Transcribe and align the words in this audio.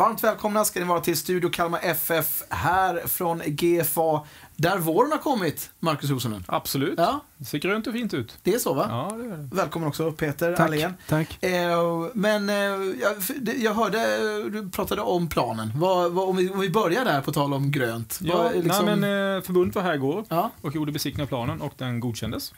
Varmt 0.00 0.24
välkomna 0.24 0.64
ska 0.64 0.80
ni 0.80 0.86
vara 0.86 1.00
till 1.00 1.16
Studio 1.16 1.50
Kalmar 1.50 1.80
FF 1.82 2.42
här 2.48 3.02
från 3.06 3.42
GFA 3.46 4.26
där 4.60 4.78
våren 4.78 5.12
har 5.12 5.18
kommit, 5.18 5.70
Marcus 5.78 6.10
Rosonen. 6.10 6.44
Absolut. 6.48 6.94
Ja. 6.96 7.20
Det 7.36 7.44
ser 7.44 7.58
grönt 7.58 7.86
och 7.86 7.92
fint 7.92 8.14
ut. 8.14 8.38
Det 8.42 8.54
är 8.54 8.58
så 8.58 8.74
va? 8.74 8.86
Ja, 8.88 9.16
det 9.16 9.24
är 9.24 9.28
det. 9.28 9.48
Välkommen 9.56 9.88
också 9.88 10.12
Peter 10.12 10.56
Tack. 10.56 10.66
Allén. 10.66 10.94
Tack. 11.08 11.44
Eh, 11.44 12.06
men 12.14 12.48
eh, 12.48 12.54
jag, 12.54 13.14
jag 13.58 13.74
hörde, 13.74 13.98
eh, 13.98 14.52
du 14.52 14.70
pratade 14.70 15.02
om 15.02 15.28
planen. 15.28 15.72
Vad, 15.76 16.12
vad, 16.12 16.28
om, 16.28 16.36
vi, 16.36 16.50
om 16.50 16.60
vi 16.60 16.70
börjar 16.70 17.04
där 17.04 17.20
på 17.20 17.32
tal 17.32 17.54
om 17.54 17.70
grönt. 17.70 18.18
Ja, 18.22 18.36
Vad, 18.36 18.64
liksom- 18.64 18.86
nej, 18.86 18.96
men 18.96 19.36
eh, 19.36 19.42
förbundet 19.42 19.74
var 19.74 19.82
här 19.82 19.94
igår 19.94 20.24
ja, 20.28 20.50
och 20.60 20.74
gjorde 20.74 20.92
besiktning 20.92 21.22
av 21.24 21.28
planen 21.28 21.60
och 21.60 21.72
den 21.76 22.00
godkändes. 22.00 22.54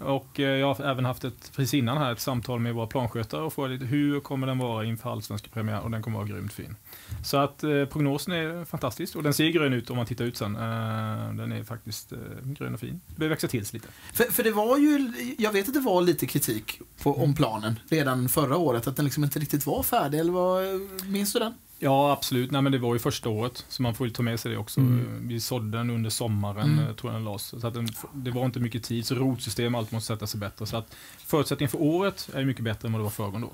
Och 0.00 0.40
eh, 0.40 0.46
jag 0.58 0.74
har 0.74 0.84
även 0.84 1.04
haft 1.04 1.24
ett, 1.24 1.52
precis 1.56 1.74
innan 1.74 1.98
här, 1.98 2.12
ett 2.12 2.20
samtal 2.20 2.60
med 2.60 2.74
våra 2.74 2.86
planskötare 2.86 3.42
och 3.42 3.52
frågat 3.52 3.70
lite 3.70 3.84
hur 3.84 4.20
kommer 4.20 4.46
den 4.46 4.58
vara 4.58 4.84
inför 4.84 5.12
allsvenska 5.12 5.48
premiär 5.52 5.80
och 5.80 5.90
den 5.90 6.02
kommer 6.02 6.18
vara 6.18 6.28
grymt 6.28 6.52
fin. 6.52 6.76
Så 7.24 7.36
att 7.36 7.62
eh, 7.62 7.84
prognosen 7.84 8.34
är 8.34 8.64
fantastisk 8.64 9.16
och 9.16 9.22
den 9.22 9.34
ser 9.34 9.48
grön 9.48 9.72
ut 9.72 9.90
om 9.90 9.96
man 9.96 10.06
tittar 10.06 10.24
ut 10.24 10.36
sen. 10.36 10.56
Eh, 11.42 11.48
den 11.48 11.52
är 11.58 11.64
faktiskt 11.64 12.12
eh, 12.12 12.18
grön 12.44 12.74
och 12.74 12.80
fin. 12.80 13.00
Det 13.06 13.14
behöver 13.16 13.34
växa 13.34 13.48
till 13.48 13.66
sig 13.66 13.80
lite. 13.80 13.88
för, 14.12 14.24
för 14.24 14.42
det 14.42 14.50
var 14.52 14.78
ju, 14.78 15.12
jag 15.38 15.52
vet 15.52 15.68
att 15.68 15.74
det 15.74 15.80
var 15.80 16.02
lite 16.02 16.26
kritik 16.26 16.80
på, 17.02 17.22
om 17.22 17.34
planen 17.34 17.78
redan 17.88 18.28
förra 18.28 18.56
året, 18.56 18.86
att 18.86 18.96
den 18.96 19.04
liksom 19.04 19.24
inte 19.24 19.38
riktigt 19.38 19.66
var 19.66 19.82
färdig, 19.82 20.18
eller 20.18 20.32
vad, 20.32 20.64
minns 21.06 21.32
du 21.32 21.38
den? 21.38 21.54
Ja, 21.82 22.12
absolut. 22.12 22.50
Nej, 22.50 22.62
men 22.62 22.72
det 22.72 22.78
var 22.78 22.92
ju 22.94 22.98
första 22.98 23.28
året, 23.28 23.64
så 23.68 23.82
man 23.82 23.94
får 23.94 24.06
ju 24.06 24.12
ta 24.12 24.22
med 24.22 24.40
sig 24.40 24.50
det 24.52 24.58
också. 24.58 24.80
Mm. 24.80 25.28
Vi 25.28 25.40
sådde 25.40 25.78
den 25.78 25.90
under 25.90 26.10
sommaren, 26.10 26.66
Mm. 26.72 26.78
mm. 26.84 26.96
tror 26.96 27.12
jag 27.12 27.18
den 27.20 27.24
lades. 27.24 27.42
Så 27.60 27.66
att 27.66 27.74
den, 27.74 27.88
det 28.14 28.30
var 28.30 28.44
inte 28.44 28.60
mycket 28.60 28.82
tid, 28.84 29.06
så 29.06 29.14
rotsystem 29.14 29.74
allt 29.74 29.92
måste 29.92 30.06
sätta 30.14 30.26
sig 30.26 30.40
bättre. 30.40 30.66
Så 30.66 30.76
att 30.76 30.94
förutsättningen 31.18 31.70
för 31.70 31.82
året 31.82 32.30
är 32.34 32.44
mycket 32.44 32.64
bättre 32.64 32.86
än 32.88 32.92
vad 32.92 33.00
det 33.00 33.04
var 33.04 33.10
föregående 33.10 33.46
år. 33.46 33.52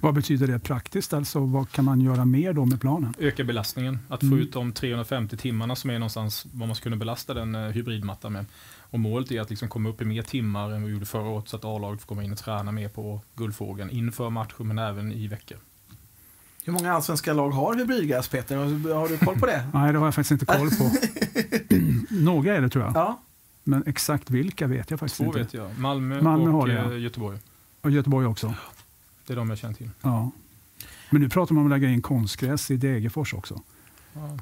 Vad 0.00 0.14
betyder 0.14 0.46
det 0.46 0.58
praktiskt? 0.58 1.12
Alltså, 1.12 1.40
vad 1.40 1.70
kan 1.70 1.84
man 1.84 2.00
göra 2.00 2.24
mer 2.24 2.52
då 2.52 2.64
med 2.64 2.80
planen? 2.80 3.14
Öka 3.18 3.44
belastningen, 3.44 3.98
att 4.08 4.20
få 4.20 4.26
Mm. 4.26 4.38
ut 4.38 4.52
de 4.52 4.72
350 4.72 5.36
timmarna 5.36 5.76
som 5.76 5.90
är 5.90 5.98
någonstans 5.98 6.46
vad 6.52 6.68
man 6.68 6.74
ska 6.76 6.82
kunna 6.82 6.96
belasta 6.96 7.34
den 7.34 7.54
eh, 7.54 7.60
hybridmattan 7.62 8.32
med. 8.32 8.44
Och 8.90 9.00
målet 9.00 9.30
är 9.32 9.40
att 9.40 9.50
liksom 9.50 9.68
komma 9.68 9.88
upp 9.88 10.02
i 10.02 10.04
mer 10.04 10.22
timmar 10.22 10.70
än 10.70 10.84
vi 10.84 10.92
gjorde 10.92 11.06
förra 11.06 11.22
året, 11.28 11.48
så 11.48 11.56
att 11.56 11.64
A-laget 11.64 12.00
får 12.00 12.06
komma 12.08 12.22
in 12.24 12.32
och 12.32 12.38
träna 12.38 12.72
mer 12.72 12.88
på 12.88 13.20
guldfågeln 13.36 13.90
inför 13.90 14.30
matcher, 14.30 14.62
men 14.64 14.78
även 14.78 15.12
i 15.12 15.26
veckor. 15.28 15.58
Hur 16.64 16.72
många 16.72 16.92
allsvenska 16.92 17.32
lag 17.32 17.50
har 17.50 17.74
hybridgas, 17.74 18.28
Peter? 18.28 18.56
Har, 18.56 18.94
har 18.94 19.08
du 19.08 19.18
koll 19.18 19.38
på 19.38 19.46
det? 19.46 19.66
Nej, 19.74 19.92
det 19.92 19.98
har 19.98 20.06
jag 20.06 20.14
faktiskt 20.14 20.30
inte 20.42 20.46
koll 20.46 20.70
på. 20.70 20.90
Några 22.10 22.54
är 22.56 22.60
det 22.60 22.68
tror 22.68 22.84
jag, 22.84 22.96
Ja. 22.96 23.20
men 23.64 23.82
exakt 23.86 24.30
vilka 24.30 24.66
vet 24.66 24.90
jag 24.90 25.00
faktiskt 25.00 25.16
Två 25.20 25.26
inte. 25.26 25.38
vet 25.38 25.54
jag, 25.54 25.78
Malmö, 25.78 26.22
Malmö 26.22 26.50
har 26.50 26.60
och 26.60 26.68
det, 26.68 26.74
ja. 26.74 26.92
eh, 26.92 26.98
Göteborg. 27.00 27.38
Och 27.80 27.90
Göteborg 27.90 28.26
också. 28.26 28.54
Det 29.26 29.32
är 29.32 29.36
de 29.36 29.48
jag 29.48 29.58
känner 29.58 29.74
till. 29.74 29.90
Ja. 30.02 30.30
Men 31.10 31.22
nu 31.22 31.28
pratar 31.28 31.54
man 31.54 31.64
om 31.66 31.72
att 31.72 31.78
lägga 31.80 31.92
in 31.92 32.02
konstgräs 32.02 32.70
i 32.70 32.76
Degerfors 32.76 33.34
också. 33.34 33.60
Ja. 34.12 34.38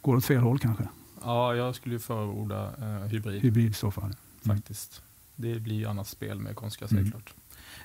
Går 0.00 0.16
åt 0.16 0.24
fel 0.24 0.40
håll 0.40 0.58
kanske, 0.58 0.88
Ja, 1.24 1.54
jag 1.54 1.74
skulle 1.74 1.94
ju 1.94 1.98
förorda 1.98 2.70
eh, 2.78 2.86
hybrid 3.08 3.42
hybrid 3.42 3.70
i 3.70 3.74
så 3.74 3.90
fall. 3.90 4.14
faktiskt. 4.46 5.02
Det 5.36 5.54
blir 5.60 5.74
ju 5.76 5.86
annat 5.86 6.08
spel 6.08 6.38
med 6.40 6.56
konstgräs 6.56 6.92
Mm. 6.92 7.10
klart. 7.10 7.34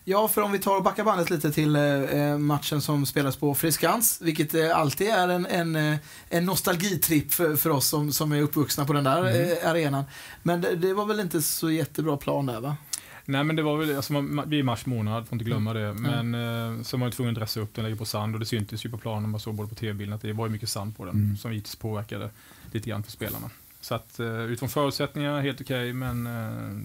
Ja, 0.04 0.28
för 0.28 0.42
om 0.42 0.52
vi 0.52 0.60
tar 0.60 0.78
och 0.78 0.84
backar 0.84 1.04
bandet 1.04 1.30
lite 1.30 1.52
till 1.52 1.76
eh, 1.76 2.38
matchen 2.38 2.82
som 2.82 3.06
spelas 3.06 3.36
på 3.36 3.56
Friskans, 3.56 4.22
vilket 4.22 4.54
eh, 4.54 4.78
alltid 4.78 5.08
är 5.08 5.28
en, 5.28 5.46
en, 5.46 5.76
eh, 5.76 5.98
en 6.30 6.46
nostalgitripp 6.46 7.34
för, 7.34 7.56
för 7.56 7.70
oss 7.70 7.88
som, 7.88 8.12
som 8.12 8.32
är 8.32 8.42
uppvuxna 8.42 8.86
på 8.86 8.94
den 8.94 9.04
där 9.04 9.20
Mm. 9.26 9.58
eh, 9.64 9.70
arenan. 9.70 10.04
Men 10.44 10.62
det, 10.62 10.76
det 10.76 10.94
var 10.94 11.06
väl 11.06 11.20
inte 11.20 11.42
så 11.42 11.72
jättebra 11.72 12.18
plan 12.18 12.46
där 12.46 12.60
va? 12.62 12.78
Nej 13.26 13.44
men 13.44 13.56
det 13.56 13.62
var 13.62 13.78
väl, 13.78 13.96
alltså, 13.96 14.14
man, 14.14 14.50
vi 14.50 14.56
är 14.56 14.60
i 14.60 14.64
mars 14.64 14.86
månad, 14.86 15.28
får 15.28 15.36
inte 15.36 15.46
glömma 15.46 15.74
det. 15.74 15.88
Mm. 15.88 16.30
Men 16.30 16.78
eh, 16.78 16.84
så 16.84 16.98
var 16.98 17.00
man 17.00 17.12
tvungen 17.12 17.34
att 17.34 17.40
dressa 17.40 17.60
upp 17.60 17.76
den, 17.76 17.84
lägga 17.84 17.96
på 17.96 18.06
sand 18.06 18.34
och 18.36 18.40
det 18.40 18.46
syntes 18.46 18.86
ju 18.86 18.90
på 18.90 18.98
planen, 18.98 19.30
man 19.30 19.40
såg 19.40 19.56
både 19.56 19.70
på 19.70 19.76
tv-bilden 19.76 20.16
att 20.16 20.22
det 20.22 20.34
var 20.34 20.46
ju 20.46 20.52
mycket 20.52 20.70
sand 20.70 20.98
på 20.98 21.06
den 21.06 21.16
Mm. 21.16 21.38
som 21.38 21.52
givetvis 21.52 21.76
påverkade 21.76 22.30
lite 22.72 22.90
grann 22.90 23.04
för 23.04 23.12
spelarna. 23.12 23.50
Så 23.82 23.96
att 23.96 24.20
eh, 24.20 24.42
utifrån 24.42 24.70
förutsättningar 24.70 25.42
helt 25.42 25.62
okej, 25.62 25.94
men 25.94 26.28
eh, 26.28 26.32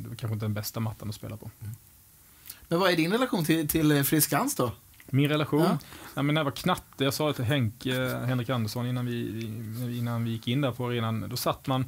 det 0.02 0.08
var 0.08 0.16
kanske 0.16 0.32
inte 0.34 0.44
den 0.44 0.54
bästa 0.54 0.80
mattan 0.80 1.08
att 1.08 1.14
spela 1.14 1.36
på. 1.36 1.50
Men 2.68 2.78
vad 2.80 2.91
är 2.92 2.97
din 2.97 3.12
relation 3.12 3.44
till, 3.44 3.68
till 3.68 3.92
eh, 3.92 4.03
Friskans 4.03 4.54
då? 4.56 4.72
Min 5.06 5.28
relation? 5.28 5.60
Ja. 5.62 5.78
Ja. 6.14 6.22
men 6.22 6.34
när 6.34 6.41
jag 6.41 6.44
var 6.44 6.53
knatte, 6.53 7.04
jag 7.04 7.14
sa 7.14 7.26
det 7.28 7.34
till 7.34 7.44
Henke, 7.44 8.03
eh, 8.12 8.18
Henrik 8.20 8.50
Andersson 8.50 8.86
innan 8.86 9.06
vi, 9.06 9.41
innan 9.98 10.24
vi 10.24 10.30
gick 10.30 10.48
in 10.48 10.60
där 10.60 10.72
på 10.72 10.86
arenan, 10.86 11.28
då 11.28 11.36
satt 11.36 11.66
man 11.66 11.84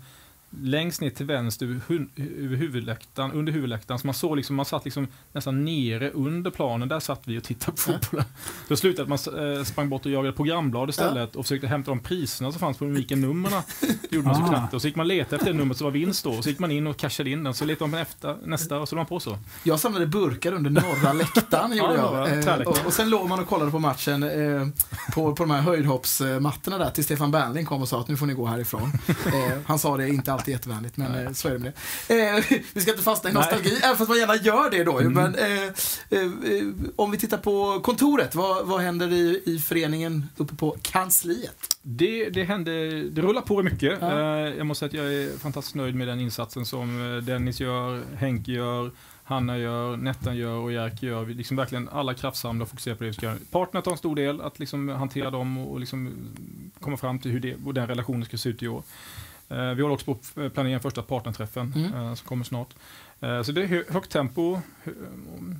längst 0.50 1.00
ner 1.00 1.10
till 1.10 1.26
vänster 1.26 1.66
över, 1.66 1.81
hu- 1.88 2.44
över 2.44 2.56
huvudläktaren, 2.56 3.32
under 3.32 3.53
huvudläktaren, 3.53 3.98
så 3.98 4.06
man 4.06 4.14
såg 4.14 4.36
liksom, 4.36 4.56
man 4.56 4.64
satt 4.66 4.84
liksom 4.84 5.06
nästan 5.32 5.64
nere 5.64 6.10
under 6.10 6.50
planen, 6.50 6.88
där 6.88 7.00
satt 7.00 7.20
vi 7.25 7.38
och 7.38 7.42
tittade 7.42 7.72
på 7.72 7.76
fotbollen. 7.78 8.25
Då 8.69 8.76
slutade 8.76 9.14
att 9.14 9.26
man 9.26 9.56
eh, 9.56 9.64
sprang 9.64 9.88
bort 9.88 10.06
och 10.06 10.12
jagade 10.12 10.36
programblad 10.36 10.88
istället 10.91 11.36
och 11.36 11.44
försökte 11.44 11.66
hämta 11.66 11.91
de 11.91 12.00
priserna 12.00 12.53
som 12.53 12.60
fanns 12.60 12.76
på 12.78 12.84
de 12.84 12.91
olika 12.91 13.16
numren. 13.16 13.62
Det 14.10 14.16
gjorde 14.16 14.26
man 14.28 14.34
så 14.36 14.42
Ah. 14.42 14.48
knappt. 14.48 14.75
Och 14.75 14.81
så 14.82 14.86
gick 14.88 14.97
man 14.97 15.09
leta 15.09 15.36
efter 15.36 15.53
det 15.53 15.59
numret 15.59 15.78
som 15.78 15.84
var 15.84 15.92
vinst 15.92 16.25
då, 16.25 16.31
och 16.31 16.44
så 16.44 16.50
gick 16.50 16.59
man 16.59 16.70
in 16.70 16.86
och 16.86 16.97
cashade 16.97 17.30
in 17.30 17.44
den, 17.44 17.54
så 17.54 17.65
letade 17.65 17.91
man 17.91 18.00
efter 18.00 18.36
nästa 18.44 18.78
och 18.78 18.88
så 18.88 18.94
la 18.94 19.00
man 19.00 19.06
på 19.06 19.20
så. 19.20 19.38
Jag 19.65 19.80
samlade 19.80 20.06
burkar 20.06 20.53
under 20.53 20.70
norra 20.70 21.12
läktaren, 21.12 21.76
gjorde 21.76 21.94
Ja, 21.94 22.28
jag. 22.28 22.60
Eh, 22.60 22.66
och, 22.66 22.86
och 22.86 22.92
sen 22.92 23.10
låg 23.10 23.28
man 23.28 23.41
och 23.41 23.48
kollade 23.48 23.70
på 23.70 23.78
matchen 23.78 24.22
eh, 24.22 24.69
på, 25.15 25.34
på 25.36 25.42
de 25.42 25.50
här 25.50 25.60
höjdhoppsmattorna 25.60 26.78
där, 26.78 26.91
till 26.91 27.04
Stefan 27.04 27.30
Bernling 27.30 27.66
kom 27.66 27.82
och 27.82 27.88
sa 27.88 28.00
att 28.00 28.09
nu 28.09 28.16
får 28.16 28.26
ni 28.26 28.34
gå 28.34 28.47
härifrån. 28.47 28.92
Eh, 29.28 29.59
han 29.66 29.78
sa 29.78 29.97
det 29.97 30.09
inte 30.09 30.32
alltid 30.38 30.53
jättevänligt, 30.53 30.97
men 30.97 31.26
eh, 31.26 31.32
så 31.32 31.49
är 31.49 31.53
det 31.53 31.59
med 31.59 31.72
det. 32.09 32.28
Eh, 32.28 32.44
vi 32.75 32.81
ska 32.81 32.91
inte 32.91 33.03
fastna 33.03 33.31
i 33.31 33.32
Nej. 33.32 33.43
nostalgi, 33.43 33.81
även 33.82 33.97
fast 33.97 34.09
man 34.09 34.19
gärna 34.19 34.37
gör 34.37 34.71
det 34.71 34.84
då. 34.84 34.99
Mm. 35.00 35.12
Men 35.12 35.34
eh, 35.34 35.62
eh, 36.10 36.31
om 36.97 37.10
vi 37.10 37.19
tittar 37.19 37.38
på 37.38 37.81
kontoret, 37.81 38.34
vad, 38.34 38.66
vad 38.66 38.81
händer 38.81 39.12
i, 39.12 39.43
i 39.47 39.59
föreningen 39.59 40.27
uppe 40.37 40.54
på 40.54 40.77
kansliet? 40.82 41.77
Det, 41.82 42.31
det 42.31 42.44
hände, 42.44 43.03
det 43.03 43.22
rullar 43.22 43.43
på 43.43 43.62
mycket. 43.62 43.98
Ja. 44.00 44.12
Eh, 44.12 44.54
Jag 44.56 44.66
måste 44.66 44.88
säga 44.88 45.03
att 45.03 45.06
jag 45.06 45.15
är 45.15 45.38
fantastiskt 45.38 45.75
nöjd 45.75 45.94
med 45.94 46.09
den 46.09 46.21
insatsen 46.21 46.66
som 46.66 47.16
eh, 47.16 47.22
Dennis 47.22 47.60
gör, 47.60 48.03
Henke 48.16 48.53
gör, 48.53 48.91
Hanna 49.25 49.59
gör, 49.59 49.97
Nettan 49.97 50.37
gör 50.37 50.54
och 50.56 50.72
Jerker 50.72 51.06
gör. 51.06 51.25
Vi 51.25 51.34
liksom 51.34 51.56
verkligen 51.56 51.88
alla 51.88 52.15
kraftsamlar 52.15 52.62
och 52.65 52.71
fokuserar 52.71 52.94
på 52.94 53.04
det 53.04 53.10
vi 53.10 53.15
ska 53.15 53.27
göra. 53.27 53.37
Partner 53.50 53.81
tar 53.81 53.93
en 53.93 53.98
stor 53.98 54.16
del, 54.16 54.41
att 54.41 54.59
liksom 54.59 54.88
hantera 54.88 55.31
dem 55.31 55.59
och 55.59 55.81
liksom 55.81 56.15
komma 56.81 56.97
fram 56.97 57.19
till 57.19 57.31
hur 57.31 57.41
det, 57.41 57.56
och 57.66 57.75
den 57.75 57.87
relationen 57.87 58.25
ska 58.25 58.37
se 58.37 58.48
ut 58.48 58.62
i 58.62 58.69
år. 58.69 58.82
Eh, 59.48 59.70
Vi 59.75 59.82
håller 59.82 59.94
också 59.94 60.14
på 60.14 60.41
att 60.42 60.54
planera 60.54 60.81
första 60.81 61.03
partnerträffen 61.03 61.72
Mm. 61.76 61.94
eh, 61.94 62.14
som 62.14 62.26
kommer 62.28 62.44
snart. 62.44 62.75
Eh, 63.20 63.42
Så 63.42 63.53
det 63.53 63.62
är 63.62 63.66
hö- 63.66 63.84
högt 63.88 64.10
tempo, 64.10 64.60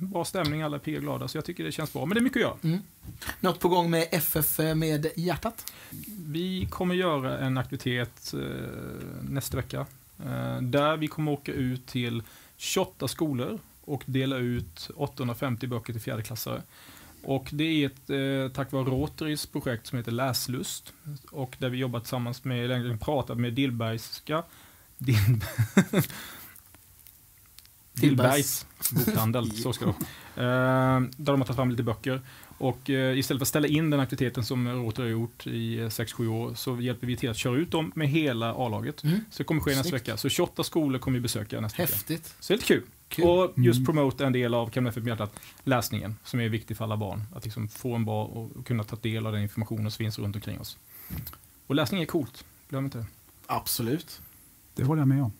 bra 0.01 0.25
stämning, 0.25 0.61
alla 0.61 0.75
är 0.75 0.79
pigga 0.79 0.97
och 0.97 1.03
glada. 1.03 1.27
Så 1.27 1.37
jag 1.37 1.45
tycker 1.45 1.63
det 1.63 1.71
känns 1.71 1.93
bra. 1.93 2.05
Men 2.05 2.15
det 2.15 2.19
är 2.19 2.23
mycket 2.23 2.45
att 2.45 2.63
göra. 2.63 2.79
Något 3.39 3.59
på 3.59 3.69
gång 3.69 3.89
med 3.89 4.07
FF 4.11 4.59
med 4.75 5.07
hjärtat? 5.15 5.73
Vi 6.25 6.65
kommer 6.71 6.95
göra 6.95 7.37
en 7.39 7.57
aktivitet 7.57 8.33
nästa 9.29 9.57
vecka. 9.57 9.85
Där 10.61 10.97
vi 10.97 11.07
kommer 11.07 11.31
åka 11.31 11.53
ut 11.53 11.85
till 11.87 12.23
28 12.57 13.07
skolor 13.07 13.59
och 13.81 14.03
dela 14.05 14.37
ut 14.37 14.89
850 14.95 15.67
böcker 15.67 15.93
till 15.93 16.01
fjärdeklassare. 16.01 16.61
Och 17.23 17.49
det 17.51 17.63
är 17.63 17.85
ett, 17.85 18.09
eh, 18.09 18.53
tack 18.55 18.71
vare 18.71 18.83
Rotarys 18.83 19.45
projekt 19.45 19.87
som 19.87 19.97
heter 19.97 20.11
Läslust. 20.11 20.93
Och 21.31 21.55
där 21.59 21.69
vi 21.69 21.77
jobbar 21.77 21.99
tillsammans 21.99 22.43
med, 22.43 22.71
eller 22.71 22.97
pratat 22.97 23.37
med 23.37 23.53
Dillbergska, 23.53 24.43
Dill, 24.97 25.15
Dillbergs 27.93 28.65
bokhandel, 28.91 29.51
så 29.63 29.73
ska 29.73 29.85
det. 29.85 29.91
Eh, 30.35 30.99
Där 31.17 31.31
de 31.31 31.41
har 31.41 31.45
tagit 31.45 31.55
fram 31.55 31.71
lite 31.71 31.83
böcker. 31.83 32.21
Och 32.57 32.89
eh, 32.89 33.17
istället 33.19 33.39
för 33.39 33.43
att 33.43 33.47
ställa 33.47 33.67
in 33.67 33.89
den 33.89 33.99
aktiviteten 33.99 34.45
som 34.45 34.67
Rotary 34.67 35.05
har 35.07 35.11
gjort 35.11 35.47
i 35.47 35.79
6-7 35.79 36.27
år 36.27 36.53
så 36.53 36.81
hjälper 36.81 37.07
vi 37.07 37.17
till 37.17 37.29
att 37.29 37.37
köra 37.37 37.57
ut 37.57 37.71
dem 37.71 37.91
med 37.95 38.07
hela 38.09 38.53
A-laget. 38.53 39.03
Mm. 39.03 39.19
Så 39.31 39.37
det 39.37 39.43
kommer 39.43 39.61
ske 39.61 39.71
nästa 39.71 39.83
Snyggt. 39.89 40.07
vecka. 40.07 40.17
Så 40.17 40.29
28 40.29 40.63
skolor 40.63 40.99
kommer 40.99 41.17
vi 41.17 41.21
besöka 41.21 41.61
nästa 41.61 41.81
vecka. 41.83 41.93
Häftigt. 41.93 42.35
Så 42.39 42.53
det 42.53 42.55
är 42.55 42.57
lite 42.57 42.67
kul. 42.67 42.83
Kul. 43.09 43.25
Och 43.25 43.53
just 43.57 43.77
Mm. 43.77 43.85
promota 43.85 44.25
en 44.25 44.33
del 44.33 44.53
av 44.53 44.67
FF 44.69 44.95
med 44.95 45.07
hjärtat, 45.07 45.31
läsningen, 45.63 46.15
som 46.23 46.39
är 46.39 46.49
viktig 46.49 46.77
för 46.77 46.83
alla 46.83 46.97
barn. 46.97 47.23
Att 47.35 47.43
liksom 47.43 47.67
få 47.67 47.95
en 47.95 48.05
bra 48.05 48.25
och 48.25 48.65
kunna 48.65 48.83
ta 48.83 48.95
del 48.95 49.25
av 49.27 49.33
den 49.33 49.41
informationen 49.41 49.91
som 49.91 49.97
finns 49.97 50.19
runt 50.19 50.35
omkring 50.35 50.59
oss. 50.59 50.77
Och 51.67 51.75
läsning 51.75 52.01
är 52.01 52.05
coolt, 52.05 52.45
glöm 52.69 52.85
inte 52.85 52.97
det. 52.97 53.05
Absolut. 53.47 54.21
Det 54.75 54.83
håller 54.83 55.01
jag 55.01 55.07
med 55.07 55.23
om. 55.23 55.31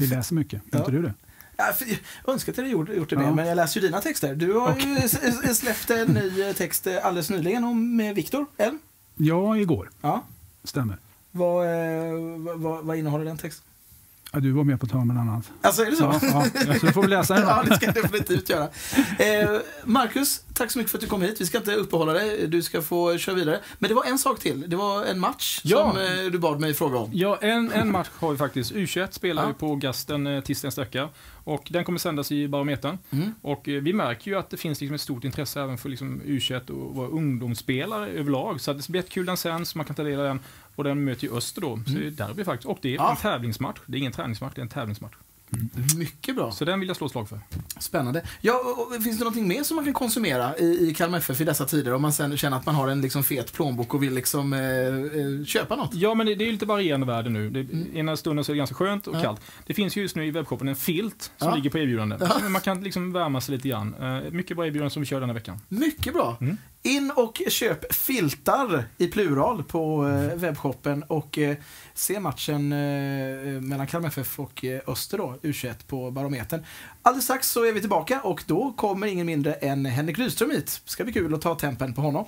Vi 0.00 0.06
läser 0.06 0.34
mycket, 0.34 0.62
Ja. 0.70 0.78
inte 0.78 0.90
du 0.90 1.02
det? 1.02 1.14
Ja, 1.56 1.64
för, 1.78 1.86
jag 2.24 2.32
önskar 2.32 2.52
att 2.52 2.56
jag 2.58 2.64
hade 2.78 2.94
gjort, 2.94 3.10
det, 3.10 3.16
Ja. 3.16 3.34
men 3.34 3.46
jag 3.46 3.56
läser 3.56 3.80
ju 3.80 3.86
dina 3.86 4.00
texter. 4.00 4.34
Du 4.34 4.52
har 4.52 4.76
ju 4.78 4.96
s- 4.96 5.18
s- 5.22 5.58
släppt 5.58 5.90
en 5.90 6.06
ny 6.14 6.42
eh, 6.42 6.52
text 6.54 6.86
eh, 6.86 7.06
alldeles 7.06 7.30
nyligen 7.30 7.64
om 7.64 7.96
med 7.96 8.14
Viktor 8.14 8.46
Elm. 8.56 8.78
Ja, 9.16 9.56
igår. 9.56 9.90
Ja. 10.00 10.24
Stämmer. 10.64 10.96
Vad, 11.30 11.66
eh, 11.66 12.12
vad- 12.38 12.58
vad, 12.60 12.84
vad 12.84 12.96
innehåller 12.96 13.24
den 13.24 13.38
texten? 13.38 13.66
Ja, 14.34 14.40
du 14.40 14.52
var 14.52 14.64
med 14.64 14.80
på 14.80 14.86
hörn 14.92 15.08
bland 15.08 15.30
annat. 15.30 15.50
Alltså 15.60 15.82
är 15.82 15.90
det 15.90 15.96
så? 15.96 16.02
Ja, 16.22 16.44
ja. 16.66 16.74
Så 16.80 16.86
du 16.86 16.92
får 16.92 17.02
vi 17.02 17.08
läsa 17.08 17.34
den 17.38 17.42
Ja, 17.48 17.62
det 17.68 17.76
ska 17.76 17.86
jag 17.86 17.94
definitivt 17.94 18.48
göra. 18.50 18.62
Eh, 19.18 19.60
Marcus, 19.84 20.40
tack 20.54 20.70
så 20.70 20.78
mycket 20.78 20.90
för 20.90 20.98
att 20.98 21.02
du 21.02 21.06
kom 21.08 21.22
hit. 21.22 21.40
Vi 21.40 21.46
ska 21.46 21.58
inte 21.58 21.74
uppehålla 21.74 22.12
dig, 22.12 22.46
du 22.48 22.62
ska 22.62 22.82
få 22.82 23.18
köra 23.18 23.34
vidare. 23.34 23.60
Men 23.78 23.88
det 23.88 23.94
var 23.94 24.04
en 24.04 24.18
sak 24.18 24.40
till. 24.40 24.64
Det 24.70 24.76
var 24.76 25.04
en 25.04 25.20
match 25.20 25.60
Ja. 25.64 25.90
som 25.92 26.00
eh, 26.00 26.30
du 26.32 26.38
bad 26.38 26.60
mig 26.60 26.74
fråga 26.74 26.98
om. 26.98 27.10
Ja, 27.12 27.38
en, 27.40 27.72
en 27.72 27.90
match 27.92 28.08
har 28.18 28.32
vi 28.32 28.38
faktiskt. 28.38 28.72
U21 28.72 29.08
spelar 29.10 29.42
Ja. 29.46 29.52
på 29.58 29.76
Gasten 29.76 30.26
eh, 30.26 30.40
tisdag 30.40 30.68
nästa 30.68 30.80
vecka. 30.80 31.08
Och 31.44 31.66
den 31.70 31.84
kommer 31.84 31.98
sändas 31.98 32.32
i 32.32 32.48
Barometern. 32.48 32.98
Mm. 33.10 33.34
Och 33.42 33.68
eh, 33.68 33.82
vi 33.82 33.92
märker 33.92 34.30
ju 34.30 34.36
att 34.38 34.50
det 34.50 34.56
finns 34.56 34.80
liksom 34.80 34.94
ett 34.94 35.00
stort 35.00 35.24
intresse 35.24 35.60
även 35.62 35.78
för 35.78 35.88
liksom 35.88 36.22
U21 36.22 36.70
och 36.70 36.94
våra 36.94 37.08
ungdomsspelare 37.08 38.08
överlag. 38.10 38.60
Så 38.60 38.72
det 38.72 38.88
blir 38.88 39.00
jättekul 39.02 39.26
den 39.26 39.36
sänds, 39.36 39.74
man 39.74 39.84
kan 39.86 39.96
ta 39.96 40.02
del 40.02 40.20
av 40.20 40.26
den. 40.26 40.40
Och 40.76 40.84
den 40.84 41.04
möter 41.04 41.24
ju 41.26 41.36
Öster 41.36 41.60
då. 41.60 41.76
Så 41.86 41.92
det 41.92 42.06
är 42.06 42.10
derby 42.10 42.44
faktiskt. 42.44 42.66
Och 42.68 42.78
det 42.82 42.88
är 42.88 42.94
Ja. 42.94 43.10
en 43.10 43.16
tävlingsmatch. 43.16 43.78
Det 43.86 43.96
är 43.96 43.98
ingen 43.98 44.12
träningsmatch, 44.12 44.52
det 44.54 44.60
är 44.60 44.62
en 44.62 44.68
tävlingsmatch. 44.68 45.14
Mycket 45.96 46.36
bra. 46.36 46.52
Så 46.52 46.64
den 46.64 46.80
vill 46.80 46.88
jag 46.88 46.96
slå 46.96 47.08
slag 47.08 47.28
för. 47.28 47.40
Spännande. 47.80 48.22
Ja, 48.40 48.60
och- 48.64 48.96
och 48.96 49.02
finns 49.02 49.18
det 49.18 49.24
någonting 49.24 49.48
mer 49.48 49.62
som 49.62 49.76
man 49.76 49.84
kan 49.84 49.94
konsumera 49.94 50.56
i, 50.56 50.88
i 50.90 50.94
Kalmar 50.94 51.18
FF 51.18 51.40
i 51.40 51.44
dessa 51.44 51.64
tider? 51.64 51.94
Om 51.94 52.02
man 52.02 52.12
sen 52.12 52.36
känner 52.36 52.56
att 52.56 52.66
man 52.66 52.74
har 52.74 52.88
en 52.88 53.00
liksom 53.00 53.24
fet 53.24 53.52
plånbok 53.52 53.94
och 53.94 54.02
vill 54.02 54.14
liksom, 54.14 54.52
eh, 54.52 54.60
eh, 54.60 55.44
köpa 55.46 55.76
något? 55.76 55.94
Ja, 55.94 56.14
men 56.14 56.26
det, 56.26 56.34
det 56.34 56.44
är 56.44 56.46
ju 56.46 56.52
lite 56.52 56.66
varierande 56.66 57.06
värde 57.06 57.30
nu. 57.30 57.50
Det, 57.50 57.96
Ena 57.98 58.16
stunden 58.16 58.44
så 58.44 58.52
är 58.52 58.54
det 58.54 58.58
ganska 58.58 58.74
skönt 58.76 59.06
och 59.06 59.16
Ja. 59.16 59.22
kallt. 59.22 59.40
Det 59.66 59.74
finns 59.74 59.96
ju 59.96 60.00
just 60.02 60.16
nu 60.16 60.26
i 60.26 60.30
webbshoppen 60.30 60.68
en 60.68 60.76
filt 60.76 61.32
som 61.36 61.48
Ja. 61.48 61.54
ligger 61.54 61.70
på 61.70 61.78
erbjudande. 61.78 62.16
Ja. 62.20 62.48
Man 62.48 62.60
kan 62.60 62.82
liksom 62.84 63.12
värma 63.12 63.40
sig 63.40 63.54
lite 63.56 63.68
grann. 63.68 63.94
Eh, 63.94 64.32
mycket 64.32 64.56
bra 64.56 64.66
erbjudanden 64.66 64.90
som 64.90 65.02
vi 65.02 65.06
kör 65.06 65.20
denna 65.20 65.32
veckan. 65.32 65.60
Mycket 65.68 66.12
bra. 66.14 66.36
Mm. 66.40 66.56
In 66.86 67.12
och 67.16 67.42
köp 67.48 67.94
filtar 67.94 68.84
i 68.98 69.06
plural 69.06 69.62
på 69.62 70.08
eh, 70.08 70.36
webbshoppen 70.36 71.02
och 71.02 71.38
eh, 71.38 71.56
se 71.94 72.20
matchen 72.20 72.72
eh, 72.72 72.78
eh 72.78 73.60
mellan 73.60 73.86
Kalmar 73.86 74.08
FF 74.08 74.40
och 74.40 74.64
eh, 74.64 74.80
Öster 74.86 75.18
då, 75.18 75.38
U21 75.42 75.74
på 75.86 76.10
Barometern. 76.10 76.64
Alldeles 77.02 77.24
strax 77.24 77.50
så 77.50 77.64
är 77.64 77.72
vi 77.72 77.80
tillbaka 77.80 78.20
och 78.20 78.42
då 78.46 78.72
kommer 78.76 79.06
ingen 79.06 79.26
mindre 79.26 79.52
än 79.52 79.86
Henrik 79.86 80.18
Rydström 80.18 80.50
hit. 80.50 80.80
Ska 80.84 81.04
bli 81.04 81.12
kul 81.12 81.34
att 81.34 81.40
ta 81.42 81.54
tempen 81.54 81.94
på 81.94 82.00
honom. 82.00 82.24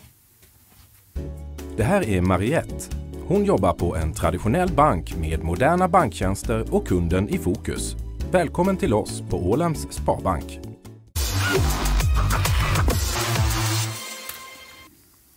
Det 1.76 1.84
här 1.84 2.08
är 2.08 2.20
Mariette. 2.20 2.96
Hon 3.26 3.44
jobbar 3.44 3.72
på 3.72 3.96
en 3.96 4.14
traditionell 4.14 4.72
bank 4.72 5.16
med 5.16 5.44
moderna 5.44 5.88
banktjänster 5.88 6.74
och 6.74 6.86
kunden 6.86 7.28
i 7.28 7.38
fokus. 7.38 7.96
Välkommen 8.32 8.76
till 8.76 8.94
oss 8.94 9.22
på 9.30 9.50
Ålands 9.50 9.86
Sparbank. 9.90 10.60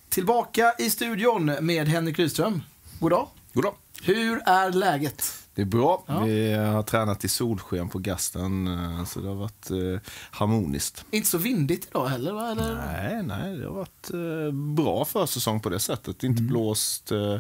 Tillbaka 0.10 0.74
i 0.80 0.90
studion 0.90 1.46
med 1.46 1.88
Henrik 1.88 2.20
Rydström. 2.20 2.62
God 3.00 3.12
dag. 3.12 3.28
God 3.54 3.64
dag. 3.64 3.74
Hur 4.04 4.42
är 4.46 4.72
läget? 4.72 5.24
Det 5.56 5.62
är 5.62 5.66
bra. 5.66 6.04
Ja. 6.08 6.20
Vi 6.20 6.54
har 6.54 6.84
tränat 6.84 7.26
i 7.26 7.28
solsken 7.28 7.90
på 7.90 8.00
gasten, 8.00 8.68
eh, 8.68 9.06
så 9.06 9.20
det 9.20 9.28
har 9.28 9.36
varit 9.36 9.72
eh, 9.72 10.12
harmoniskt. 10.32 11.06
Inte 11.12 11.30
så 11.30 11.38
vindigt 11.38 11.88
idag 11.90 12.08
heller 12.08 12.34
va? 12.34 12.52
Eller? 12.52 12.76
Nej, 12.76 13.24
nej, 13.24 13.58
det 13.58 13.66
har 13.66 13.74
varit 13.74 14.10
eh, 14.14 14.54
bra 14.54 15.06
försäsong 15.06 15.60
på 15.60 15.70
det 15.70 15.80
sättet. 15.80 16.24
Mm. 16.24 16.32
Inte 16.32 16.44
blåst 16.44 17.12
eh, 17.12 17.38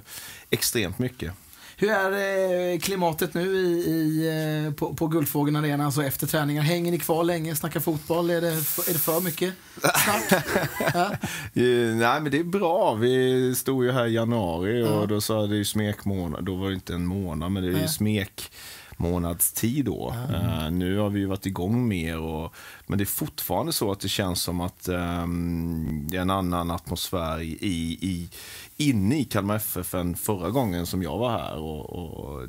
extremt 0.49 0.99
mycket. 0.99 1.33
Hur 1.81 1.89
är 1.89 2.71
eh, 2.73 2.79
klimatet 2.79 3.33
nu 3.33 3.55
i, 3.55 3.89
i, 3.89 4.27
eh, 4.67 4.73
på, 4.73 4.93
på 4.93 5.07
Guldfågeln 5.07 5.55
Arena, 5.55 5.85
alltså 5.85 6.03
efter 6.03 6.27
träningar? 6.27 6.61
Hänger 6.61 6.91
ni 6.91 6.99
kvar 6.99 7.23
länge, 7.23 7.55
snackar 7.55 7.79
fotboll? 7.79 8.29
Är 8.29 8.41
det, 8.41 8.47
är 8.47 8.93
det 8.93 8.99
för 8.99 9.21
mycket 9.21 9.53
snack? 9.81 10.43
ja. 10.93 11.11
Eh, 11.53 11.95
nej, 11.95 12.21
men 12.21 12.31
det 12.31 12.39
är 12.39 12.43
bra. 12.43 12.93
Vi 12.93 13.55
stod 13.55 13.85
ju 13.85 13.91
här 13.91 14.05
i 14.05 14.13
januari 14.13 14.83
och 14.83 14.87
Ja. 14.87 15.05
då 15.05 15.21
sa 15.21 15.47
det 15.47 15.55
ju 15.55 15.65
smekmånad. 15.65 16.45
Då 16.45 16.55
var 16.55 16.67
det 16.67 16.73
inte 16.73 16.93
en 16.93 17.05
månad, 17.05 17.51
men 17.51 17.63
det 17.63 17.69
är 17.69 17.73
ju 17.73 17.77
Nej. 17.77 17.87
smek 17.87 18.51
månadstid 18.97 19.85
då. 19.85 20.15
Eh, 20.33 20.71
nu 20.71 20.97
har 20.97 21.09
vi 21.09 21.19
ju 21.19 21.25
varit 21.25 21.45
igång 21.45 21.87
mer, 21.87 22.19
och, 22.19 22.53
men 22.87 22.97
det 22.97 23.03
är 23.03 23.05
fortfarande 23.05 23.73
så 23.73 23.91
att 23.91 23.99
det 23.99 24.09
känns 24.09 24.41
som 24.41 24.61
att 24.61 24.87
ehm, 24.87 26.05
det 26.09 26.17
är 26.17 26.21
en 26.21 26.29
annan 26.29 26.71
atmosfär 26.71 27.41
i, 27.41 27.57
i, 28.01 28.29
inne 28.79 29.19
i 29.19 29.23
Kalmar 29.23 29.55
FF 29.55 29.93
än 29.93 30.15
förra 30.15 30.49
gången 30.49 30.85
som 30.85 31.03
jag 31.03 31.17
var 31.17 31.31
här. 31.31 31.57
Och, 31.57 31.89
och, 31.89 32.43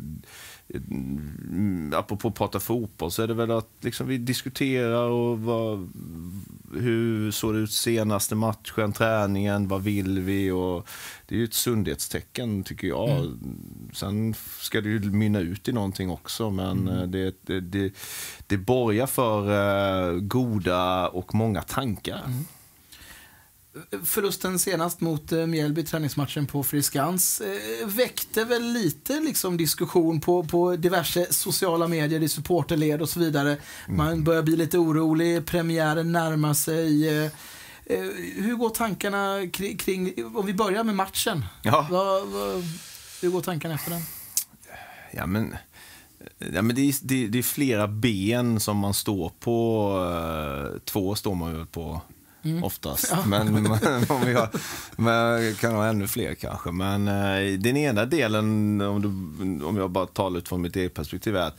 mm, 0.75 1.93
apropå 1.97 2.29
att 2.29 2.35
prata 2.35 2.61
fotboll 2.61 3.11
så 3.11 3.23
är 3.23 3.27
det 3.27 3.35
väl 3.35 3.51
att 3.51 3.69
liksom 3.81 4.07
vi 4.07 4.19
diskuterar 4.19 5.09
och 5.09 5.41
vad, 5.41 5.91
hur 6.75 7.31
såg 7.31 7.55
det 7.55 7.61
ut 7.61 7.73
senaste 7.73 8.35
matchen, 8.35 8.93
träningen, 8.93 9.69
vad 9.69 9.83
vill 9.83 10.21
vi? 10.21 10.51
Och 10.51 10.89
det 11.27 11.35
är 11.35 11.39
ju 11.39 11.45
ett 11.45 11.55
sundhetstecken 11.55 12.65
tycker 12.65 12.89
jag. 12.89 13.39
Sen 13.93 14.35
ska 14.61 14.81
det 14.81 14.89
ju 14.89 15.01
mynna 15.01 15.41
ut 15.41 15.69
i 15.69 15.73
någonting 15.73 16.11
också 16.11 16.51
men 16.51 16.89
eh, 16.89 17.03
det, 17.03 17.35
det, 17.47 17.61
det, 17.61 17.93
det 18.47 18.57
borgar 18.57 19.07
för 19.07 19.51
eh, 20.13 20.21
goda 20.21 21.09
och 21.09 21.35
många 21.35 21.63
tankar. 21.63 22.23
Förlusten 24.05 24.59
senast 24.59 25.01
mot 25.01 25.33
eh, 25.33 25.47
Mjällby, 25.47 25.85
träningsmatchen 25.85 26.47
på 26.47 26.63
Friskans, 26.63 27.41
eh, 27.41 27.87
väckte 27.87 28.45
väl 28.45 28.73
lite 28.73 29.21
liksom, 29.21 29.57
diskussion 29.57 30.21
på, 30.21 30.45
på 30.45 30.77
diverse 30.77 31.33
sociala 31.33 31.89
medier, 31.89 32.23
i 32.23 32.29
supporterled 32.29 33.03
och 33.03 33.09
så 33.09 33.21
vidare. 33.21 33.57
Man 33.89 34.25
börjar 34.25 34.43
bli 34.43 34.57
lite 34.57 34.79
orolig, 34.79 35.47
premiären 35.47 36.13
närmar 36.13 36.55
sig. 36.55 37.19
Eh, 37.25 37.31
hur 38.37 38.55
går 38.55 38.71
tankarna 38.71 39.47
kring, 39.53 39.77
kring, 39.77 40.15
om 40.37 40.47
vi 40.47 40.55
börjar 40.55 40.85
med 40.85 40.95
matchen? 40.95 41.45
Ja. 41.63 41.87
Vad, 41.91 42.29
vad, 42.29 42.65
hur 43.23 43.31
går 43.31 43.41
tankarna 43.41 43.75
efter 43.75 43.91
den? 43.91 44.03
Ja, 45.13 45.27
men, 45.27 45.57
ja, 46.39 46.63
men 46.63 46.77
det, 46.77 46.83
är, 46.83 46.95
det, 47.03 47.27
det 47.27 47.39
är 47.39 47.43
flera 47.43 47.89
ben 47.89 48.61
som 48.61 48.77
man 48.77 48.95
står 48.95 49.33
på. 49.41 50.81
Två 50.85 51.15
står 51.15 51.35
man 51.35 51.55
ju 51.55 51.67
på 52.43 52.67
oftast. 52.67 53.15
Men, 53.27 53.53
men, 53.63 54.05
om 54.09 54.25
vi 54.27 54.35
har, 54.35 54.49
men 54.97 55.55
kan 55.55 55.75
ha 55.75 55.87
ännu 55.87 56.09
fler 56.09 56.35
kanske. 56.35 56.71
Men 56.71 57.09
eh, 57.09 57.59
den 57.59 57.77
ena 57.77 58.07
delen, 58.07 58.81
om, 58.81 59.03
du, 59.03 59.65
om 59.65 59.77
jag 59.77 59.91
bara 59.91 60.07
talar 60.07 60.39
utifrån 60.39 60.63
mitt 60.63 60.77
eget 60.77 60.95
perspektiv, 60.95 61.37
är 61.37 61.41
att 61.41 61.59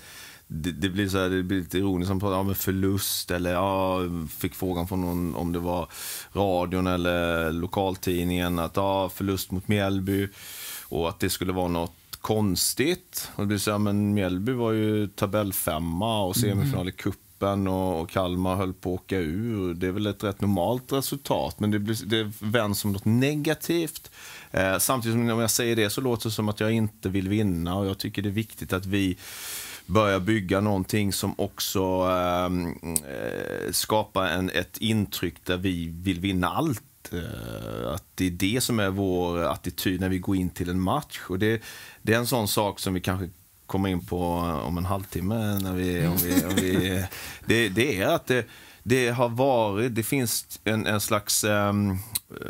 det, 0.53 0.71
det, 0.71 0.89
blir 0.89 1.09
så 1.09 1.17
här, 1.17 1.29
det 1.29 1.43
blir 1.43 1.59
lite 1.59 1.77
ironiskt 1.77 2.07
som 2.07 2.19
pratar 2.19 2.37
om 2.37 2.49
en 2.49 2.55
förlust 2.55 3.31
eller 3.31 3.53
ja, 3.53 3.99
fick 4.37 4.55
frågan 4.55 4.87
från 4.87 5.01
någon 5.01 5.35
om 5.35 5.51
det 5.51 5.59
var 5.59 5.87
radion 6.33 6.87
eller 6.87 7.51
lokaltidningen 7.51 8.59
att 8.59 8.75
ja, 8.75 9.09
förlust 9.09 9.51
mot 9.51 9.67
Mjällby 9.67 10.27
och 10.89 11.09
att 11.09 11.19
det 11.19 11.29
skulle 11.29 11.53
vara 11.53 11.67
något 11.67 11.95
konstigt. 12.21 13.29
Och 13.35 13.43
det 13.43 13.47
blir 13.47 13.57
så 13.57 13.71
här, 13.71 13.77
men 13.77 14.13
Mjällby 14.13 14.51
var 14.51 14.71
ju 14.71 15.07
tabellfemma 15.07 16.23
och 16.23 16.35
semifinal 16.35 16.89
i 16.89 16.91
cupen 17.41 17.67
och, 17.67 18.01
och 18.01 18.09
Kalmar 18.09 18.55
höll 18.55 18.73
på 18.73 18.93
att 18.93 19.01
åka 19.01 19.17
ur. 19.19 19.73
Det 19.73 19.87
är 19.87 19.91
väl 19.91 20.07
ett 20.07 20.23
rätt 20.23 20.41
normalt 20.41 20.93
resultat, 20.93 21.59
men 21.59 21.71
det, 21.71 21.79
blir, 21.79 22.05
det 22.05 22.31
vänds 22.39 22.79
som 22.79 22.91
något 22.91 23.05
negativt. 23.05 24.11
Eh, 24.51 24.77
samtidigt 24.77 25.15
som 25.15 25.29
om 25.29 25.39
jag 25.39 25.51
säger 25.51 25.75
det 25.75 25.89
så 25.89 26.01
låter 26.01 26.29
det 26.29 26.33
som 26.33 26.49
att 26.49 26.59
jag 26.59 26.71
inte 26.71 27.09
vill 27.09 27.29
vinna 27.29 27.75
och 27.75 27.85
jag 27.85 27.97
tycker 27.97 28.21
det 28.21 28.29
är 28.29 28.31
viktigt 28.31 28.73
att 28.73 28.85
vi 28.85 29.17
börjar 29.85 30.19
bygga 30.19 30.61
någonting 30.61 31.13
som 31.13 31.33
också 31.37 31.83
ehm, 32.11 32.67
eh, 32.83 33.71
skapar 33.71 34.25
en, 34.25 34.49
ett 34.49 34.77
intryck 34.77 35.35
där 35.45 35.57
vi 35.57 35.87
vill 35.87 36.19
vinna 36.19 36.47
allt. 36.49 37.13
Eh, 37.13 37.93
att 37.93 38.03
det 38.15 38.27
är 38.27 38.31
det 38.31 38.61
som 38.61 38.79
är 38.79 38.89
vår 38.89 39.43
attityd 39.43 40.01
när 40.01 40.09
vi 40.09 40.19
går 40.19 40.35
in 40.35 40.49
till 40.49 40.69
en 40.69 40.81
match. 40.81 41.19
Och 41.29 41.39
det, 41.39 41.61
det 42.01 42.13
är 42.13 42.17
en 42.17 42.27
sån 42.27 42.47
sak 42.47 42.79
som 42.79 42.93
vi 42.93 43.01
kanske 43.01 43.29
kommer 43.71 43.89
in 43.89 44.05
på 44.05 44.23
om 44.65 44.77
en 44.77 44.85
halvtimme. 44.85 45.59
När 45.59 45.73
vi, 45.73 46.07
om 46.07 46.17
vi, 46.17 46.45
om 46.45 46.55
vi, 46.55 47.05
det, 47.45 47.69
det 47.69 48.01
är 48.01 48.07
att 48.07 48.27
det, 48.27 48.45
det 48.83 49.09
har 49.09 49.29
varit, 49.29 49.95
det 49.95 50.03
finns 50.03 50.59
en, 50.63 50.85
en 50.87 51.01
slags, 51.01 51.43
ehm, 51.43 51.97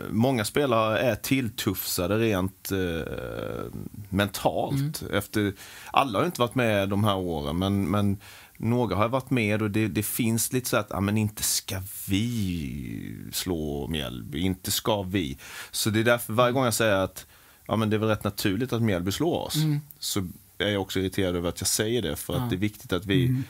många 0.10 0.46
spelare 0.46 1.00
är 1.00 1.16
tilltufsade 1.16 2.18
rent 2.18 2.72
eh, 2.72 3.64
mentalt. 4.10 5.04
Efter, 5.14 5.54
alla 5.92 6.20
har 6.20 6.26
inte 6.26 6.42
varit 6.42 6.56
med 6.56 6.90
de 6.90 7.04
här 7.04 7.16
åren, 7.18 7.58
men, 7.58 7.92
men 7.92 8.18
några 8.58 8.96
har 8.96 9.10
varit 9.10 9.30
med 9.30 9.62
och 9.62 9.72
det, 9.72 9.88
det 9.88 10.04
finns 10.04 10.54
lite 10.54 10.70
så 10.70 10.78
att, 10.78 10.88
ja 10.90 11.00
men 11.00 11.18
inte 11.18 11.44
ska 11.44 11.82
vi 12.08 13.16
slå 13.32 13.88
Mjällby, 13.88 14.40
inte 14.40 14.72
ska 14.72 15.02
vi. 15.02 15.38
Så 15.72 15.90
det 15.90 16.00
är 16.00 16.04
därför 16.04 16.34
varje 16.34 16.52
gång 16.52 16.66
jag 16.66 16.74
säger 16.74 16.96
att, 16.96 17.26
ja 17.68 17.76
men 17.76 17.90
det 17.90 17.96
är 17.96 18.00
väl 18.00 18.10
rätt 18.10 18.24
naturligt 18.24 18.74
att 18.74 18.82
Mjällby 18.82 19.12
slår 19.12 19.46
oss. 19.46 19.56
Så 20.00 20.28
är 20.62 20.72
jag 20.72 20.82
också 20.82 21.00
irriterad 21.00 21.36
över 21.36 21.50
att 21.50 21.62
jag 21.62 21.68
säger 21.68 22.02
det, 22.02 22.16
för 22.16 22.34
att 22.34 22.50
det 22.50 22.56
är 22.56 22.58
viktigt 22.58 22.94
att 22.94 23.06
vi 23.06 23.44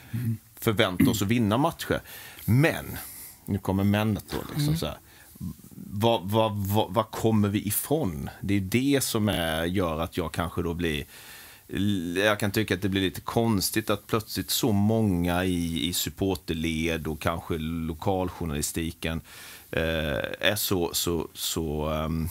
förväntar 0.60 1.08
oss 1.08 1.22
att 1.22 1.28
vinna 1.28 1.58
matcher. 1.58 2.00
Men, 2.44 2.96
nu 3.46 3.58
kommer 3.58 3.84
männet 3.84 4.24
då. 4.30 4.38
Liksom 4.54 4.76
så 4.76 4.86
här. 4.86 4.96
Vad, 5.74 6.30
vad, 6.30 6.56
vad, 6.56 6.94
vad 6.94 7.10
kommer 7.10 7.48
vi 7.48 7.66
ifrån? 7.66 8.30
Det 8.40 8.54
är 8.54 8.60
det 8.60 9.04
som 9.04 9.28
är, 9.28 9.64
gör 9.64 10.00
att 10.00 10.16
jag 10.16 10.32
kanske 10.32 10.62
då 10.62 10.74
blir 10.74 11.04
jag 12.16 12.40
kan 12.40 12.50
tycka 12.50 12.74
att 12.74 12.82
det 12.82 12.88
blir 12.88 13.00
lite 13.00 13.20
konstigt 13.20 13.90
att 13.90 14.06
plötsligt 14.06 14.50
så 14.50 14.72
många 14.72 15.44
i, 15.44 15.88
i 15.88 15.92
supporterled 15.92 17.06
och 17.06 17.20
kanske 17.20 17.58
lokaljournalistiken 17.58 19.20
eh, 19.70 20.24
är 20.40 20.56
så, 20.56 20.90
så, 20.92 21.28
så 21.34 21.90
um, 21.90 22.28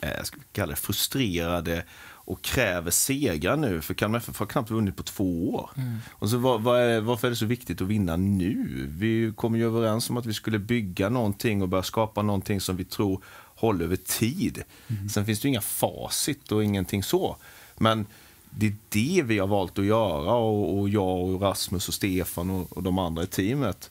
eh, 0.00 0.10
jag 0.16 0.26
ska 0.26 0.38
kalla 0.52 0.70
det 0.70 0.76
frustrerade 0.76 1.84
och 2.32 2.42
kräver 2.42 2.90
segrar 2.90 3.56
nu. 3.56 3.80
För 3.80 3.94
Kalmar 3.94 4.18
FF 4.18 4.38
har 4.38 4.46
knappt 4.46 4.70
vunnit 4.70 4.96
på 4.96 5.02
två 5.02 5.54
år. 5.54 5.70
Mm. 5.76 5.98
Och 6.10 6.28
så 6.28 6.36
var, 6.36 6.58
var 6.58 6.78
är, 6.78 7.00
varför 7.00 7.28
är 7.28 7.30
det 7.30 7.36
så 7.36 7.46
viktigt 7.46 7.80
att 7.80 7.86
vinna 7.86 8.16
nu? 8.16 8.86
Vi 8.88 9.32
kom 9.36 9.56
ju 9.56 9.66
överens 9.66 10.10
om 10.10 10.16
att 10.16 10.26
vi 10.26 10.34
skulle 10.34 10.58
bygga 10.58 11.08
någonting 11.08 11.62
och 11.62 11.68
börja 11.68 11.82
skapa 11.82 12.22
någonting 12.22 12.60
som 12.60 12.76
vi 12.76 12.84
tror 12.84 13.24
håller 13.54 13.84
över 13.84 13.96
tid. 13.96 14.62
Mm. 14.88 15.08
Sen 15.08 15.26
finns 15.26 15.40
det 15.40 15.46
ju 15.46 15.50
inga 15.50 15.60
facit 15.60 16.52
och 16.52 16.64
ingenting 16.64 17.02
så. 17.02 17.36
Men 17.78 18.06
det 18.50 18.66
är 18.66 18.74
det 18.88 19.22
vi 19.22 19.38
har 19.38 19.46
valt 19.46 19.78
att 19.78 19.84
göra 19.84 20.34
och, 20.34 20.78
och 20.78 20.88
jag 20.88 21.20
och 21.20 21.42
Rasmus 21.42 21.88
och 21.88 21.94
Stefan 21.94 22.50
och, 22.50 22.76
och 22.76 22.82
de 22.82 22.98
andra 22.98 23.22
i 23.22 23.26
teamet. 23.26 23.90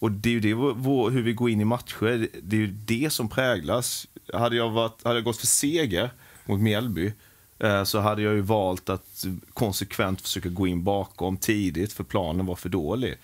Och 0.00 0.12
det 0.12 0.28
är 0.28 0.32
ju 0.32 0.40
det, 0.40 0.54
vår, 0.54 1.10
hur 1.10 1.22
vi 1.22 1.32
går 1.32 1.50
in 1.50 1.60
i 1.60 1.64
matcher, 1.64 2.28
det 2.42 2.56
är 2.56 2.60
ju 2.60 2.66
det 2.66 3.12
som 3.12 3.28
präglas. 3.28 4.06
Hade 4.32 4.56
jag, 4.56 4.70
varit, 4.70 5.04
hade 5.04 5.16
jag 5.16 5.24
gått 5.24 5.36
för 5.36 5.46
seger 5.46 6.10
mot 6.46 6.60
Mjällby 6.60 7.12
Eh, 7.58 7.84
så 7.84 8.00
hade 8.00 8.22
jag 8.22 8.34
ju 8.34 8.40
valt 8.40 8.88
att 8.88 9.26
konsekvent 9.54 10.20
försöka 10.20 10.48
gå 10.48 10.66
in 10.66 10.84
bakom 10.84 11.36
tidigt 11.36 11.92
för 11.92 12.04
planen 12.04 12.46
var 12.46 12.56
för 12.56 12.68
dålig. 12.68 13.14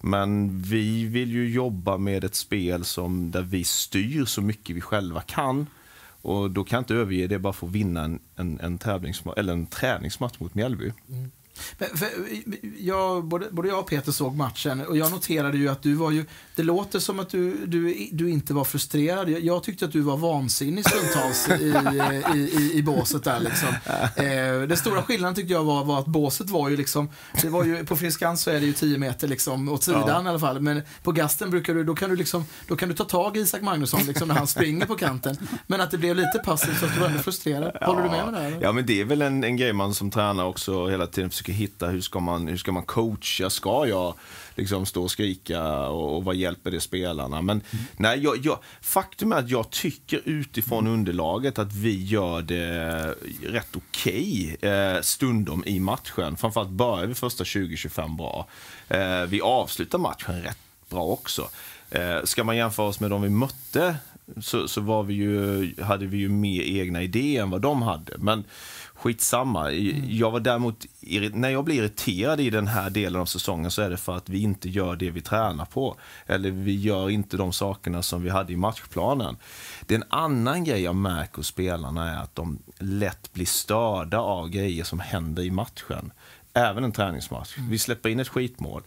Men 0.00 0.62
vi 0.62 1.04
vill 1.04 1.30
ju 1.30 1.50
jobba 1.50 1.96
med 1.96 2.24
ett 2.24 2.34
spel 2.34 2.84
som, 2.84 3.30
där 3.30 3.42
vi 3.42 3.64
styr 3.64 4.24
så 4.24 4.42
mycket 4.42 4.76
vi 4.76 4.80
själva 4.80 5.20
kan. 5.20 5.66
Och 6.22 6.50
då 6.50 6.64
kan 6.64 6.76
jag 6.76 6.80
inte 6.80 6.94
överge 6.94 7.26
det 7.26 7.38
bara 7.38 7.52
för 7.52 7.66
att 7.66 7.72
vinna 7.72 8.04
en, 8.04 8.18
en, 8.36 8.60
en, 8.60 8.78
eller 9.36 9.52
en 9.52 9.66
träningsmatch 9.66 10.38
mot 10.38 10.54
Mjällby. 10.54 10.92
Mm. 11.08 11.30
För, 11.78 12.08
jag, 12.78 13.24
både, 13.24 13.50
både 13.50 13.68
jag 13.68 13.78
och 13.78 13.86
Peter 13.86 14.12
såg 14.12 14.36
matchen 14.36 14.86
och 14.86 14.96
jag 14.96 15.10
noterade 15.10 15.58
ju 15.58 15.68
att 15.68 15.82
du 15.82 15.94
var 15.94 16.10
ju, 16.10 16.24
det 16.54 16.62
låter 16.62 16.98
som 16.98 17.20
att 17.20 17.28
du, 17.28 17.66
du, 17.66 18.08
du 18.12 18.30
inte 18.30 18.54
var 18.54 18.64
frustrerad. 18.64 19.28
Jag, 19.28 19.40
jag 19.40 19.62
tyckte 19.62 19.84
att 19.84 19.92
du 19.92 20.00
var 20.00 20.16
vansinnig 20.16 20.84
stundtals 20.88 21.48
i, 21.48 21.74
i, 22.34 22.38
i, 22.38 22.72
i 22.74 22.82
båset 22.82 23.24
där 23.24 23.40
liksom. 23.40 23.68
Eh, 24.16 24.68
den 24.68 24.76
stora 24.76 25.02
skillnaden 25.02 25.34
tyckte 25.34 25.52
jag 25.52 25.64
var, 25.64 25.84
var 25.84 25.98
att 25.98 26.06
båset 26.06 26.50
var 26.50 26.68
ju 26.68 26.76
liksom, 26.76 27.10
det 27.42 27.48
var 27.48 27.64
ju, 27.64 27.84
på 27.84 27.96
Friskans 27.96 28.42
så 28.42 28.50
är 28.50 28.60
det 28.60 28.66
ju 28.66 28.72
10 28.72 28.98
meter 28.98 29.28
liksom 29.28 29.68
åt 29.68 29.82
sidan 29.82 30.04
ja. 30.06 30.24
i 30.24 30.28
alla 30.28 30.38
fall. 30.38 30.60
Men 30.60 30.82
på 31.02 31.12
Gasten 31.12 31.50
brukar 31.50 31.74
du, 31.74 31.84
då 31.84 31.94
kan 31.94 32.10
du 32.10 32.16
liksom, 32.16 32.44
då 32.68 32.76
kan 32.76 32.88
du 32.88 32.94
ta 32.94 33.04
tag 33.04 33.36
i 33.36 33.40
Isak 33.40 33.62
Magnusson 33.62 34.00
liksom 34.06 34.28
när 34.28 34.34
han 34.34 34.46
springer 34.46 34.86
på 34.86 34.94
kanten. 34.94 35.36
Men 35.66 35.80
att 35.80 35.90
det 35.90 35.98
blev 35.98 36.16
lite 36.16 36.38
passivt 36.44 36.78
så 36.80 36.86
att 36.86 36.94
du 36.94 37.00
var 37.00 37.06
ändå 37.06 37.18
frustrerad. 37.18 37.76
Håller 37.80 38.02
du 38.02 38.08
med 38.08 38.24
om 38.24 38.32
det? 38.32 38.40
Här, 38.40 38.58
ja, 38.62 38.72
men 38.72 38.86
det 38.86 39.00
är 39.00 39.04
väl 39.04 39.22
en, 39.22 39.44
en 39.44 39.56
grej 39.56 39.72
man 39.72 39.94
som 39.94 40.10
tränare 40.10 40.46
också 40.46 40.88
hela 40.88 41.06
tiden 41.06 41.30
försöker 41.30 41.45
hitta. 41.52 41.88
Hur 41.88 42.00
ska 42.00 42.20
man, 42.20 42.48
hur 42.48 42.56
ska 42.56 42.72
man 42.72 42.82
coacha? 42.82 43.50
Ska 43.50 43.86
jag 43.86 44.14
liksom 44.54 44.86
stå 44.86 45.02
och 45.02 45.10
skrika 45.10 45.88
och, 45.88 46.16
och 46.16 46.24
vad 46.24 46.36
hjälper 46.36 46.70
det 46.70 46.80
spelarna? 46.80 47.42
Men 47.42 47.60
mm. 47.70 47.84
nej, 47.96 48.18
jag, 48.22 48.46
jag, 48.46 48.58
faktum 48.80 49.32
är 49.32 49.36
att 49.36 49.50
jag 49.50 49.70
tycker 49.70 50.20
utifrån 50.24 50.86
underlaget 50.86 51.58
att 51.58 51.72
vi 51.72 52.04
gör 52.04 52.42
det 52.42 53.14
rätt 53.42 53.76
okej 53.76 54.56
okay, 54.58 54.70
eh, 54.70 55.00
stundom 55.00 55.62
i 55.66 55.80
matchen. 55.80 56.36
Framförallt 56.36 56.70
börjar 56.70 57.06
vi 57.06 57.14
första 57.14 57.44
20-25 57.44 58.16
bra. 58.16 58.48
Eh, 58.88 59.22
vi 59.28 59.40
avslutar 59.40 59.98
matchen 59.98 60.42
rätt 60.42 60.58
bra 60.88 61.04
också. 61.04 61.48
Eh, 61.90 62.24
ska 62.24 62.44
man 62.44 62.56
jämföra 62.56 62.86
oss 62.86 63.00
med 63.00 63.10
de 63.10 63.22
vi 63.22 63.28
mötte 63.28 63.96
så, 64.40 64.68
så 64.68 64.80
var 64.80 65.02
vi 65.02 65.14
ju, 65.14 65.74
hade 65.82 66.06
vi 66.06 66.16
ju 66.16 66.28
mer 66.28 66.62
egna 66.62 67.02
idéer 67.02 67.42
än 67.42 67.50
vad 67.50 67.60
de 67.60 67.82
hade. 67.82 68.18
Men 68.18 68.44
skitsamma. 68.96 69.72
Mm. 69.72 70.02
Jag 70.08 70.30
var 70.30 70.40
däremot, 70.40 70.86
när 71.32 71.48
jag 71.48 71.64
blir 71.64 71.76
irriterad 71.76 72.40
i 72.40 72.50
den 72.50 72.66
här 72.66 72.90
delen 72.90 73.20
av 73.20 73.26
säsongen 73.26 73.70
så 73.70 73.82
är 73.82 73.90
det 73.90 73.96
för 73.96 74.16
att 74.16 74.28
vi 74.28 74.42
inte 74.42 74.68
gör 74.68 74.96
det 74.96 75.10
vi 75.10 75.20
tränar 75.20 75.64
på. 75.64 75.96
Eller 76.26 76.50
vi 76.50 76.80
gör 76.80 77.10
inte 77.10 77.36
de 77.36 77.52
sakerna 77.52 78.02
som 78.02 78.22
vi 78.22 78.30
hade 78.30 78.52
i 78.52 78.56
matchplanen. 78.56 79.36
Det 79.86 79.94
är 79.94 79.98
en 79.98 80.08
annan 80.08 80.64
grej 80.64 80.82
jag 80.82 80.96
märker 80.96 81.36
hos 81.36 81.46
spelarna 81.46 82.12
är 82.12 82.22
att 82.22 82.34
de 82.34 82.58
lätt 82.78 83.32
blir 83.32 83.46
störda 83.46 84.18
av 84.18 84.48
grejer 84.48 84.84
som 84.84 85.00
händer 85.00 85.42
i 85.42 85.50
matchen. 85.50 86.12
Även 86.52 86.84
en 86.84 86.92
träningsmatch. 86.92 87.58
Mm. 87.58 87.70
Vi 87.70 87.78
släpper 87.78 88.08
in 88.08 88.20
ett 88.20 88.28
skitmål 88.28 88.82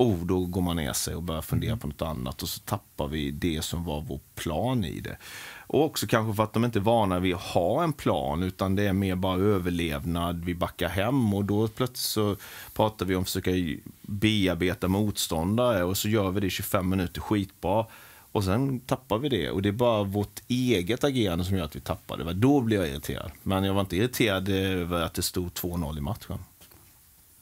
oh, 0.00 0.26
då 0.26 0.46
går 0.46 0.60
man 0.60 0.76
ner 0.76 0.92
sig 0.92 1.14
och 1.14 1.22
börjar 1.22 1.42
fundera 1.42 1.76
på 1.76 1.86
något 1.86 2.02
annat 2.02 2.42
och 2.42 2.48
så 2.48 2.60
tappar 2.60 3.08
vi 3.08 3.30
det 3.30 3.62
som 3.62 3.84
var 3.84 4.00
vår 4.00 4.20
plan 4.34 4.84
i 4.84 5.00
det. 5.00 5.16
Och 5.72 5.84
också 5.84 6.06
kanske 6.06 6.36
för 6.36 6.42
att 6.42 6.52
de 6.52 6.64
inte 6.64 6.78
är 6.78 6.80
vana 6.80 7.18
vid 7.18 7.34
att 7.34 7.40
ha 7.40 7.84
en 7.84 7.92
plan 7.92 8.42
utan 8.42 8.76
det 8.76 8.82
är 8.82 8.92
mer 8.92 9.14
bara 9.14 9.36
överlevnad, 9.36 10.44
vi 10.44 10.54
backar 10.54 10.88
hem 10.88 11.34
och 11.34 11.44
då 11.44 11.68
plötsligt 11.68 11.96
så 11.96 12.36
pratar 12.74 13.06
vi 13.06 13.16
om 13.16 13.22
att 13.22 13.28
försöka 13.28 13.50
bearbeta 14.02 14.88
motståndare 14.88 15.84
och 15.84 15.96
så 15.96 16.08
gör 16.08 16.30
vi 16.30 16.40
det 16.40 16.46
i 16.46 16.50
25 16.50 16.88
minuter 16.88 17.20
skitbra. 17.20 17.86
Och 18.32 18.44
sen 18.44 18.80
tappar 18.80 19.18
vi 19.18 19.28
det. 19.28 19.50
Och 19.50 19.62
det 19.62 19.68
är 19.68 19.72
bara 19.72 20.02
vårt 20.02 20.40
eget 20.48 21.04
agerande 21.04 21.44
som 21.44 21.56
gör 21.56 21.64
att 21.64 21.76
vi 21.76 21.80
tappar 21.80 22.16
det. 22.16 22.32
Då 22.32 22.60
blir 22.60 22.76
jag 22.76 22.88
irriterad. 22.88 23.30
Men 23.42 23.64
jag 23.64 23.74
var 23.74 23.80
inte 23.80 23.96
irriterad 23.96 24.48
över 24.48 25.02
att 25.02 25.14
det 25.14 25.22
stod 25.22 25.48
2-0 25.48 25.98
i 25.98 26.00
matchen. 26.00 26.38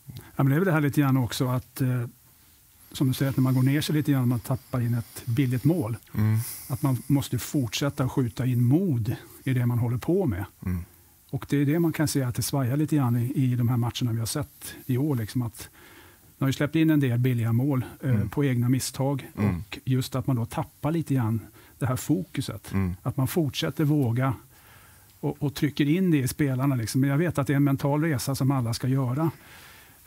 Ja, 0.06 0.42
men 0.42 0.48
det 0.48 0.54
är 0.54 0.58
väl 0.58 0.66
det 0.66 0.72
här 0.72 0.80
lite 0.80 1.00
grann 1.00 1.16
också 1.16 1.48
att 1.48 1.80
eh, 1.80 2.04
som 2.92 3.08
du 3.08 3.14
säger, 3.14 3.30
att 3.30 3.36
när 3.36 3.42
man 3.42 3.54
går 3.54 3.62
ner 3.62 3.80
sig 3.80 3.94
lite 3.94 4.12
grann, 4.12 4.28
man 4.28 4.40
tappar 4.40 4.80
in 4.80 4.94
ett 4.94 5.22
billigt 5.26 5.64
mål. 5.64 5.96
Mm. 6.14 6.38
Att 6.68 6.82
man 6.82 7.02
måste 7.06 7.38
fortsätta 7.38 8.08
skjuta 8.08 8.46
in 8.46 8.62
mod 8.62 9.16
i 9.44 9.54
det 9.54 9.66
man 9.66 9.78
håller 9.78 9.98
på 9.98 10.26
med. 10.26 10.44
Mm. 10.66 10.84
Och 11.30 11.46
det 11.48 11.56
är 11.56 11.66
det 11.66 11.78
man 11.78 11.92
kan 11.92 12.08
se 12.08 12.22
att 12.22 12.34
det 12.34 12.42
svajar 12.42 12.76
lite 12.76 12.96
grann 12.96 13.16
i, 13.16 13.32
i 13.34 13.56
de 13.56 13.68
här 13.68 13.76
matcherna 13.76 14.12
vi 14.12 14.18
har 14.18 14.26
sett 14.26 14.74
i 14.86 14.98
år. 14.98 15.16
Liksom 15.16 15.42
att 15.42 15.68
man 16.38 16.46
har 16.46 16.48
ju 16.48 16.52
släppt 16.52 16.74
in 16.74 16.90
en 16.90 17.00
del 17.00 17.18
billiga 17.18 17.52
mål 17.52 17.84
eh, 18.02 18.10
mm. 18.10 18.28
på 18.28 18.44
egna 18.44 18.68
misstag 18.68 19.30
mm. 19.38 19.56
och 19.56 19.78
just 19.84 20.14
att 20.14 20.26
man 20.26 20.36
då 20.36 20.46
tappar 20.46 20.92
lite 20.92 21.14
grann 21.14 21.40
det 21.78 21.86
här 21.86 21.96
fokuset. 21.96 22.72
Mm. 22.72 22.96
Att 23.02 23.16
man 23.16 23.28
fortsätter 23.28 23.84
våga 23.84 24.34
och, 25.20 25.36
och, 25.42 25.54
trycker 25.54 25.88
in 25.88 26.10
det 26.10 26.18
i 26.18 26.28
spelarna. 26.28 26.74
Liksom. 26.74 27.00
Men 27.00 27.10
jag 27.10 27.18
vet 27.18 27.38
att 27.38 27.46
det 27.46 27.52
är 27.52 27.56
en 27.56 27.64
mental 27.64 28.02
resa 28.02 28.34
som 28.34 28.50
alla 28.50 28.74
ska 28.74 28.88
göra. 28.88 29.30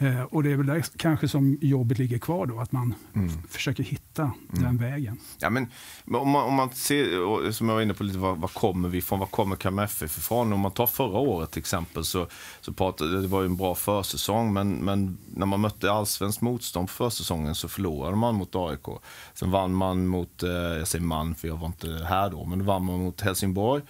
Eh, 0.01 0.23
och 0.23 0.43
det 0.43 0.51
är 0.51 0.55
väl 0.55 0.65
där 0.65 0.85
kanske 0.97 1.27
som 1.27 1.57
jobbet 1.61 1.97
ligger 1.97 2.17
kvar 2.17 2.45
då, 2.45 2.59
att 2.59 2.71
man 2.71 2.95
mm. 3.15 3.29
försöker 3.49 3.83
hitta 3.83 4.21
mm. 4.21 4.63
den 4.63 4.77
vägen. 4.77 5.17
Ja, 5.39 5.49
men, 5.49 5.67
om, 6.05 6.29
man, 6.29 6.43
om 6.45 6.53
man 6.53 6.69
ser, 6.69 7.51
som 7.51 7.69
jag 7.69 7.75
var 7.75 7.81
inne 7.81 7.93
på 7.93 8.03
lite, 8.03 8.19
var, 8.19 8.35
var 8.35 8.47
kommer 8.47 8.89
vi 8.89 8.97
ifrån? 8.97 9.19
Var 9.19 9.27
kommer 9.27 9.55
Kalmar 9.55 9.83
FF 9.83 10.17
ifrån? 10.17 10.53
Om 10.53 10.59
man 10.59 10.71
tar 10.71 10.87
förra 10.87 11.19
året 11.19 11.51
till 11.51 11.59
exempel 11.59 12.05
så, 12.05 12.27
så 12.61 12.73
pratade, 12.73 13.21
det 13.21 13.27
var 13.27 13.41
ju 13.41 13.45
en 13.45 13.57
bra 13.57 13.75
försäsong, 13.75 14.53
men, 14.53 14.71
men 14.71 15.17
när 15.35 15.45
man 15.45 15.61
mötte 15.61 15.91
allsvenskt 15.91 16.41
motstånd 16.41 16.87
på 16.87 16.93
försäsongen 16.93 17.55
så 17.55 17.67
förlorade 17.67 18.15
man 18.15 18.35
mot 18.35 18.55
AIK. 18.55 18.85
Sen 19.33 19.51
vann 19.51 19.73
man 19.73 20.07
mot, 20.07 20.43
eh, 20.43 20.49
jag 20.49 20.87
säger 20.87 21.05
man 21.05 21.35
för 21.35 21.47
jag 21.47 21.57
var 21.57 21.67
inte 21.67 22.05
här 22.09 22.29
då, 22.29 22.45
men 22.45 22.59
då 22.59 22.65
vann 22.65 22.85
man 22.85 22.99
mot 22.99 23.21
Helsingborg 23.21 23.81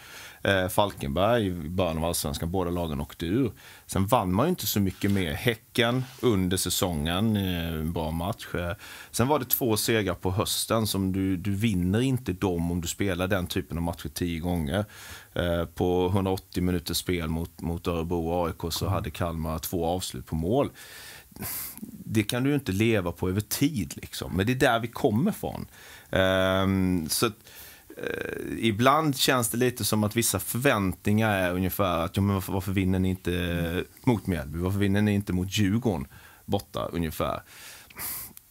eh, 0.43 0.67
Falkenberg 0.67 1.47
i 1.47 1.51
början 1.51 1.97
av 1.97 2.05
allsvenskan. 2.05 2.51
Båda 2.51 2.71
lagen 2.71 3.01
åkte 3.01 3.25
ur. 3.25 3.51
Sen 3.85 4.07
vann 4.07 4.33
man 4.33 4.45
ju 4.45 4.49
inte 4.49 4.67
så 4.67 4.79
mycket 4.79 5.11
mer. 5.11 5.33
Häcken 5.33 6.03
under 6.21 6.57
säsongen, 6.57 7.37
eh, 7.37 7.67
en 7.67 7.93
bra 7.93 8.11
match. 8.11 8.47
Eh, 8.55 8.73
sen 9.11 9.27
var 9.27 9.39
det 9.39 9.45
två 9.45 9.77
segrar 9.77 10.15
på 10.15 10.31
hösten 10.31 10.87
som 10.87 11.11
du, 11.11 11.37
du 11.37 11.55
vinner 11.55 12.01
inte 12.01 12.33
dem 12.33 12.71
om 12.71 12.81
du 12.81 12.87
spelar 12.87 13.27
den 13.27 13.47
typen 13.47 13.77
av 13.77 13.83
matcher 13.83 14.09
tio 14.09 14.39
gånger. 14.39 14.85
Eh, 15.33 15.65
på 15.65 16.09
180 16.13 16.63
minuters 16.63 16.97
spel 16.97 17.29
mot, 17.29 17.61
mot 17.61 17.87
Örebro 17.87 18.27
och 18.27 18.47
AIK 18.47 18.73
så 18.73 18.87
hade 18.87 19.09
Kalmar 19.09 19.59
två 19.59 19.85
avslut 19.85 20.25
på 20.25 20.35
mål 20.35 20.69
det 22.05 22.23
kan 22.23 22.43
du 22.43 22.53
inte 22.53 22.71
leva 22.71 23.11
på 23.11 23.29
över 23.29 23.41
tid. 23.41 23.93
Liksom. 23.95 24.37
Men 24.37 24.45
det 24.45 24.53
är 24.53 24.55
där 24.55 24.79
vi 24.79 24.87
kommer 24.87 25.31
ifrån. 25.31 25.67
Um, 26.09 26.19
ehm, 26.21 27.09
så 27.09 27.31
ibland 28.59 29.17
känns 29.17 29.49
det 29.49 29.57
lite 29.57 29.85
som 29.85 30.03
att 30.03 30.15
vissa 30.15 30.39
förväntningar 30.39 31.35
är 31.35 31.53
ungefär 31.53 32.05
att 32.05 32.17
ja, 32.17 32.21
men 32.21 32.33
varför, 32.33 32.53
varför 32.53 32.71
vinner 32.71 32.99
ni 32.99 33.09
inte 33.09 33.83
mot 34.03 34.27
Mjällby? 34.27 34.59
Varför 34.59 34.79
vinner 34.79 35.01
ni 35.01 35.13
inte 35.13 35.33
mot 35.33 35.57
Djurgården 35.57 36.07
borta 36.45 36.85
ungefär? 36.85 37.41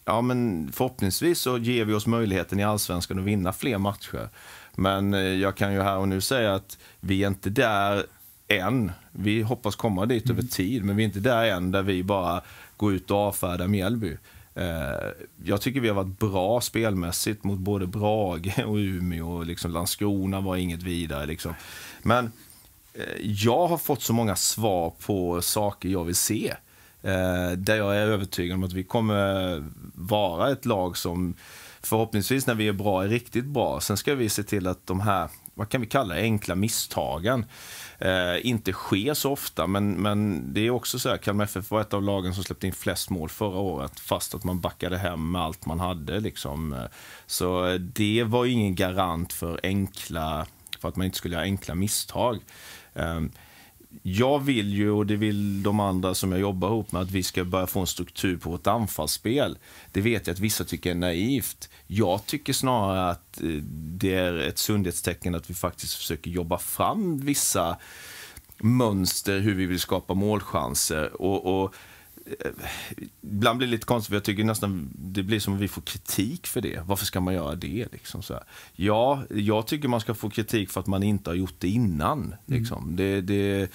Ja, 0.04 0.20
men 0.20 0.70
förhoppningsvis 0.72 1.38
så 1.38 1.58
ger 1.58 1.84
vi 1.84 1.94
oss 1.94 2.06
möjligheten 2.06 2.60
i 2.60 2.64
allsvenskan 2.64 3.18
att 3.18 3.24
vinna 3.24 3.52
fler 3.52 3.78
matcher. 3.78 4.28
Men 4.76 5.14
eh, 5.14 5.20
jag 5.20 5.56
kan 5.56 5.72
ju 5.72 5.80
här 5.80 5.96
och 5.96 6.08
nu 6.08 6.20
säga 6.20 6.54
att 6.54 6.78
vi 7.00 7.24
är 7.24 7.28
inte 7.28 7.50
där 7.50 8.06
än. 8.48 8.92
Vi 9.12 9.42
hoppas 9.42 9.76
komma 9.76 10.06
dit 10.06 10.24
mm. 10.24 10.38
över 10.38 10.48
tid, 10.48 10.84
men 10.84 10.96
vi 10.96 11.02
är 11.02 11.04
inte 11.04 11.20
där 11.20 11.44
än 11.44 11.70
där 11.70 11.82
vi 11.82 12.02
bara 12.02 12.40
går 12.76 12.92
ut 12.92 13.10
och 13.10 13.18
avfärdar 13.18 13.66
Mjällby. 13.66 14.16
Eh, 14.54 15.10
jag 15.44 15.60
tycker 15.60 15.80
vi 15.80 15.88
har 15.88 15.94
varit 15.94 16.18
bra 16.18 16.60
spelmässigt 16.60 17.44
mot 17.44 17.58
både 17.58 17.86
Brage 17.86 18.64
och 18.66 18.76
Umeå. 18.76 19.32
Och 19.32 19.46
liksom 19.46 19.70
Landskrona 19.70 20.40
var 20.40 20.56
inget 20.56 20.82
vidare. 20.82 21.26
Liksom. 21.26 21.54
Men 22.02 22.32
eh, 22.94 23.02
jag 23.22 23.66
har 23.66 23.78
fått 23.78 24.02
så 24.02 24.12
många 24.12 24.36
svar 24.36 24.92
på 25.06 25.42
saker 25.42 25.88
jag 25.88 26.04
vill 26.04 26.16
se. 26.16 26.54
Eh, 27.02 27.50
där 27.50 27.76
jag 27.76 27.96
är 27.96 28.06
övertygad 28.06 28.54
om 28.54 28.64
att 28.64 28.72
vi 28.72 28.84
kommer 28.84 29.64
vara 29.94 30.50
ett 30.50 30.64
lag 30.64 30.96
som 30.96 31.34
förhoppningsvis 31.82 32.46
när 32.46 32.54
vi 32.54 32.68
är 32.68 32.72
bra 32.72 33.04
är 33.04 33.08
riktigt 33.08 33.44
bra. 33.44 33.80
Sen 33.80 33.96
ska 33.96 34.14
vi 34.14 34.28
se 34.28 34.42
till 34.42 34.66
att 34.66 34.86
de 34.86 35.00
här, 35.00 35.28
vad 35.60 35.68
kan 35.68 35.80
vi 35.80 35.86
kalla 35.86 36.14
det, 36.14 36.20
enkla 36.20 36.54
misstagen 36.54 37.46
eh, 37.98 38.46
inte 38.46 38.72
sker 38.72 39.14
så 39.14 39.32
ofta. 39.32 39.66
Men, 39.66 39.92
men 39.92 40.44
det 40.54 40.60
är 40.60 40.70
också 40.70 40.98
så 40.98 41.08
här, 41.08 41.16
Kalmar 41.16 41.44
FF 41.44 41.70
var 41.70 41.80
ett 41.80 41.94
av 41.94 42.02
lagen 42.02 42.34
som 42.34 42.44
släppte 42.44 42.66
in 42.66 42.72
flest 42.72 43.10
mål 43.10 43.28
förra 43.28 43.58
året 43.58 44.00
fast 44.00 44.34
att 44.34 44.44
man 44.44 44.60
backade 44.60 44.98
hem 44.98 45.30
med 45.30 45.42
allt 45.42 45.66
man 45.66 45.80
hade. 45.80 46.20
Liksom. 46.20 46.86
Så 47.26 47.78
det 47.78 48.24
var 48.24 48.46
ingen 48.46 48.74
garant 48.74 49.32
för 49.32 49.60
enkla, 49.62 50.46
för 50.80 50.88
att 50.88 50.96
man 50.96 51.06
inte 51.06 51.18
skulle 51.18 51.34
göra 51.34 51.44
enkla 51.44 51.74
misstag. 51.74 52.38
Eh, 52.94 53.20
jag 54.02 54.38
vill 54.38 54.74
ju, 54.74 54.90
och 54.90 55.06
det 55.06 55.16
vill 55.16 55.62
de 55.62 55.80
andra 55.80 56.14
som 56.14 56.32
jag 56.32 56.40
jobbar 56.40 56.68
ihop 56.68 56.92
med, 56.92 57.02
att 57.02 57.10
vi 57.10 57.22
ska 57.22 57.44
börja 57.44 57.66
få 57.66 57.80
en 57.80 57.86
struktur 57.86 58.36
på 58.36 58.50
vårt 58.50 58.66
anfallsspel. 58.66 59.58
Det 59.92 60.00
vet 60.00 60.26
jag 60.26 60.34
att 60.34 60.40
vissa 60.40 60.64
tycker 60.64 60.90
är 60.90 60.94
naivt. 60.94 61.68
Jag 61.86 62.26
tycker 62.26 62.52
snarare 62.52 63.10
att 63.10 63.42
eh, 63.42 63.48
det 63.72 64.14
är 64.14 64.34
ett 64.34 64.58
sundhetstecken 64.58 65.34
att 65.34 65.50
vi 65.50 65.54
faktiskt 65.54 65.94
försöker 65.94 66.30
jobba 66.30 66.58
fram 66.58 67.18
vissa 67.18 67.76
mönster 68.58 69.38
hur 69.38 69.54
vi 69.54 69.66
vill 69.66 69.80
skapa 69.80 70.14
målchanser. 70.14 71.22
Och, 71.22 71.62
och 71.62 71.74
eh, 72.26 72.50
ibland 73.40 73.58
blir 73.58 73.68
det 73.68 73.70
lite 73.70 73.86
konstigt, 73.86 74.08
för 74.08 74.16
jag 74.16 74.24
tycker 74.24 74.44
nästan 74.44 74.90
det 74.98 75.22
blir 75.22 75.40
som 75.40 75.54
att 75.54 75.60
vi 75.60 75.68
får 75.68 75.82
kritik 75.82 76.46
för 76.46 76.60
det. 76.60 76.80
Varför 76.86 77.06
ska 77.06 77.20
man 77.20 77.34
göra 77.34 77.54
det? 77.54 77.86
Liksom, 77.92 78.22
så 78.22 78.34
här. 78.34 78.42
Ja, 78.72 79.22
jag 79.30 79.66
tycker 79.66 79.88
man 79.88 80.00
ska 80.00 80.14
få 80.14 80.30
kritik 80.30 80.70
för 80.70 80.80
att 80.80 80.86
man 80.86 81.02
inte 81.02 81.30
har 81.30 81.34
gjort 81.34 81.54
det 81.58 81.68
innan. 81.68 82.18
Mm. 82.18 82.36
Liksom. 82.46 82.96
Det, 82.96 83.20
det, 83.20 83.70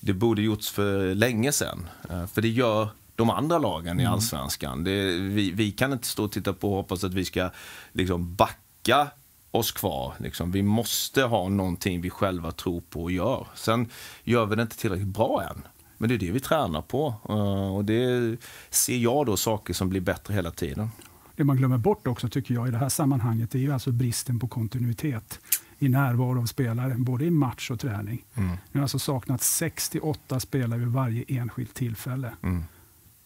det 0.00 0.12
borde 0.12 0.42
gjorts 0.42 0.70
för 0.70 1.14
länge 1.14 1.52
sedan. 1.52 1.88
Eh, 2.10 2.26
för 2.26 2.42
det 2.42 2.48
gör 2.48 2.88
de 3.16 3.30
andra 3.30 3.58
lagen 3.58 3.92
mm. 3.92 4.00
i 4.00 4.06
allsvenskan. 4.06 4.84
Det, 4.84 5.04
vi, 5.18 5.50
vi, 5.50 5.72
kan 5.72 5.92
inte 5.92 6.06
stå 6.06 6.24
och 6.24 6.32
titta 6.32 6.52
på 6.52 6.70
och 6.70 6.76
hoppas 6.76 7.04
att 7.04 7.14
vi 7.14 7.24
ska 7.24 7.50
liksom, 7.92 8.34
backa 8.34 9.08
oss 9.50 9.72
kvar. 9.72 10.14
Liksom. 10.18 10.52
Vi 10.52 10.62
måste 10.62 11.22
ha 11.22 11.48
någonting 11.48 12.00
vi 12.00 12.10
själva 12.10 12.52
tror 12.52 12.80
på 12.80 13.02
och 13.02 13.12
gör. 13.12 13.46
Sen 13.54 13.88
gör 14.24 14.46
vi 14.46 14.56
det 14.56 14.62
inte 14.62 14.76
tillräckligt 14.76 15.08
bra 15.08 15.42
än. 15.50 15.62
Men 16.00 16.08
det 16.08 16.14
är 16.14 16.18
det 16.18 16.30
vi 16.30 16.40
tränar 16.40 16.82
på. 16.82 17.14
Eh, 17.28 17.76
och 17.76 17.84
det 17.84 18.36
ser 18.70 18.96
jag 18.96 19.26
då 19.26 19.36
saker 19.36 19.74
som 19.74 19.88
blir 19.88 20.00
bättre 20.00 20.34
hela 20.34 20.50
tiden. 20.50 20.88
Det 21.36 21.44
man 21.44 21.56
glömmer 21.56 21.78
bort 21.78 22.06
också 22.06 22.28
tycker 22.28 22.54
jag 22.54 22.68
i 22.68 22.70
det 22.70 22.78
här 22.78 22.88
sammanhanget 22.88 23.54
är 23.54 23.58
ju 23.58 23.72
alltså 23.72 23.92
bristen 23.92 24.38
på 24.38 24.48
kontinuitet 24.48 25.40
i 25.78 25.88
närvaro 25.88 26.40
av 26.40 26.46
spelare, 26.46 26.94
både 26.98 27.24
i 27.24 27.30
match 27.30 27.70
och 27.70 27.80
träning. 27.80 28.24
Mm. 28.34 28.56
Vi 28.72 28.78
har 28.78 28.82
alltså 28.82 28.98
saknat 28.98 29.42
68 29.42 30.40
spelare 30.40 30.78
vid 30.78 30.88
varje 30.88 31.24
enskilt 31.28 31.74
tillfälle. 31.74 32.32
Mm. 32.42 32.64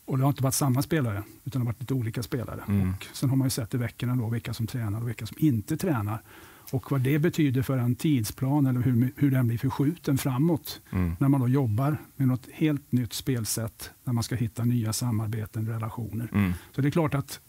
Och 0.05 0.19
det 0.19 0.25
har 0.25 0.29
inte 0.29 0.43
varit 0.43 0.55
samma 0.55 0.83
spelare, 0.83 1.23
utan 1.45 1.61
det 1.61 1.67
har 1.67 1.73
varit 1.73 1.81
lite 1.81 1.95
olika 1.95 2.23
spelare. 2.23 2.61
Mm. 2.69 2.91
Och 2.91 3.07
sen 3.13 3.29
har 3.31 3.37
man 3.37 3.47
ju 3.47 3.51
sett 3.51 3.75
i 3.75 3.77
veckorna 3.77 4.17
då 4.17 4.29
vilka 4.29 4.55
som 4.55 4.67
tränar 4.67 5.01
och 5.01 5.09
vilka 5.09 5.27
som 5.27 5.37
inte 5.41 5.77
tränar. 5.77 6.23
Och 6.71 6.93
vad 6.93 7.01
det 7.01 7.19
betyder 7.19 7.63
för 7.63 7.79
en 7.79 7.95
tidsplan 7.95 8.67
eller 8.67 8.81
hur, 8.81 9.13
hur 9.17 9.31
den 9.31 9.47
blir 9.47 9.59
förskjuten 9.59 10.19
framåt. 10.19 10.81
Mm. 10.91 11.17
När 11.19 11.29
man 11.29 11.41
då 11.41 11.49
jobbar 11.49 11.97
med 12.17 12.29
något 12.29 12.49
helt 12.53 12.93
nytt 12.93 13.13
spelsätt, 13.13 13.91
när 14.05 14.13
man 14.13 14.25
ska 14.25 14.35
hitta 14.35 14.65
nya 14.65 14.93
samarbeten, 14.93 15.69
relationer. 15.69 16.29
Mm. 16.33 16.53
Så 16.75 16.81
det 16.81 16.89
är 16.89 16.91
klart 16.91 17.15
att 17.15 17.41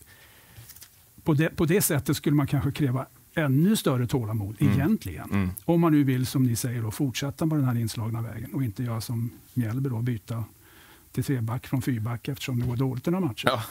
på 1.23 1.33
det, 1.33 1.49
på 1.49 1.65
det 1.65 1.81
sättet 1.81 2.17
skulle 2.17 2.35
man 2.35 2.47
kanske 2.47 2.71
kräva 2.71 3.05
ännu 3.33 3.75
större 3.75 4.07
tålamod 4.07 4.55
mm. 4.59 4.73
egentligen. 4.73 5.31
Mm. 5.31 5.49
Om 5.65 5.81
man 5.81 5.91
nu 5.91 6.03
vill, 6.03 6.25
som 6.25 6.43
ni 6.43 6.55
säger, 6.55 6.81
då, 6.81 6.91
fortsätta 6.91 7.47
på 7.47 7.55
den 7.55 7.65
här 7.65 7.75
inslagna 7.75 8.21
vägen 8.21 8.53
och 8.53 8.63
inte 8.63 8.83
göra 8.83 9.01
som 9.01 9.29
Mjällby, 9.53 9.89
då, 9.89 10.01
byta 10.01 10.43
till 11.15 11.23
treback 11.23 11.67
från 11.67 11.81
fyrback 11.81 12.27
eftersom 12.27 12.59
det 12.59 12.67
går 12.67 12.75
dåligt 12.75 13.07
i 13.07 13.11
några 13.11 13.25
matcher. 13.25 13.45
Ja, 13.45 13.63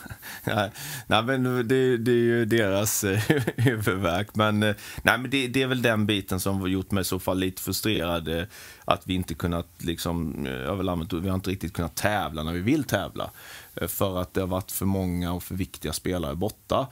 nej, 0.44 0.70
nej, 1.06 1.22
men 1.22 1.68
det, 1.68 1.96
det, 1.96 2.10
är 2.10 2.14
ju 2.14 2.44
deras 2.44 3.04
eh, 3.04 3.18
huvudvärk. 3.56 4.34
Men, 4.34 4.62
eh, 4.62 4.74
nej, 5.02 5.18
men 5.18 5.30
det, 5.30 5.48
det, 5.48 5.62
är 5.62 5.66
väl 5.66 5.82
den 5.82 6.06
biten 6.06 6.40
som 6.40 6.60
har 6.60 6.68
gjort 6.68 6.90
mig 6.90 7.04
så 7.04 7.18
fall 7.18 7.38
lite 7.38 7.62
frustrerad. 7.62 8.28
Eh, 8.28 8.44
att 8.84 9.02
vi 9.06 9.14
inte 9.14 9.34
kunnat, 9.34 9.66
liksom, 9.78 10.42
vi 11.22 11.28
har 11.28 11.34
inte 11.34 11.50
riktigt 11.50 11.72
kunnat 11.72 11.96
tävla 11.96 12.42
när 12.42 12.52
vi 12.52 12.60
vill 12.60 12.84
tävla. 12.84 13.30
För 13.88 14.20
att 14.20 14.34
det 14.34 14.40
har 14.40 14.48
varit 14.48 14.72
för 14.72 14.86
många 14.86 15.32
och 15.32 15.42
för 15.42 15.54
viktiga 15.54 15.92
spelare 15.92 16.34
borta. 16.34 16.86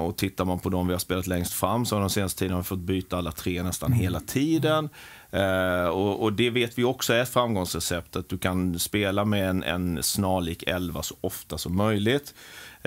och 0.00 0.16
tittar 0.16 0.44
man 0.44 0.58
på 0.58 0.68
de 0.68 0.86
vi 0.86 0.92
har 0.92 0.98
spelat 0.98 1.26
längst 1.26 1.52
fram 1.52 1.86
så 1.86 1.96
har 1.96 2.00
de 2.00 2.10
senaste 2.10 2.38
tiden 2.38 2.64
fått 2.64 2.78
byta 2.78 3.18
alla 3.18 3.32
tre 3.32 3.62
nästan 3.62 3.92
mm. 3.92 4.00
hela 4.00 4.20
tiden. 4.20 4.88
Uh, 5.34 5.88
och, 5.88 6.22
och, 6.22 6.32
det 6.32 6.50
vet 6.50 6.78
vi 6.78 6.84
också 6.84 7.12
är 7.12 7.22
ett 7.22 7.28
framgångsrecept, 7.28 8.16
att 8.16 8.28
du 8.28 8.38
kan 8.38 8.78
spela 8.78 9.24
med 9.24 9.50
en, 9.50 9.62
en 9.62 10.02
snarlik 10.02 10.62
elva 10.62 11.02
så 11.02 11.16
ofta 11.20 11.58
som 11.58 11.76
möjligt. 11.76 12.34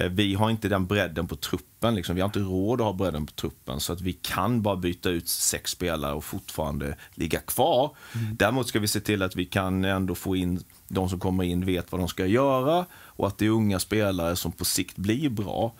Uh, 0.01 0.05
vi 0.05 0.33
har 0.33 0.49
inte 0.49 0.69
den 0.69 0.85
bredden 0.85 1.27
på 1.27 1.35
truppen, 1.35 1.95
liksom. 1.95 2.15
vi 2.15 2.21
har 2.21 2.25
inte 2.25 2.39
råd 2.39 2.81
att 2.81 2.85
ha 2.85 2.93
bredden 2.93 3.25
på 3.25 3.33
truppen, 3.33 3.79
så 3.79 3.93
att 3.93 4.01
vi 4.01 4.13
kan 4.13 4.61
bara 4.61 4.75
byta 4.75 5.09
ut 5.09 5.27
sex 5.27 5.71
spelare 5.71 6.13
och 6.13 6.23
fortfarande 6.23 6.95
ligga 7.13 7.39
kvar. 7.39 7.95
Mm. 8.15 8.35
Däremot 8.35 8.67
ska 8.67 8.79
vi 8.79 8.87
se 8.87 8.99
till 8.99 9.21
att 9.21 9.35
vi 9.35 9.45
kan 9.45 9.85
ändå 9.85 10.15
få 10.15 10.35
in 10.35 10.63
de 10.87 11.09
som 11.09 11.19
kommer 11.19 11.43
in 11.43 11.65
vet 11.65 11.91
vad 11.91 12.01
de 12.01 12.07
ska 12.07 12.25
göra 12.25 12.85
och 12.93 13.27
att 13.27 13.37
det 13.37 13.45
är 13.45 13.49
unga 13.49 13.79
spelare 13.79 14.35
som 14.35 14.51
på 14.51 14.65
sikt 14.65 14.97
blir 14.97 15.29
bra. 15.29 15.73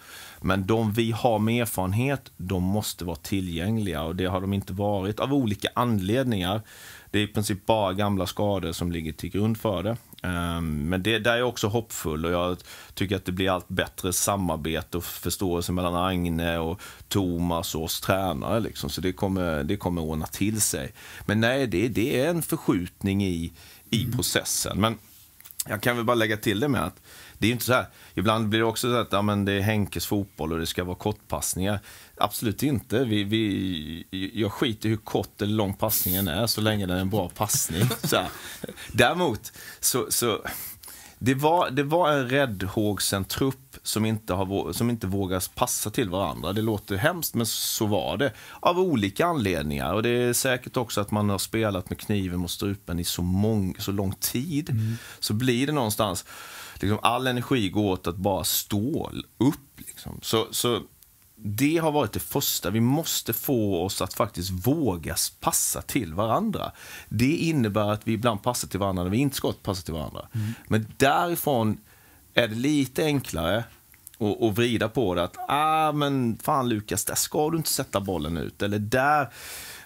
Men 0.43 0.67
de 0.67 0.93
vi 0.93 1.12
har 1.12 1.39
med 1.39 1.62
erfarenhet, 1.62 2.31
de 2.38 2.63
måste 2.63 3.05
vara 3.05 3.15
tillgängliga 3.15 4.03
och 4.03 4.15
det 4.15 4.25
har 4.25 4.41
de 4.41 4.53
inte 4.53 4.73
varit 4.73 5.19
av 5.19 5.33
olika 5.33 5.69
anledningar. 5.75 6.62
Det 7.12 7.19
är 7.19 7.23
i 7.23 7.27
princip 7.27 7.65
bara 7.65 7.93
gamla 7.93 8.27
skador 8.27 8.71
som 8.71 8.91
ligger 8.91 9.13
till 9.13 9.29
grund 9.29 9.58
för 9.58 9.84
det. 9.84 9.97
Ehm, 10.23 10.89
men 10.89 11.03
det, 11.03 11.19
där 11.19 11.34
är 11.34 11.38
jag 11.38 11.49
också 11.49 11.67
hoppfull 11.67 12.25
och 12.25 12.32
jag 12.32 12.58
tycker 12.93 13.15
att 13.15 13.25
det 13.25 13.32
blir 13.32 13.49
allt 13.49 13.67
bättre 13.67 14.13
samarbete 14.13 14.97
och 14.97 15.03
förståelse 15.03 15.71
mellan 15.71 15.95
Agne 15.95 16.58
och 16.58 16.82
Thomas 17.08 17.75
och 17.75 17.84
oss 17.84 18.01
tränare. 18.01 18.60
Liksom. 18.60 18.89
Så 18.89 19.01
det 19.01 19.13
kommer, 19.13 19.63
det 19.63 19.77
kommer 19.77 20.01
ordna 20.01 20.25
till 20.25 20.62
sig. 20.62 20.93
Men 21.25 21.39
nej, 21.39 21.67
det, 21.67 21.88
det 21.88 22.21
är 22.21 22.29
en 22.29 22.41
förskjutning 22.41 23.23
i, 23.23 23.53
i 23.89 24.03
mm. 24.03 24.15
processen. 24.15 24.82
Men 24.82 24.97
jag 25.67 25.82
kan 25.82 25.95
väl 25.95 26.06
bara 26.06 26.15
lägga 26.15 26.38
till 26.38 26.60
det 26.60 26.67
med 26.67 26.84
att 26.84 27.02
det 27.38 27.47
är 27.47 27.52
inte 27.52 27.65
så 27.65 27.73
här, 27.73 27.86
ibland 28.13 28.49
blir 28.49 28.60
det 28.60 28.65
också 28.65 28.91
så 28.91 28.97
att 28.97 29.12
ja, 29.12 29.21
men 29.21 29.45
det 29.45 29.54
är 29.54 29.62
Henkes 29.62 30.06
fotboll 30.06 30.54
och 30.54 30.60
det 30.60 30.65
ska 30.65 30.84
vara 30.84 30.95
kortpassningar. 30.95 31.80
Absolut 32.17 32.63
inte. 32.63 33.04
Vi, 33.04 33.23
vi, 33.23 34.32
jag 34.34 34.52
skiter 34.52 34.88
i 34.88 34.89
hur 34.89 34.97
kort 34.97 35.41
eller 35.41 35.54
lång 35.54 35.73
passningen 35.73 36.28
är 36.28 36.47
så 36.47 36.62
länge 36.62 36.86
den 36.86 36.97
är 36.97 37.02
en 37.02 37.10
bra 37.10 37.30
passning. 37.30 37.84
Så 38.04 38.15
här. 38.15 38.28
Däremot 38.91 39.52
så, 39.80 40.06
så 40.10 40.41
det 41.19 41.34
var, 41.34 41.69
det 41.69 41.84
var 41.84 42.12
en 42.12 42.30
räddhågsen 42.30 43.26
trupp 43.26 43.62
som 43.84 44.06
inte, 44.06 44.34
har, 44.34 44.74
som 44.74 44.89
inte 44.89 45.08
vågar 45.08 45.43
passa 45.56 45.89
till 45.89 46.10
varandra. 46.10 46.54
Det 46.54 46.62
låter 46.62 46.96
hemskt, 46.96 47.36
men 47.36 47.46
så 47.46 47.86
var 47.86 48.17
det. 48.17 48.34
Av 48.60 48.80
olika 48.80 49.26
anledningar. 49.26 49.93
Och 49.93 50.04
det 50.04 50.10
är 50.10 50.34
säkert 50.34 50.78
också 50.78 51.02
att 51.02 51.12
man 51.12 51.30
har 51.30 51.38
spelat 51.38 51.89
med 51.89 52.00
kniven 52.00 52.39
mot 52.39 52.52
strupen 52.52 53.00
i 53.00 53.04
så, 53.04 53.22
mång, 53.22 53.76
så 53.80 53.91
lång 53.91 54.13
tid. 54.13 54.69
Mm. 54.69 54.96
Så 55.19 55.34
blir 55.34 55.67
det 55.67 55.74
någonstans 55.74 56.26
liksom 56.84 57.00
all 57.02 57.28
energi 57.28 57.69
går 57.69 57.91
åt 57.91 58.08
att 58.08 58.15
bara 58.15 58.43
stå 58.43 59.12
upp. 59.38 59.80
Liksom. 59.88 60.19
Så, 60.22 60.48
så 60.52 60.82
det 61.36 61.78
har 61.78 61.91
varit 61.91 62.12
det 62.13 62.19
första. 62.19 62.69
Vi 62.69 62.80
måste 62.80 63.34
få 63.34 63.84
oss 63.84 64.02
att 64.02 64.13
faktiskt 64.13 64.50
våga 64.67 65.15
passa 65.39 65.82
till 65.82 66.13
varandra. 66.13 66.72
Det 67.10 67.36
innebär 67.36 67.91
att 67.91 68.08
vi 68.08 68.13
ibland 68.13 68.43
passar 68.43 68.67
till 68.67 68.80
varandra 68.80 69.04
när 69.04 69.12
vi 69.12 69.17
inte 69.17 69.36
ska 69.36 69.54
passa 69.63 69.82
till 69.82 69.93
varandra. 69.93 70.28
Mm. 70.34 70.54
Men 70.67 70.88
därifrån 70.98 71.78
är 72.34 72.48
det 72.48 72.56
lite 72.56 73.04
enklare 73.04 73.63
att 74.19 74.56
vrida 74.58 74.89
på 74.89 75.15
det. 75.15 75.24
Att, 75.24 75.36
ah, 75.48 75.91
men 75.91 76.38
fan 76.43 76.69
Lukas, 76.69 77.06
där 77.06 77.15
ska 77.15 77.50
du 77.50 77.58
inte 77.58 77.69
sätta 77.69 78.00
bollen 78.00 78.38
ut. 78.38 78.62
Eller 78.62 78.80
där, 78.80 79.30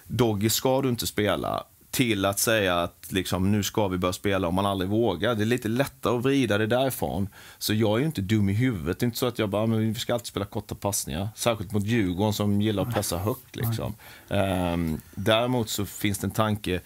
Doggy, 0.06 0.50
ska 0.50 0.82
du 0.82 0.88
inte 0.88 1.06
spela 1.06 1.64
till 1.90 2.24
att 2.24 2.38
säga 2.38 2.82
att 2.82 3.06
liksom, 3.08 3.52
nu 3.52 3.62
ska 3.62 3.88
vi 3.88 3.98
börja 3.98 4.12
spela 4.12 4.48
om 4.48 4.54
man 4.54 4.66
aldrig 4.66 4.90
vågar. 4.90 5.34
Det 5.34 5.42
är 5.42 5.46
lite 5.46 5.68
lättare 5.68 6.16
att 6.16 6.22
vrida 6.22 6.58
det 6.58 6.66
därifrån. 6.66 7.28
Så 7.58 7.74
jag 7.74 7.94
är 7.94 7.98
ju 7.98 8.06
inte 8.06 8.20
dum 8.20 8.48
i 8.48 8.52
huvudet. 8.52 9.00
Det 9.00 9.04
är 9.04 9.06
inte 9.06 9.18
så 9.18 9.26
att 9.26 9.38
jag 9.38 9.48
bara, 9.48 9.66
men 9.66 9.92
vi 9.92 9.94
ska 9.94 10.14
alltid 10.14 10.26
spela 10.26 10.46
korta 10.46 10.74
passningar. 10.74 11.28
Särskilt 11.36 11.72
mot 11.72 11.84
Djurgården 11.84 12.32
som 12.32 12.62
gillar 12.62 12.82
att 12.82 12.94
pressa 12.94 13.18
högt. 13.18 13.56
Liksom. 13.56 13.94
Um, 14.28 15.00
däremot 15.14 15.70
så 15.70 15.86
finns 15.86 16.18
det 16.18 16.26
en 16.26 16.30
tanke 16.30 16.80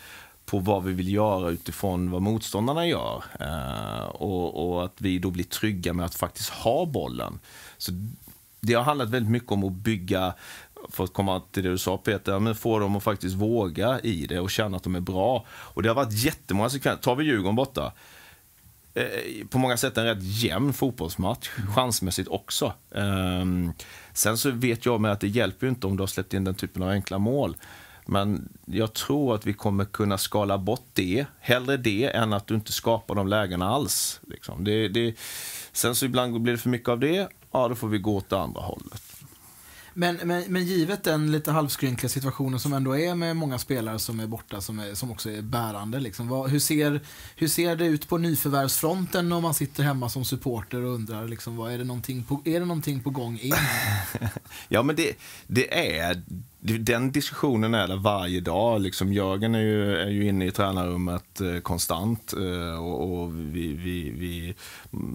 på 0.52 0.58
vad 0.58 0.84
vi 0.84 0.92
vill 0.92 1.12
göra 1.12 1.50
utifrån 1.50 2.10
vad 2.10 2.22
motståndarna 2.22 2.86
gör. 2.86 3.24
Eh, 3.40 4.04
och, 4.04 4.68
och, 4.68 4.84
att 4.84 4.94
vi 4.98 5.18
då 5.18 5.30
blir 5.30 5.44
trygga 5.44 5.92
med 5.92 6.06
att 6.06 6.14
faktiskt 6.14 6.50
ha 6.50 6.86
bollen. 6.86 7.38
Så 7.78 7.92
det 8.60 8.74
har 8.74 8.82
handlat 8.82 9.10
väldigt 9.10 9.30
mycket 9.30 9.52
om 9.52 9.64
att 9.64 9.72
bygga 9.72 10.34
för 10.88 11.04
att 11.04 11.12
komma 11.12 11.42
till 11.50 11.62
det 11.62 11.70
du 11.70 11.78
sa 11.78 11.96
Peter, 11.96 12.38
men 12.38 12.54
få 12.54 12.78
dem 12.78 12.96
att 12.96 13.02
faktiskt 13.02 13.34
våga 13.34 14.00
i 14.00 14.26
det 14.26 14.40
och 14.40 14.50
känna 14.50 14.76
att 14.76 14.82
de 14.82 14.94
är 14.94 15.00
bra. 15.00 15.44
Och 15.50 15.82
det 15.82 15.88
har 15.88 15.96
varit 15.96 16.24
jättemånga 16.24 16.70
sekvenser. 16.70 17.02
Tar 17.02 17.16
vi 17.16 17.24
Djurgården 17.24 17.56
borta, 17.56 17.92
eh, 18.94 19.46
på 19.50 19.58
många 19.58 19.76
sätt 19.76 19.98
en 19.98 20.04
rätt 20.04 20.22
jämn 20.22 20.72
fotbollsmatch, 20.72 21.48
chansmässigt 21.48 22.28
också. 22.28 22.72
Ehm, 22.94 23.72
sen 24.12 24.38
så 24.38 24.50
vet 24.50 24.86
jag 24.86 25.00
med 25.00 25.12
att 25.12 25.20
det 25.20 25.28
hjälper 25.28 25.66
inte 25.66 25.86
om 25.86 25.96
du 25.96 26.02
har 26.02 26.06
släppt 26.06 26.34
in 26.34 26.44
den 26.44 26.54
typen 26.54 26.82
av 26.82 26.88
enkla 26.88 27.18
mål. 27.18 27.56
Men 28.06 28.48
jag 28.66 28.92
tror 28.92 29.34
att 29.34 29.46
vi 29.46 29.52
kommer 29.52 29.84
kunna 29.84 30.18
skala 30.18 30.58
bort 30.58 30.86
det. 30.92 31.26
Hellre 31.40 31.76
det 31.76 32.04
än 32.04 32.32
att 32.32 32.46
du 32.46 32.54
inte 32.54 32.72
skapar 32.72 33.14
de 33.14 33.28
lägena 33.28 33.68
alls. 33.68 34.20
Liksom. 34.28 34.64
Det, 34.64 34.88
det, 34.88 35.14
sen 35.72 35.94
så 35.94 36.04
ibland 36.04 36.40
blir 36.40 36.52
det 36.52 36.58
för 36.58 36.68
mycket 36.68 36.88
av 36.88 37.00
det, 37.00 37.28
ja 37.52 37.68
då 37.68 37.74
får 37.74 37.88
vi 37.88 37.98
gå 37.98 38.16
åt 38.16 38.30
det 38.30 38.38
andra 38.38 38.60
hållet. 38.60 39.12
Men, 39.94 40.18
men, 40.24 40.44
men 40.48 40.64
givet 40.64 41.05
den 41.05 41.33
lite 41.33 41.52
halvskrynkliga 41.52 42.09
situationen 42.09 42.61
som 42.61 42.72
ändå 42.72 42.96
är 42.96 43.14
med 43.14 43.37
många 43.37 43.59
spelare 43.59 43.98
som 43.98 44.20
är 44.20 44.26
borta, 44.26 44.61
som, 44.61 44.78
är, 44.78 44.94
som 44.94 45.11
också 45.11 45.31
är 45.31 45.42
bärande. 45.42 46.00
Liksom. 46.00 46.28
Vad, 46.28 46.50
hur, 46.50 46.59
ser, 46.59 47.00
hur 47.37 47.48
ser 47.48 47.76
det 47.76 47.87
ut 47.87 48.09
på 48.09 48.18
nyförvärvsfronten 48.18 49.33
om 49.33 49.42
man 49.42 49.55
sitter 49.55 49.83
hemma 49.83 50.09
som 50.09 50.24
supporter 50.24 50.85
och 50.85 50.94
undrar, 50.94 51.28
liksom, 51.28 51.57
vad, 51.57 51.72
är, 51.72 51.78
det 51.78 51.85
någonting 51.85 52.22
på, 52.22 52.42
är 52.44 52.61
det 52.61 52.66
någonting 52.66 53.02
på 53.02 53.11
gång 53.11 53.38
in? 53.38 53.55
ja, 54.68 54.83
men 54.83 54.96
det, 54.96 55.16
det 55.46 55.98
är 55.98 56.22
den 56.62 57.12
diskussionen 57.12 57.74
är 57.74 57.88
där 57.88 57.96
varje 57.96 58.40
dag. 58.40 58.81
Liksom 58.81 59.12
Jörgen 59.12 59.55
är 59.55 59.61
ju, 59.61 59.96
är 59.96 60.11
ju 60.11 60.28
inne 60.28 60.46
i 60.46 60.50
tränarrummet 60.50 61.40
eh, 61.40 61.59
konstant 61.59 62.33
eh, 62.33 62.85
och, 62.85 63.22
och 63.22 63.35
vi, 63.35 63.72
vi, 63.72 64.11
vi, 64.11 64.55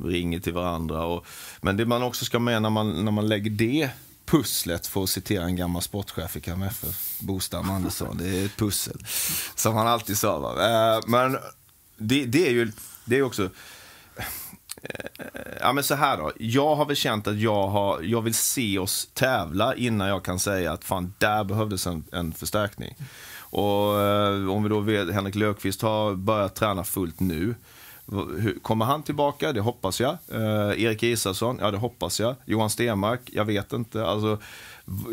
ringer 0.06 0.40
till 0.40 0.54
varandra. 0.54 1.06
Och, 1.06 1.26
men 1.62 1.78
det 1.78 1.86
man 1.86 2.04
också 2.04 2.26
ska 2.26 2.40
med 2.40 2.62
när 2.62 2.70
man, 2.70 3.06
när 3.06 3.12
man 3.12 3.28
lägger 3.28 3.52
det 3.52 3.90
pusslet, 4.28 4.88
för 4.88 5.04
att 5.04 5.10
citera 5.10 5.44
en 5.44 5.56
gammal 5.56 5.82
sportchef 5.82 6.38
i 6.38 6.42
KMF, 6.42 6.84
Bostam 7.20 7.70
Andersson, 7.70 8.18
det 8.18 8.40
är 8.40 8.46
ett 8.46 8.58
pussel. 8.58 9.06
Som 9.56 9.76
han 9.76 9.88
alltid 9.88 10.18
sa. 10.18 10.40
Va? 10.40 10.50
Eh, 10.96 11.02
men 11.08 11.38
det, 11.98 12.26
det 12.26 12.48
är 12.48 12.52
ju 12.52 12.72
det 13.08 13.18
är 13.18 13.22
också 13.22 13.44
eh, 14.82 15.06
ja, 15.60 15.74
men 15.74 15.84
så 15.84 15.96
här 15.96 16.18
då. 16.18 16.32
Jag 16.38 16.76
har 16.76 16.86
väl 16.86 16.96
känt 16.96 17.28
att 17.28 17.40
jag, 17.40 17.68
har, 17.68 18.02
jag 18.02 18.22
vill 18.22 18.34
se 18.34 18.80
oss 18.80 19.10
tävla 19.14 19.76
innan 19.76 20.08
jag 20.08 20.24
kan 20.24 20.40
säga 20.40 20.72
att 20.72 20.84
fan, 20.84 21.14
där 21.18 21.44
behövdes 21.44 21.88
en, 21.88 22.04
en 22.12 22.34
förstärkning. 22.34 22.96
Och 23.40 24.02
eh, 24.02 24.50
om 24.50 24.64
vi 24.64 24.70
då 24.70 24.80
vet, 24.80 25.14
Henrik 25.14 25.36
Löfqvist 25.36 25.82
har 25.82 26.16
börjat 26.16 26.56
träna 26.56 26.84
fullt 26.84 27.20
nu. 27.20 27.56
Kommer 28.62 28.86
han 28.86 29.04
tillbaka? 29.04 29.54
Det 29.54 29.62
hoppas 29.62 30.00
jag. 30.00 30.18
Eh, 30.32 30.84
Erik 30.84 31.04
Isaksson? 31.04 31.58
Ja, 31.62 31.72
det 31.72 31.78
hoppas 31.78 32.20
jag. 32.20 32.36
Johan 32.46 32.70
Stenmark? 32.70 33.22
Jag 33.26 33.46
vet 33.46 33.74
inte. 33.74 34.06
Alltså, 34.06 34.38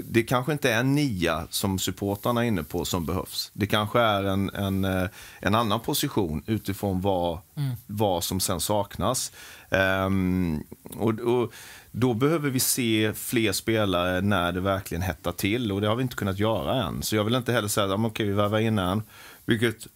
det 0.04 0.22
kanske 0.22 0.52
inte 0.52 0.72
är 0.72 0.80
en 0.80 0.94
nia 0.94 1.46
som 1.50 1.78
supportrarna 1.78 2.44
är 2.44 2.48
inne 2.48 2.62
på 2.62 2.84
som 2.84 3.06
behövs. 3.06 3.50
Det 3.52 3.66
kanske 3.66 4.00
är 4.00 4.24
en, 4.24 4.50
en, 4.50 4.84
eh, 4.84 5.08
en 5.40 5.54
annan 5.54 5.80
position 5.80 6.42
utifrån 6.46 7.00
vad, 7.00 7.38
mm. 7.56 7.70
vad 7.86 8.24
som 8.24 8.40
sen 8.40 8.60
saknas. 8.60 9.32
Um, 9.70 10.64
och, 10.96 11.20
och, 11.20 11.52
Då 11.90 12.14
behöver 12.14 12.50
vi 12.50 12.60
se 12.60 13.12
fler 13.14 13.52
spelare 13.52 14.20
när 14.20 14.52
det 14.52 14.60
verkligen 14.60 15.02
hettar 15.02 15.32
till 15.32 15.72
och 15.72 15.80
det 15.80 15.88
har 15.88 15.96
vi 15.96 16.02
inte 16.02 16.16
kunnat 16.16 16.38
göra 16.38 16.84
än. 16.84 17.02
Så 17.02 17.16
jag 17.16 17.24
vill 17.24 17.34
inte 17.34 17.52
heller 17.52 17.68
säga 17.68 17.94
att 17.94 18.00
okej, 18.00 18.26
vi 18.26 18.32
värvar 18.32 18.58
in 18.58 18.78
en. 18.78 19.02
Vilket 19.44 19.86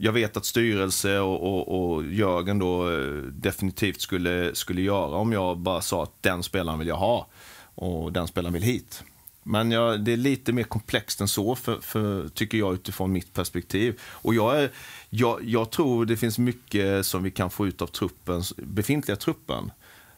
jag 0.00 0.12
vet 0.12 0.36
att 0.36 0.44
styrelse 0.44 1.18
och, 1.18 1.42
och, 1.42 1.94
och 1.94 2.04
Jörgen 2.04 2.58
då 2.58 2.90
eh, 2.90 3.22
definitivt 3.22 4.00
skulle, 4.00 4.54
skulle 4.54 4.80
göra 4.80 5.16
om 5.16 5.32
jag 5.32 5.58
bara 5.58 5.80
sa 5.80 6.02
att 6.02 6.22
den 6.22 6.42
spelaren 6.42 6.78
vill 6.78 6.88
jag 6.88 6.96
ha 6.96 7.26
och 7.74 8.12
den 8.12 8.28
spelaren 8.28 8.52
vill 8.52 8.62
hit. 8.62 9.02
Men 9.42 9.70
jag, 9.70 10.00
det 10.00 10.12
är 10.12 10.16
lite 10.16 10.52
mer 10.52 10.62
komplext 10.62 11.20
än 11.20 11.28
så, 11.28 11.54
för, 11.54 11.80
för, 11.80 12.28
tycker 12.28 12.58
jag, 12.58 12.74
utifrån 12.74 13.12
mitt 13.12 13.32
perspektiv. 13.32 14.00
Och 14.02 14.34
jag, 14.34 14.60
är, 14.62 14.70
jag, 15.10 15.44
jag 15.44 15.70
tror 15.70 16.06
det 16.06 16.16
finns 16.16 16.38
mycket 16.38 17.06
som 17.06 17.22
vi 17.22 17.30
kan 17.30 17.50
få 17.50 17.66
ut 17.66 17.82
av 17.82 17.86
truppen, 17.86 18.42
befintliga 18.56 19.16
truppen. 19.16 19.70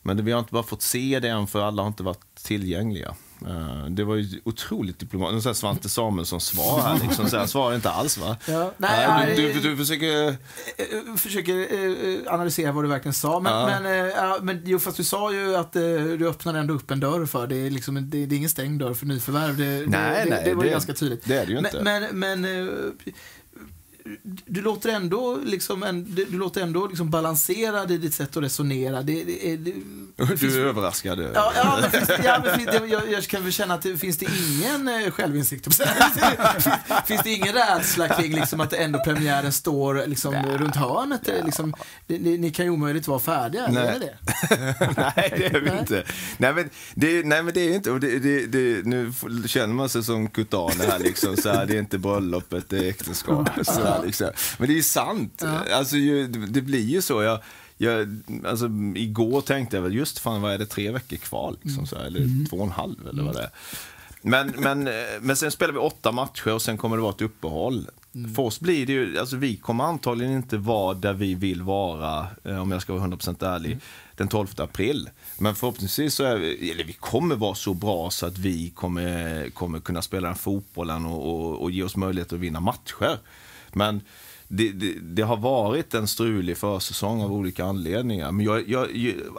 Men 0.02 0.24
vi 0.24 0.32
har 0.32 0.38
inte 0.40 0.52
bara 0.52 0.62
fått 0.62 0.82
se 0.82 1.20
det 1.20 1.28
än, 1.28 1.46
för 1.46 1.62
alla 1.62 1.82
har 1.82 1.86
inte 1.86 2.02
varit 2.02 2.34
tillgängliga. 2.34 3.14
Eh, 3.46 3.86
det 3.90 4.04
var 4.04 4.16
ju 4.16 4.40
otroligt 4.44 4.98
diplomatiskt. 4.98 5.46
Nu 5.46 5.54
Svante 5.54 5.88
Samuelsson 5.88 6.40
svar 6.40 6.80
här. 6.80 6.98
Liksom, 7.02 7.30
så 7.30 7.36
här 7.36 7.46
svarar 7.46 7.74
inte 7.74 7.90
alls 7.90 8.18
va? 8.18 8.36
Ja, 8.46 8.72
nej, 8.76 9.36
du, 9.36 9.52
du, 9.52 9.60
du, 9.60 9.76
försöker... 9.76 10.28
Eh, 10.28 10.34
eh, 10.76 11.16
försöker 11.16 12.32
analysera 12.32 12.72
vad 12.72 12.84
du 12.84 12.88
verkligen 12.88 13.14
sa. 13.14 13.40
Men, 13.40 13.52
ja. 13.52 13.80
men, 13.80 14.08
ja, 14.08 14.38
men 14.42 14.62
jo, 14.64 14.78
fast 14.78 14.96
du 14.96 15.04
sa 15.04 15.32
ju 15.32 15.56
att 15.56 15.72
du 15.72 16.28
öppnade 16.28 16.58
ändå 16.58 16.74
upp 16.74 16.90
en 16.90 17.00
dörr 17.00 17.26
för. 17.26 17.46
Det 17.46 17.56
är, 17.56 17.70
liksom, 17.70 17.94
det, 17.94 18.26
det 18.26 18.34
är 18.34 18.36
ingen 18.36 18.50
stängd 18.50 18.80
dörr 18.80 18.94
för 18.94 19.06
nyförvärv. 19.06 19.56
Det, 19.56 19.64
nej, 19.64 20.24
det, 20.24 20.30
nej, 20.30 20.42
det 20.44 20.54
var 20.54 20.64
ju 20.64 20.70
ganska 20.70 20.94
tydligt. 20.94 21.24
Det 21.24 21.38
är 21.38 21.46
det 21.46 21.52
ju 21.52 21.58
inte. 21.58 21.82
Men, 21.82 22.18
men, 22.18 22.40
men 22.40 22.94
du 24.46 24.62
låter 24.62 24.88
ändå, 24.88 25.38
liksom, 25.44 25.82
en, 25.82 26.14
du 26.14 26.38
låter 26.38 26.60
ändå 26.60 26.86
liksom 26.86 27.10
balanserad 27.10 27.90
i 27.90 27.98
ditt 27.98 28.14
sätt 28.14 28.36
att 28.36 28.42
resonera. 28.42 29.02
Det, 29.02 29.24
det, 29.24 29.56
det, 29.56 29.74
du 30.16 30.36
finns, 30.36 30.54
är 30.54 30.60
överraskad? 30.60 31.30
Ja, 31.34 31.52
ja, 31.56 31.78
men 31.80 31.90
finns, 31.90 32.10
ja, 32.24 32.42
men 32.44 32.58
finns, 32.58 32.90
jag, 32.90 33.12
jag, 33.12 33.24
kan 33.24 33.42
väl 33.42 33.52
känna 33.52 33.74
att 33.74 33.82
det 33.82 33.96
finns 33.96 34.18
det 34.18 34.26
ingen 34.26 34.88
eh, 34.88 35.10
självinsikt? 35.10 35.74
finns, 35.74 35.88
finns 37.06 37.22
det 37.22 37.30
ingen 37.30 37.54
rädsla 37.54 38.08
kring 38.08 38.34
liksom, 38.34 38.60
att 38.60 38.72
ändå 38.72 38.98
premiären 38.98 39.52
står 39.52 40.06
liksom, 40.06 40.34
runt 40.34 40.76
hörnet? 40.76 41.20
Ja. 41.24 41.44
Liksom, 41.44 41.74
ni, 42.06 42.38
ni, 42.38 42.50
kan 42.50 42.64
ju 42.64 42.70
omöjligt 42.70 43.08
vara 43.08 43.18
färdiga, 43.18 43.68
nej. 43.70 43.86
är 43.86 44.00
det 44.00 44.16
Nej, 45.16 45.34
det 45.36 45.46
är 45.46 45.60
vi 45.60 45.78
inte. 45.78 46.04
Nej, 46.38 46.54
men 46.54 46.70
det, 46.94 47.26
nej, 47.26 47.42
men 47.42 47.54
det 47.54 47.60
är 47.60 47.74
inte. 47.74 47.90
Och 47.90 48.00
det, 48.00 48.18
det, 48.18 48.46
det, 48.46 48.86
nu 48.86 49.12
känner 49.46 49.74
man 49.74 49.88
sig 49.88 50.04
som 50.04 50.28
Kutane 50.28 50.84
här, 50.84 50.98
liksom, 50.98 51.36
så 51.36 51.48
här, 51.48 51.66
det 51.66 51.74
är 51.74 51.78
inte 51.78 51.98
bröllopet, 51.98 52.68
det 52.68 52.78
är 52.78 52.88
äktenskapet. 52.88 53.66
Så 53.80 54.02
liksom. 54.04 54.30
Men 54.58 54.68
det 54.68 54.72
är 54.72 54.76
ju 54.76 54.82
sant. 54.82 55.42
Ja. 55.42 55.76
Alltså, 55.76 55.96
det 56.48 56.60
blir 56.60 56.84
ju 56.84 57.02
så. 57.02 57.22
Jag, 57.22 57.40
jag, 57.82 58.22
alltså, 58.46 58.70
igår 58.94 59.40
tänkte 59.40 59.76
jag 59.76 59.82
väl, 59.82 59.94
just 59.94 60.18
fan 60.18 60.42
vad 60.42 60.52
är 60.52 60.58
det, 60.58 60.66
tre 60.66 60.90
veckor 60.90 61.16
kvar? 61.16 61.56
Liksom, 61.62 61.86
så 61.86 61.96
här, 61.96 62.04
eller 62.04 62.20
mm. 62.20 62.46
två 62.46 62.56
och 62.56 62.64
en 62.64 62.70
halv 62.70 63.08
eller 63.08 63.22
vad 63.22 63.34
det 63.34 63.42
är. 63.42 63.50
Men, 64.22 64.54
men, 64.58 64.88
men 65.20 65.36
sen 65.36 65.50
spelar 65.50 65.72
vi 65.72 65.78
åtta 65.78 66.12
matcher 66.12 66.52
och 66.52 66.62
sen 66.62 66.78
kommer 66.78 66.96
det 66.96 67.02
vara 67.02 67.12
ett 67.12 67.22
uppehåll. 67.22 67.88
Mm. 68.14 68.34
För 68.34 68.42
oss 68.42 68.60
blir 68.60 68.86
det 68.86 68.92
ju, 68.92 69.18
alltså 69.18 69.36
vi 69.36 69.56
kommer 69.56 69.84
antagligen 69.84 70.32
inte 70.32 70.56
vara 70.56 70.94
där 70.94 71.12
vi 71.12 71.34
vill 71.34 71.62
vara, 71.62 72.26
eh, 72.44 72.62
om 72.62 72.70
jag 72.70 72.82
ska 72.82 72.92
vara 72.92 73.06
100% 73.06 73.46
ärlig, 73.54 73.70
mm. 73.70 73.80
den 74.16 74.28
12 74.28 74.46
april. 74.56 75.08
Men 75.38 75.54
förhoppningsvis 75.54 76.14
så 76.14 76.24
är 76.24 76.36
vi, 76.36 76.70
eller 76.70 76.84
vi 76.84 76.92
kommer 76.92 77.36
vara 77.36 77.54
så 77.54 77.74
bra 77.74 78.10
så 78.10 78.26
att 78.26 78.38
vi 78.38 78.70
kommer, 78.70 79.50
kommer 79.50 79.80
kunna 79.80 80.02
spela 80.02 80.28
den 80.28 80.36
fotbollen 80.36 81.06
och, 81.06 81.30
och, 81.30 81.62
och 81.62 81.70
ge 81.70 81.82
oss 81.82 81.96
möjlighet 81.96 82.32
att 82.32 82.38
vinna 82.38 82.60
matcher. 82.60 83.18
Men 83.72 84.00
det, 84.52 84.72
det, 84.72 84.94
det, 85.00 85.22
har 85.22 85.36
varit 85.36 85.94
en 85.94 86.08
strulig 86.08 86.56
försäsong 86.56 87.22
av 87.22 87.32
olika 87.32 87.64
anledningar. 87.64 88.32
Men 88.32 88.46
jag, 88.46 88.68
jag, 88.68 88.88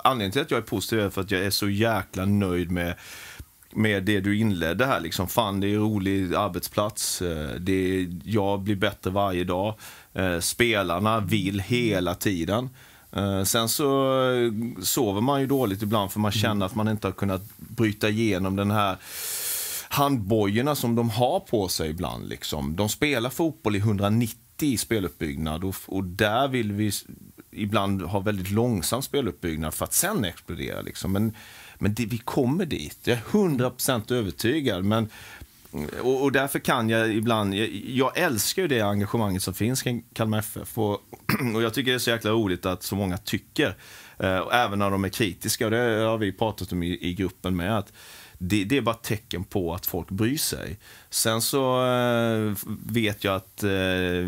anledningen 0.04 0.32
till 0.32 0.42
att 0.42 0.52
jag 0.52 0.58
är 0.58 0.62
positiv 0.62 1.00
är 1.00 1.10
för 1.10 1.22
att 1.22 1.32
jag 1.32 1.42
är 1.42 1.50
så 1.50 1.70
jäkla 1.70 2.26
nöjd 2.26 2.72
med 2.72 2.96
med 3.74 4.04
det 4.04 4.20
du 4.20 4.38
inledde 4.38 4.86
här. 4.86 5.00
Liksom, 5.00 5.28
fan, 5.28 5.60
det 5.60 5.68
är 5.68 5.74
en 5.74 5.80
rolig 5.80 6.36
arbetsplats. 6.36 7.22
Eh, 7.22 7.50
det 7.60 7.74
är, 7.74 8.08
jag 8.24 8.60
blir 8.60 8.76
bättre 8.76 9.10
varje 9.10 9.44
dag. 9.44 9.76
Eh, 10.14 10.40
spelarna 10.40 11.20
vill 11.20 11.60
hela 11.60 12.16
tiden. 12.16 12.70
Eh, 13.12 13.44
sen 13.44 13.70
så 13.70 14.16
sover 14.82 15.22
man 15.22 15.42
ju 15.42 15.48
dåligt 15.48 15.82
ibland 15.82 16.12
för 16.12 16.20
man 16.20 16.32
känner 16.32 16.66
att 16.66 16.76
man 16.76 16.88
inte 16.88 17.08
har 17.08 17.14
kunnat 17.14 17.42
bryta 17.58 18.10
igenom 18.10 18.56
den 18.56 18.72
här 18.72 18.98
handbojorna 19.90 20.76
som 20.76 20.96
de 20.96 21.10
har 21.10 21.40
på 21.40 21.68
sig 21.68 21.90
ibland. 21.90 22.30
Liksom. 22.30 22.76
De 22.76 22.90
spelar 22.90 23.30
fotboll 23.30 23.76
i 23.76 23.80
190 23.80 24.38
i 24.64 24.78
speluppbyggnad 24.78 25.64
och, 25.64 25.76
och 25.86 26.04
där 26.04 26.48
vill 26.48 26.72
vi 26.72 26.92
ibland 27.52 28.02
ha 28.02 28.20
väldigt 28.20 28.52
långsam 28.52 29.02
speluppbyggnad 29.02 29.74
för 29.74 29.86
att 29.86 29.94
sen 29.94 30.26
explodera. 30.26 30.82
Liksom. 30.82 31.12
Men, 31.12 31.36
men 31.80 31.94
det, 31.94 32.06
vi 32.06 32.18
kommer 32.18 32.66
dit, 32.66 33.00
jag 33.04 33.18
är 33.18 33.22
100% 33.22 34.14
övertygad. 34.14 34.86
Men, 34.86 35.10
eh, 35.74 36.00
och, 36.02 36.24
och, 36.24 36.32
därför 36.32 36.60
kan 36.60 36.90
jag 36.90 37.14
ibland, 37.14 37.56
jag, 37.56 37.70
jag 37.86 38.18
älskar 38.18 38.62
ju 38.62 38.68
det 38.68 38.82
engagemanget 38.82 39.44
som 39.44 39.54
finns 39.54 39.82
kring 39.82 40.04
Kalmar 40.14 40.40
FF. 40.40 40.78
Och, 40.78 41.00
och 41.56 41.62
jag 41.62 41.74
tycker 41.74 41.92
det 41.92 41.98
är 41.98 42.00
så 42.00 42.10
jäkla 42.10 42.32
roligt 42.32 42.66
att 42.66 42.84
så 42.84 42.96
många 42.96 43.18
tycker, 43.18 43.76
eh, 44.20 44.48
även 44.52 44.80
när 44.80 44.92
de 44.92 45.06
är 45.06 45.10
kritiska. 45.10 45.66
Och 45.66 45.72
det 45.72 45.78
har 45.78 46.18
vi 46.18 46.32
pratat 46.32 46.72
om 46.72 46.84
i, 46.84 46.98
i 47.02 47.14
gruppen 47.14 47.56
med. 47.56 47.78
att 47.78 47.94
det, 48.44 48.64
det, 48.64 48.78
är 48.78 48.82
bara 48.82 48.96
tecken 48.96 49.44
på 49.44 49.74
att 49.74 49.86
folk 49.86 50.10
bryr 50.10 50.38
sig. 50.38 50.78
Sen 51.10 51.42
så 51.42 51.86
eh, 51.86 52.54
vet 52.86 53.24
jag 53.24 53.36
att 53.36 53.64
eh, 53.64 53.72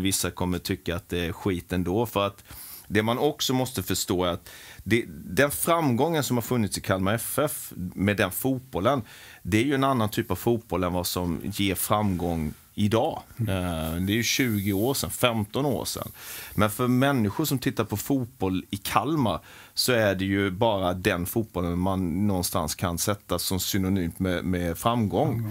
vissa 0.00 0.30
kommer 0.30 0.58
tycka 0.58 0.96
att 0.96 1.08
det 1.08 1.26
är 1.26 1.32
skit 1.32 1.72
ändå. 1.72 2.06
För 2.06 2.26
att 2.26 2.44
det 2.88 3.02
man 3.02 3.18
också 3.18 3.52
måste 3.52 3.82
förstå 3.82 4.24
är 4.24 4.28
att 4.28 4.50
det, 4.84 5.04
den 5.08 5.50
framgången 5.50 6.22
som 6.22 6.36
har 6.36 6.42
funnits 6.42 6.78
i 6.78 6.80
Kalmar 6.80 7.14
FF 7.14 7.72
med 7.76 8.16
den 8.16 8.30
fotbollen, 8.30 9.02
det 9.42 9.58
är 9.58 9.64
ju 9.64 9.74
en 9.74 9.84
annan 9.84 10.08
typ 10.08 10.30
av 10.30 10.36
fotboll 10.36 10.84
än 10.84 10.92
vad 10.92 11.06
som 11.06 11.40
ger 11.44 11.74
framgång 11.74 12.54
idag. 12.74 13.22
Mm. 13.38 14.06
Det 14.06 14.12
är 14.12 14.16
ju 14.16 14.22
20 14.22 14.72
år 14.72 14.94
sedan, 14.94 15.10
15 15.10 15.66
år 15.66 15.84
sedan. 15.84 16.08
Men 16.54 16.70
för 16.70 16.88
människor 16.88 17.44
som 17.44 17.58
tittar 17.58 17.84
på 17.84 17.96
fotboll 17.96 18.64
i 18.70 18.76
Kalmar 18.76 19.40
så 19.74 19.92
är 19.92 20.14
det 20.14 20.24
ju 20.24 20.50
bara 20.50 20.94
den 20.94 21.26
fotbollen 21.26 21.78
man 21.78 22.26
någonstans 22.26 22.74
kan 22.74 22.98
sätta 22.98 23.38
som 23.38 23.60
synonymt 23.60 24.18
med, 24.18 24.44
med 24.44 24.78
framgång. 24.78 25.42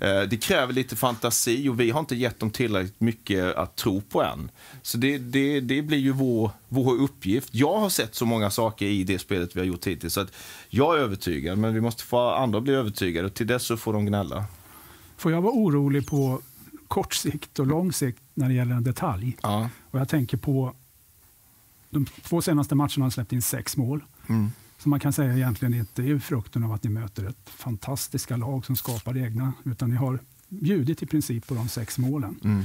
framgång. 0.00 0.20
Eh, 0.20 0.28
det 0.28 0.36
kräver 0.36 0.72
lite 0.72 0.96
fantasi 0.96 1.68
och 1.68 1.80
vi 1.80 1.90
har 1.90 2.00
inte 2.00 2.16
gett 2.16 2.40
dem 2.40 2.50
tillräckligt 2.50 3.00
mycket 3.00 3.56
att 3.56 3.76
tro 3.76 4.00
på 4.00 4.22
än. 4.22 4.50
Så 4.82 4.98
det, 4.98 5.18
det, 5.18 5.60
det 5.60 5.82
blir 5.82 5.98
ju 5.98 6.12
vår, 6.12 6.50
vår 6.68 6.94
uppgift. 6.94 7.48
Jag 7.52 7.78
har 7.78 7.88
sett 7.88 8.14
så 8.14 8.26
många 8.26 8.50
saker 8.50 8.86
i 8.86 9.04
det 9.04 9.18
spelet 9.18 9.56
vi 9.56 9.60
har 9.60 9.66
gjort 9.66 9.86
hittills 9.86 10.14
så 10.14 10.20
att 10.20 10.32
jag 10.68 10.96
är 10.96 10.98
övertygad, 10.98 11.58
men 11.58 11.74
vi 11.74 11.80
måste 11.80 12.02
få 12.02 12.30
andra 12.30 12.58
att 12.58 12.64
bli 12.64 12.74
övertygade 12.74 13.26
och 13.26 13.34
till 13.34 13.46
dess 13.46 13.62
så 13.62 13.76
får 13.76 13.92
de 13.92 14.06
gnälla. 14.06 14.44
Får 15.16 15.32
jag 15.32 15.42
vara 15.42 15.52
orolig 15.52 16.06
på 16.06 16.40
kort 16.90 17.14
sikt 17.14 17.58
och 17.58 17.66
lång 17.66 17.92
sikt 17.92 18.22
när 18.34 18.48
det 18.48 18.54
gäller 18.54 18.74
en 18.74 18.84
detalj? 18.84 19.36
Ja. 19.42 19.70
Och 19.90 20.00
jag 20.00 20.08
tänker 20.08 20.36
på 20.36 20.74
de 21.90 22.06
två 22.06 22.42
senaste 22.42 22.74
matcherna 22.74 23.04
har 23.04 23.10
släppt 23.10 23.32
in 23.32 23.42
sex 23.42 23.76
mål. 23.76 24.04
Mm. 24.26 24.50
Så 24.78 24.88
man 24.88 25.00
kan 25.00 25.12
säga 25.12 25.34
egentligen 25.34 25.74
inte 25.74 26.02
är 26.02 26.18
frukten 26.18 26.64
av 26.64 26.72
att 26.72 26.84
ni 26.84 26.90
möter 26.90 27.28
ett 27.28 27.50
fantastiska 27.50 28.36
lag 28.36 28.66
som 28.66 28.76
skapar 28.76 29.16
egna, 29.16 29.52
utan 29.64 29.90
ni 29.90 29.96
har 29.96 30.18
bjudit 30.48 31.02
i 31.02 31.06
princip 31.06 31.46
på 31.46 31.54
de 31.54 31.68
sex 31.68 31.98
målen. 31.98 32.40
Mm. 32.44 32.64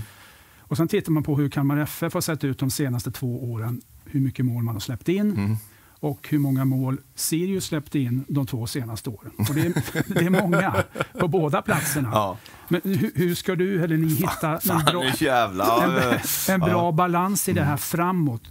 Och 0.59 0.77
Sen 0.77 0.87
tittar 0.87 1.11
man 1.11 1.23
på 1.23 1.37
hur 1.37 1.49
Kalmar 1.49 1.77
FF 1.77 2.13
har 2.13 2.21
sett 2.21 2.43
ut 2.43 2.59
de 2.59 2.71
senaste 2.71 3.11
två 3.11 3.51
åren, 3.51 3.81
hur 4.05 4.19
mycket 4.19 4.45
mål 4.45 4.63
man 4.63 4.75
har 4.75 4.79
släppt 4.79 5.09
in 5.09 5.31
mm. 5.31 5.57
Och 6.05 6.27
hur 6.29 6.39
många 6.39 6.65
mål 6.65 6.97
Sirius 7.15 7.65
släppte 7.65 7.99
in 7.99 8.25
de 8.27 8.45
två 8.45 8.67
senaste 8.67 9.09
åren. 9.09 9.31
Och 9.37 9.55
det, 9.55 9.61
är, 9.61 9.73
det 10.13 10.25
är 10.25 10.29
många 10.29 10.83
på 11.19 11.27
båda 11.27 11.61
platserna. 11.61 12.09
Ja. 12.13 12.37
Men 12.67 12.81
hur, 12.83 13.11
hur 13.15 13.35
ska 13.35 13.55
du 13.55 13.83
eller 13.83 13.97
ni 13.97 14.07
hitta 14.07 14.51
en 14.53 14.61
Fan, 14.61 14.85
bra, 14.85 15.03
nu 15.03 15.11
jävlar. 15.25 15.83
en, 16.49 16.53
en 16.53 16.59
bra 16.59 16.91
balans 16.91 17.49
i 17.49 17.53
det 17.53 17.63
här 17.63 17.77
framåt 17.77 18.41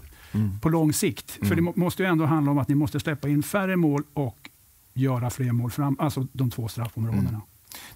på 0.60 0.68
lång 0.68 0.92
sikt? 0.92 1.30
För 1.30 1.54
det 1.54 1.62
må- 1.62 1.72
måste 1.76 2.02
ju 2.02 2.08
ändå 2.08 2.24
handla 2.24 2.50
om 2.52 2.58
att 2.58 2.68
ni 2.68 2.74
måste 2.74 3.00
släppa 3.00 3.28
in 3.28 3.42
färre 3.42 3.76
mål 3.76 4.02
och 4.14 4.50
göra 4.94 5.30
fler 5.30 5.52
mål 5.52 5.70
fram, 5.70 5.96
alltså 6.00 6.26
de 6.32 6.50
två 6.50 6.68
straffområdena. 6.68 7.40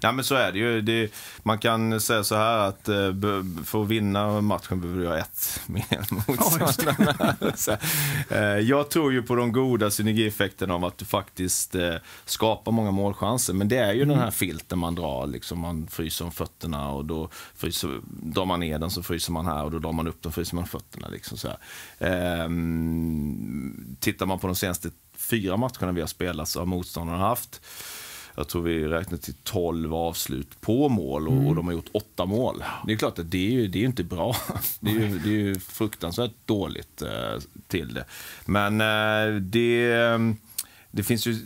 Ja, 0.01 0.13
men 0.13 0.25
så 0.25 0.35
är 0.35 0.53
det 0.53 0.59
ju. 0.59 0.81
Det, 0.81 1.13
man 1.43 1.59
kan 1.59 2.01
säga 2.01 2.25
så 2.25 2.35
här 2.35 2.59
att 2.59 2.89
eh, 2.89 3.13
för 3.65 3.83
att 3.83 3.89
vinna 3.89 4.41
matchen 4.41 4.81
behöver 4.81 5.05
göra 5.05 5.19
ett 5.19 5.61
mer. 5.67 6.07
Så, 7.57 7.77
eh, 8.35 8.41
jag 8.41 8.91
tror 8.91 9.13
ju 9.13 9.23
på 9.23 9.35
de 9.35 9.53
goda 9.53 9.91
synergieffekterna 9.91 10.75
av 10.75 10.85
att 10.85 10.99
du 10.99 11.05
faktiskt 11.05 11.75
eh, 11.75 11.95
skapar 12.25 12.73
många 12.73 12.91
målchanser. 12.91 13.55
Men 13.55 13.69
det 13.69 13.77
är 13.77 13.93
ju 13.93 14.05
den 14.05 14.19
här 14.19 14.31
filten 14.31 14.79
man 14.79 14.95
drar. 14.95 15.27
Liksom, 15.27 15.59
man 15.59 15.87
fryser 15.87 16.25
om 16.25 16.33
fötterna 16.33 16.91
och 16.91 17.05
då 17.05 17.29
fryser, 17.57 18.01
drar 18.05 18.45
man 18.45 18.61
ner 18.61 18.79
den 18.79 18.91
så 18.91 19.03
fryser 19.03 19.33
man 19.33 19.47
här 19.47 19.65
och 19.65 19.71
då 19.71 19.79
drar 19.79 19.93
man 19.93 20.09
upp 20.09 20.23
den 20.23 20.33
fryser 20.33 20.57
man 20.57 20.67
fötterna. 20.67 21.09
Liksom, 21.09 21.39
så. 21.39 21.49
Ehm, 21.99 23.97
tittar 24.01 24.27
man 24.27 24.39
på 24.39 24.47
de 24.47 24.57
senaste 24.57 24.91
fyra 25.17 25.57
matcherna 25.57 25.93
vi 25.93 26.01
har 26.01 26.09
spelat 26.09 26.49
så 26.49 26.59
har 26.59 26.67
motståndarna 26.67 27.19
haft 27.19 27.61
jag 28.39 28.49
tror 28.49 28.63
vi 28.63 28.87
räknar 28.87 29.19
till 29.19 29.35
12 29.35 29.95
avslut 29.95 30.61
på 30.61 30.89
mål 30.89 31.29
och, 31.29 31.47
och 31.49 31.55
de 31.55 31.67
har 31.67 31.73
gjort 31.75 31.91
åtta 31.93 32.25
mål. 32.27 32.65
Det 32.87 32.93
är 32.93 32.97
klart 32.97 33.19
att 33.19 33.31
det 33.31 33.47
är 33.47 33.51
ju, 33.51 33.69
det 33.69 33.79
är 33.79 33.85
inte 33.85 34.05
bra. 34.05 34.37
Det 34.81 34.91
är 34.91 34.95
ju, 34.95 35.19
det 35.19 35.29
är 35.29 35.33
ju 35.33 35.55
fruktansvärt 35.61 36.33
dåligt 36.45 37.03
eh, 37.03 37.41
till 37.67 37.95
det. 37.95 38.05
Men 38.47 38.81
eh, 38.81 39.41
det, 39.41 39.95
det 40.91 41.03
finns 41.03 41.27
ju, 41.27 41.37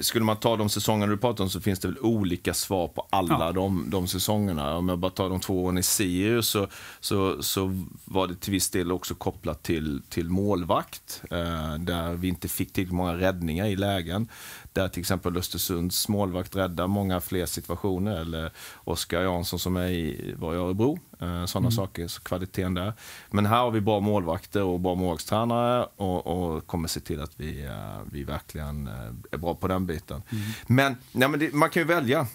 skulle 0.00 0.24
man 0.24 0.36
ta 0.36 0.56
de 0.56 0.68
säsongerna 0.68 1.12
du 1.12 1.18
pratar 1.18 1.44
om 1.44 1.50
så 1.50 1.60
finns 1.60 1.78
det 1.80 1.88
väl 1.88 1.98
olika 1.98 2.54
svar 2.54 2.88
på 2.88 3.06
alla 3.10 3.46
Ja. 3.46 3.52
de, 3.52 3.84
de 3.90 4.06
säsongerna. 4.06 4.76
Om 4.76 4.88
jag 4.88 4.98
bara 4.98 5.10
tar 5.10 5.28
de 5.30 5.40
två 5.40 5.64
åren 5.64 5.78
i 5.78 5.82
Sirius 5.82 6.48
så, 6.48 6.66
så, 7.00 7.42
så 7.42 7.84
var 8.04 8.26
det 8.26 8.34
till 8.34 8.52
viss 8.52 8.70
del 8.70 8.92
också 8.92 9.14
kopplat 9.14 9.62
till, 9.62 10.02
till 10.08 10.28
målvakt. 10.28 11.22
Eh, 11.30 11.74
där 11.78 12.12
vi 12.14 12.28
inte 12.28 12.48
fick 12.48 12.72
tillräckligt 12.72 12.94
många 12.96 13.14
räddningar 13.14 13.66
i 13.66 13.76
lägen. 13.76 14.28
Där 14.72 14.88
till 14.88 15.00
exempel 15.00 15.36
Östersunds 15.36 16.08
målvakt 16.08 16.56
räddar 16.56 16.86
många 16.86 17.20
fler 17.20 17.46
situationer. 17.46 18.20
Eller 18.20 18.50
Oskar 18.84 19.22
Jansson 19.22 19.58
som 19.58 19.76
är 19.76 19.88
i, 19.88 20.34
var 20.38 20.54
i 20.54 20.56
Örebro. 20.56 20.98
Eh, 21.20 21.44
Sådana 21.46 21.70
saker, 21.70 22.08
så 22.08 22.20
kvaliteten 22.20 22.74
där. 22.74 22.92
Men 23.30 23.46
här 23.46 23.58
har 23.58 23.70
vi 23.70 23.80
bra 23.80 24.00
målvakter 24.00 24.62
och 24.62 24.80
bra 24.80 24.94
målvaktstränare 24.94 25.86
och, 25.96 26.26
och 26.26 26.66
kommer 26.66 26.88
se 26.88 27.00
till 27.00 27.20
att 27.20 27.32
vi, 27.36 27.64
eh, 27.64 27.98
vi 28.12 28.24
verkligen 28.24 28.86
eh, 28.86 28.94
är 29.30 29.38
bra 29.38 29.54
på 29.54 29.68
den 29.68 29.86
biten. 29.86 30.22
Men, 30.66 30.96
nej, 31.12 31.28
men 31.28 31.40
det, 31.40 31.54
man 31.54 31.70
kan 31.70 31.80
ju 31.82 31.86
välja. 31.86 32.26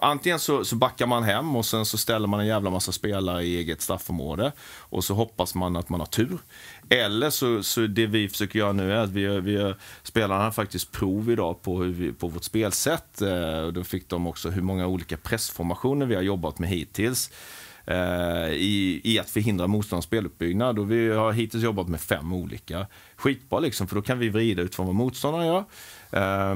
Antingen 0.00 0.38
så, 0.38 0.64
så 0.64 0.76
backar 0.76 1.06
man 1.06 1.22
hem 1.22 1.56
och 1.56 1.66
sen 1.66 1.86
så 1.86 1.98
ställer 1.98 2.26
man 2.28 2.40
en 2.40 2.46
jävla 2.46 2.70
massa 2.70 2.92
spelare 2.92 3.44
i 3.44 3.56
eget 3.56 3.82
straffområde 3.82 4.52
och 4.78 5.04
så 5.04 5.14
hoppas 5.14 5.54
man 5.54 5.76
att 5.76 5.88
man 5.88 6.00
har 6.00 6.06
tur. 6.06 6.38
Eller 6.88 7.30
så, 7.30 7.62
så 7.62 7.80
det 7.86 8.06
vi 8.06 8.28
försöker 8.28 8.58
göra 8.58 8.72
nu 8.72 8.92
är 8.92 8.96
att 8.96 9.10
vi, 9.10 9.20
gör- 9.20 9.40
vi 9.40 9.52
gör, 9.52 9.76
spelarna 10.02 10.44
har 10.44 10.50
faktiskt 10.50 10.92
prov 10.92 11.30
idag 11.30 11.62
på, 11.62 11.82
hur 11.82 11.92
vi, 11.92 12.12
på 12.12 12.28
vårt 12.28 12.44
spelsätt. 12.44 13.22
Eh, 13.22 13.60
och 13.60 13.72
då 13.72 13.84
fick 13.84 14.08
de 14.08 14.26
också 14.26 14.50
hur 14.50 14.62
många 14.62 14.86
olika 14.86 15.16
pressformationer 15.16 16.06
vi 16.06 16.14
har 16.14 16.22
jobbat 16.22 16.58
med 16.58 16.68
hittills 16.68 17.30
eh, 17.86 18.48
i, 18.52 19.00
i 19.04 19.18
att 19.18 19.30
förhindra 19.30 19.66
motståndarens 19.66 20.04
speluppbyggnad. 20.04 20.78
Och 20.78 20.90
vi 20.92 21.10
har 21.10 21.32
hittills 21.32 21.64
jobbat 21.64 21.88
med 21.88 22.00
fem 22.00 22.32
olika. 22.32 22.86
Skitbra 23.16 23.58
liksom, 23.60 23.86
för 23.86 23.96
då 23.96 24.02
kan 24.02 24.18
vi 24.18 24.28
vrida 24.28 24.62
utifrån 24.62 24.86
vad 24.86 24.94
motståndaren 24.94 25.46
gör. 25.46 25.64
Eh, 26.10 26.54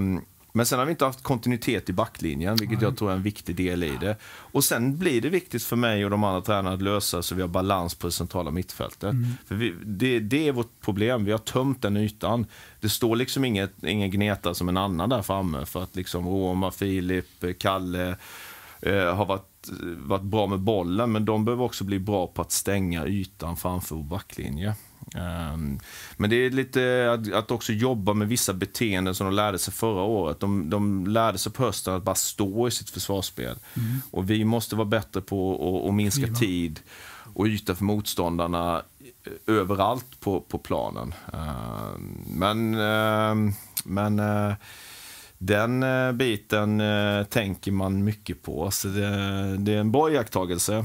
men 0.52 0.66
sen 0.66 0.78
har 0.78 0.86
vi 0.86 0.90
inte 0.90 1.04
haft 1.04 1.22
kontinuitet 1.22 1.88
i 1.88 1.92
backlinjen, 1.92 2.56
vilket 2.56 2.82
jag 2.82 2.96
tror 2.96 3.10
är 3.10 3.14
en 3.14 3.22
viktig 3.22 3.56
del 3.56 3.84
i 3.84 3.96
det. 4.00 4.16
Och 4.24 4.64
sen 4.64 4.98
blir 4.98 5.20
det 5.20 5.28
viktigt 5.28 5.62
för 5.62 5.76
mig 5.76 6.04
och 6.04 6.10
de 6.10 6.24
andra 6.24 6.40
tränarna 6.40 6.72
att 6.72 6.82
lösa 6.82 7.22
så 7.22 7.34
vi 7.34 7.40
har 7.40 7.48
balans 7.48 7.94
på 7.94 8.06
det 8.06 8.12
centrala 8.12 8.50
mittfältet. 8.50 9.14
För 9.46 9.54
vi, 9.54 9.74
det, 9.84 10.20
det 10.20 10.48
är 10.48 10.52
vårt 10.52 10.80
problem, 10.80 11.24
vi 11.24 11.32
har 11.32 11.38
tömt 11.38 11.82
den 11.82 11.96
ytan. 11.96 12.46
Det 12.80 12.88
står 12.88 13.16
liksom 13.16 13.44
inget, 13.44 13.84
ingen 13.84 14.10
gneta 14.10 14.54
som 14.54 14.68
en 14.68 14.76
annan 14.76 15.08
där 15.08 15.22
framme 15.22 15.66
för 15.66 15.82
att 15.82 15.96
liksom 15.96 16.28
Roma, 16.28 16.70
Filip, 16.70 17.44
Kalle 17.58 18.16
eh, 18.82 19.14
har 19.14 19.26
varit, 19.26 19.68
varit 19.96 20.22
bra 20.22 20.46
med 20.46 20.60
bollen, 20.60 21.12
men 21.12 21.24
de 21.24 21.44
behöver 21.44 21.64
också 21.64 21.84
bli 21.84 21.98
bra 21.98 22.26
på 22.26 22.42
att 22.42 22.52
stänga 22.52 23.06
ytan 23.06 23.56
framför 23.56 23.96
vår 23.96 24.02
backlinje. 24.02 24.74
Ehm, 25.14 25.78
men 26.16 26.30
det 26.30 26.36
är 26.36 26.50
lite 26.50 27.12
att, 27.12 27.32
att 27.32 27.50
också 27.50 27.72
jobba 27.72 28.14
med 28.14 28.28
vissa 28.28 28.52
beteenden 28.52 29.14
som 29.14 29.26
de 29.26 29.34
lärde 29.34 29.58
sig 29.58 29.74
förra 29.74 30.02
året. 30.02 30.40
De, 30.40 30.70
de 30.70 31.06
lärde 31.06 31.38
sig 31.38 31.52
på 31.52 31.62
hösten 31.62 31.94
att 31.94 32.02
bara 32.02 32.14
stå 32.14 32.68
i 32.68 32.70
sitt 32.70 32.90
försvarsspel. 32.90 33.56
Och 34.10 34.30
vi 34.30 34.44
måste 34.44 34.76
vara 34.76 34.88
bättre 34.88 35.20
på 35.20 35.88
att, 35.88 35.94
minska 35.94 36.22
Kliva. 36.22 36.38
tid 36.38 36.80
och 37.34 37.46
yta 37.46 37.74
för 37.74 37.84
motståndarna 37.84 38.82
eh, 39.24 39.54
överallt 39.54 40.20
på, 40.20 40.40
på 40.40 40.58
planen. 40.58 41.14
Ehm, 41.32 42.24
men 42.26 42.74
ehm, 42.74 43.52
men 43.84 44.18
eh, 44.18 44.54
den 45.42 45.82
eh, 45.82 46.12
biten 46.12 46.80
eh, 46.80 47.24
tänker 47.24 47.72
man 47.72 48.04
mycket 48.04 48.42
på. 48.42 48.70
Så 48.70 48.88
det, 48.88 49.56
det 49.58 49.72
är 49.72 49.78
en 49.78 49.92
bra 49.92 50.10
iakttagelse. 50.10 50.84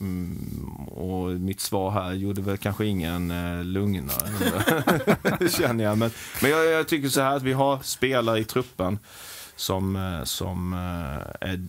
Mm, 0.00 0.74
och 0.86 1.28
mitt 1.28 1.60
svar 1.60 1.90
här 1.90 2.12
gjorde 2.12 2.42
väl 2.42 2.56
kanske 2.58 2.86
ingen 2.86 3.30
eh, 3.30 3.64
lugnare, 3.64 4.28
känner 5.58 5.84
jag. 5.84 5.98
Men, 5.98 6.10
men 6.42 6.50
jag, 6.50 6.66
jag 6.66 6.88
tycker 6.88 7.08
så 7.08 7.20
här 7.20 7.36
att 7.36 7.42
vi 7.42 7.52
har 7.52 7.78
spelare 7.82 8.38
i 8.38 8.44
truppen 8.44 8.98
som, 9.56 9.96
eh, 9.96 10.24
som, 10.24 10.72
eh, 10.72 11.48
är, 11.48 11.66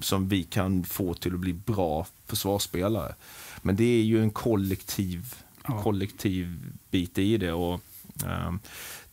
som 0.00 0.28
vi 0.28 0.42
kan 0.42 0.84
få 0.84 1.14
till 1.14 1.34
att 1.34 1.40
bli 1.40 1.52
bra 1.52 2.06
försvarsspelare. 2.26 3.14
Men 3.62 3.76
det 3.76 3.84
är 4.00 4.02
ju 4.02 4.22
en 4.22 4.30
kollektiv, 4.30 5.34
Ja. 5.68 5.82
kollektiv 5.82 6.72
bit 6.90 7.18
i 7.18 7.36
det. 7.36 7.52
Och, 7.52 7.80
ehm, 8.26 8.58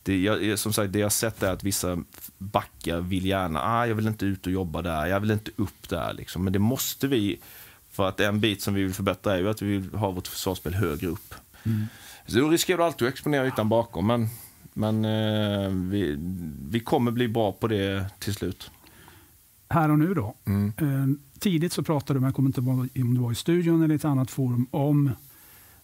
det, 0.02 0.20
jag, 0.20 0.58
som 0.58 0.72
sagt, 0.72 0.92
det 0.92 0.98
jag 0.98 1.12
sett 1.12 1.42
är 1.42 1.52
att 1.52 1.64
vissa 1.64 1.98
backar 2.38 3.00
vill 3.00 3.26
gärna, 3.26 3.62
ah, 3.62 3.86
jag 3.86 3.94
vill 3.94 4.06
inte 4.06 4.26
ut 4.26 4.46
och 4.46 4.52
jobba 4.52 4.82
där, 4.82 5.06
jag 5.06 5.20
vill 5.20 5.30
inte 5.30 5.50
upp 5.56 5.88
där. 5.88 6.12
Liksom. 6.12 6.44
Men 6.44 6.52
det 6.52 6.58
måste 6.58 7.08
vi, 7.08 7.40
för 7.90 8.08
att 8.08 8.20
en 8.20 8.40
bit 8.40 8.62
som 8.62 8.74
vi 8.74 8.82
vill 8.82 8.94
förbättra 8.94 9.34
är 9.34 9.38
ju 9.38 9.48
att 9.48 9.62
vi 9.62 9.78
vill 9.78 9.94
ha 9.94 10.10
vårt 10.10 10.26
försvarsspel 10.26 10.74
högre 10.74 11.06
upp. 11.06 11.34
Så 12.26 12.38
då 12.38 12.48
riskerar 12.48 12.78
du 12.78 12.84
alltid 12.84 13.08
att 13.08 13.12
exponera 13.12 13.46
ytan 13.46 13.68
bakom, 13.68 14.06
men, 14.06 14.28
men 14.74 15.04
eh, 15.04 15.70
vi, 15.70 16.16
vi 16.70 16.80
kommer 16.80 17.10
bli 17.10 17.28
bra 17.28 17.52
på 17.52 17.68
det 17.68 18.06
till 18.18 18.34
slut. 18.34 18.70
Här 19.68 19.90
och 19.90 19.98
nu 19.98 20.14
då. 20.14 20.34
Mm. 20.44 20.72
Eh, 20.76 21.38
tidigt 21.38 21.72
så 21.72 21.82
pratade 21.82 22.14
du, 22.14 22.20
men 22.20 22.28
jag 22.28 22.34
kommer 22.34 22.48
inte 22.48 22.60
ihåg 22.60 22.88
om 22.96 23.14
det 23.14 23.20
var 23.20 23.32
i 23.32 23.34
studion 23.34 23.82
eller 23.82 23.94
i 23.94 23.96
ett 23.96 24.04
annat 24.04 24.30
forum, 24.30 24.66
om 24.70 25.10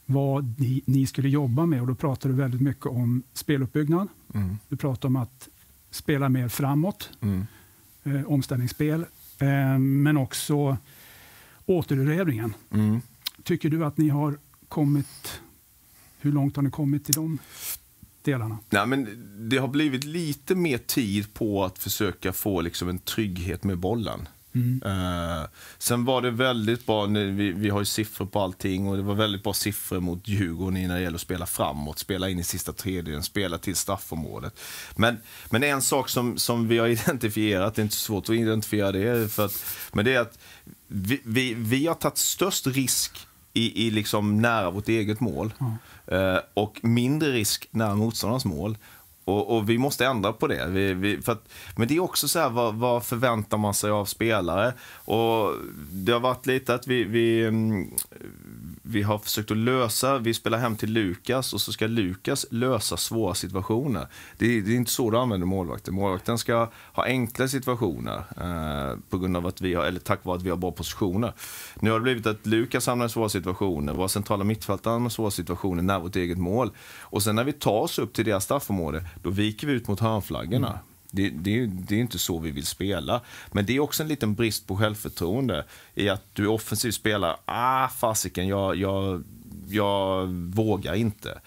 vad 0.06 0.60
ni, 0.60 0.82
ni 0.86 1.06
skulle 1.06 1.28
jobba 1.28 1.66
med. 1.66 1.80
Och 1.80 1.86
Då 1.86 1.94
pratade 1.94 2.34
du 2.34 2.38
väldigt 2.38 2.60
mycket 2.60 2.86
om 2.86 3.22
speluppbyggnad. 3.32 4.08
Mm. 4.34 4.58
Du 4.68 4.76
pratade 4.76 5.06
om 5.06 5.16
att 5.16 5.48
spela 5.90 6.28
mer 6.28 6.48
framåt, 6.48 7.10
Mm. 7.20 7.46
eh, 8.04 8.22
omställningsspel, 8.26 9.00
eh, 9.38 9.78
men 9.78 10.16
också 10.16 10.76
återerövringen. 11.66 12.54
Mm. 12.70 13.00
Tycker 13.42 13.68
du 13.70 13.84
att 13.84 13.98
ni 13.98 14.08
har 14.08 14.38
kommit... 14.68 15.40
Hur 16.20 16.32
långt 16.32 16.56
har 16.56 16.62
ni 16.62 16.70
kommit 16.70 17.10
i 17.10 17.12
de 17.12 17.38
delarna? 18.22 18.58
Nej, 18.70 18.86
men 18.86 19.08
det 19.48 19.56
har 19.58 19.68
blivit 19.68 20.04
lite 20.04 20.54
mer 20.54 20.78
tid 20.78 21.34
på 21.34 21.64
att 21.64 21.78
försöka 21.78 22.32
få 22.32 22.60
liksom 22.60 22.88
en 22.88 22.98
trygghet 22.98 23.64
med 23.64 23.78
bollen. 23.78 24.28
Mm. 24.56 24.82
Eh, 24.84 25.46
sen 25.78 26.04
var 26.04 26.22
det 26.22 26.30
väldigt 26.30 26.86
bra, 26.86 27.06
nu- 27.06 27.30
vi, 27.30 27.52
vi 27.52 27.68
har 27.70 27.78
ju 27.78 27.84
siffror 27.84 28.26
på 28.26 28.40
allting 28.40 28.88
och 28.88 28.96
det 28.96 29.02
var 29.02 29.14
väldigt 29.14 29.42
bra 29.42 29.52
siffror 29.52 30.00
mot 30.00 30.28
Djurgården 30.28 30.88
när 30.88 30.94
det 30.94 31.00
gäller 31.00 31.14
att 31.14 31.20
spela 31.20 31.46
framåt, 31.46 31.98
spela 31.98 32.28
in 32.28 32.38
i 32.38 32.44
sista 32.44 32.72
tredjedelen, 32.72 33.22
spela 33.22 33.58
till 33.58 33.76
straffområdet. 33.76 34.60
Men, 34.96 35.16
men 35.50 35.62
en 35.62 35.82
sak 35.82 36.08
som, 36.08 36.38
som 36.38 36.68
vi 36.68 36.78
har 36.78 36.88
identifierat, 37.06 37.74
det 37.74 37.80
är 37.80 37.84
inte 37.84 37.96
så 37.96 38.04
svårt 38.04 38.24
att 38.28 38.36
identifiera 38.36 38.92
det, 38.92 39.32
för 39.32 39.44
att, 39.44 39.64
men 39.92 40.04
det 40.04 40.14
är 40.14 40.20
att 40.20 40.38
vi, 40.88 41.20
vi, 41.24 41.54
vi 41.54 41.86
har 41.86 41.94
tagit 41.94 42.18
störst 42.18 42.66
risk 42.66 43.26
i, 43.52 43.86
i 43.86 43.90
liksom 43.90 44.42
nära 44.42 44.70
vårt 44.70 44.88
eget 44.88 45.20
mål 45.20 45.52
eh, 46.06 46.38
och 46.54 46.78
mindre 46.82 47.32
risk 47.32 47.68
nära 47.70 47.94
motståndarnas 47.94 48.44
mål. 48.44 48.78
Och, 49.26 49.56
och 49.56 49.70
vi 49.70 49.78
måste 49.78 50.06
ändra 50.06 50.32
på 50.32 50.46
det. 50.46 50.66
Vi, 50.68 50.94
vi, 50.94 51.22
för 51.22 51.32
att, 51.32 51.48
men 51.76 51.88
det 51.88 51.96
är 51.96 52.00
också 52.00 52.28
så 52.28 52.38
här, 52.38 52.50
vad, 52.50 52.74
vad 52.74 53.04
förväntar 53.04 53.58
man 53.58 53.74
sig 53.74 53.90
av 53.90 54.04
spelare? 54.04 54.72
Och 54.94 55.52
det 55.90 56.12
har 56.12 56.20
varit 56.20 56.46
lite 56.46 56.74
att 56.74 56.86
vi, 56.86 57.04
vi, 57.04 57.44
mm, 57.46 57.90
vi 58.82 59.02
har 59.02 59.18
försökt 59.18 59.50
att 59.50 59.56
lösa, 59.56 60.18
vi 60.18 60.34
spelar 60.34 60.58
hem 60.58 60.76
till 60.76 60.92
Lukas 60.92 61.52
och 61.54 61.60
så 61.60 61.72
ska 61.72 61.86
Lukas 61.86 62.46
lösa 62.50 62.96
svåra 62.96 63.34
situationer. 63.34 64.06
Det, 64.38 64.46
är- 64.46 64.60
det 64.62 64.72
är 64.72 64.76
inte 64.76 64.90
så 64.90 65.10
du 65.10 65.18
använder 65.18 65.46
målvakten. 65.46 65.94
Målvakten 65.94 66.38
ska 66.38 66.68
ha 66.92 67.04
enkla 67.04 67.48
situationer 67.48 68.16
eh, 68.40 68.98
på 69.10 69.18
grund 69.18 69.36
av 69.36 69.46
att 69.46 69.60
vi 69.60 69.74
har, 69.74 69.84
eller 69.84 70.00
tack 70.00 70.24
vare 70.24 70.36
att 70.36 70.42
vi 70.42 70.50
har 70.50 70.56
bra 70.56 70.70
positioner. 70.72 71.32
Nu 71.80 71.90
har 71.90 71.98
det 71.98 72.02
blivit 72.02 72.26
att 72.26 72.46
Lukas 72.46 72.86
hamnar 72.86 73.06
i 73.06 73.08
svåra 73.08 73.28
situationer, 73.28 73.92
våra 73.94 74.08
centrala 74.08 74.44
mittfältare 74.44 74.92
hamnar 74.92 75.10
i 75.10 75.12
svåra 75.12 75.30
situationer 75.30 75.82
nära 75.82 75.98
vårt 75.98 76.16
eget 76.16 76.38
mål. 76.38 76.70
Och 77.00 77.22
sen 77.22 77.36
när 77.36 77.44
vi 77.44 77.52
tar 77.52 77.80
oss 77.80 77.98
upp 77.98 78.12
till 78.12 78.24
deras 78.24 78.44
straffområde, 78.44 79.04
då 79.22 79.30
viker 79.30 79.66
vi 79.66 79.72
ut 79.72 79.88
mot 79.88 80.00
hörnflaggorna. 80.00 80.78
Det, 81.10 81.30
det, 81.30 81.66
det 81.66 81.94
är 81.94 82.00
inte 82.00 82.18
så 82.18 82.38
vi 82.38 82.50
vill 82.50 82.66
spela. 82.66 83.20
Men 83.52 83.66
det 83.66 83.76
är 83.76 83.80
också 83.80 84.02
en 84.02 84.08
liten 84.08 84.34
brist 84.34 84.66
på 84.66 84.76
självförtroende 84.76 85.64
i 85.94 86.08
att 86.08 86.24
du 86.32 86.46
offensivt 86.46 86.94
spelar, 86.94 87.36
ah 87.44 87.88
fasiken, 87.88 88.48
jag, 88.48 88.76
jag, 88.76 89.24
jag 89.68 90.26
vågar 90.28 90.94
inte. 90.94 91.40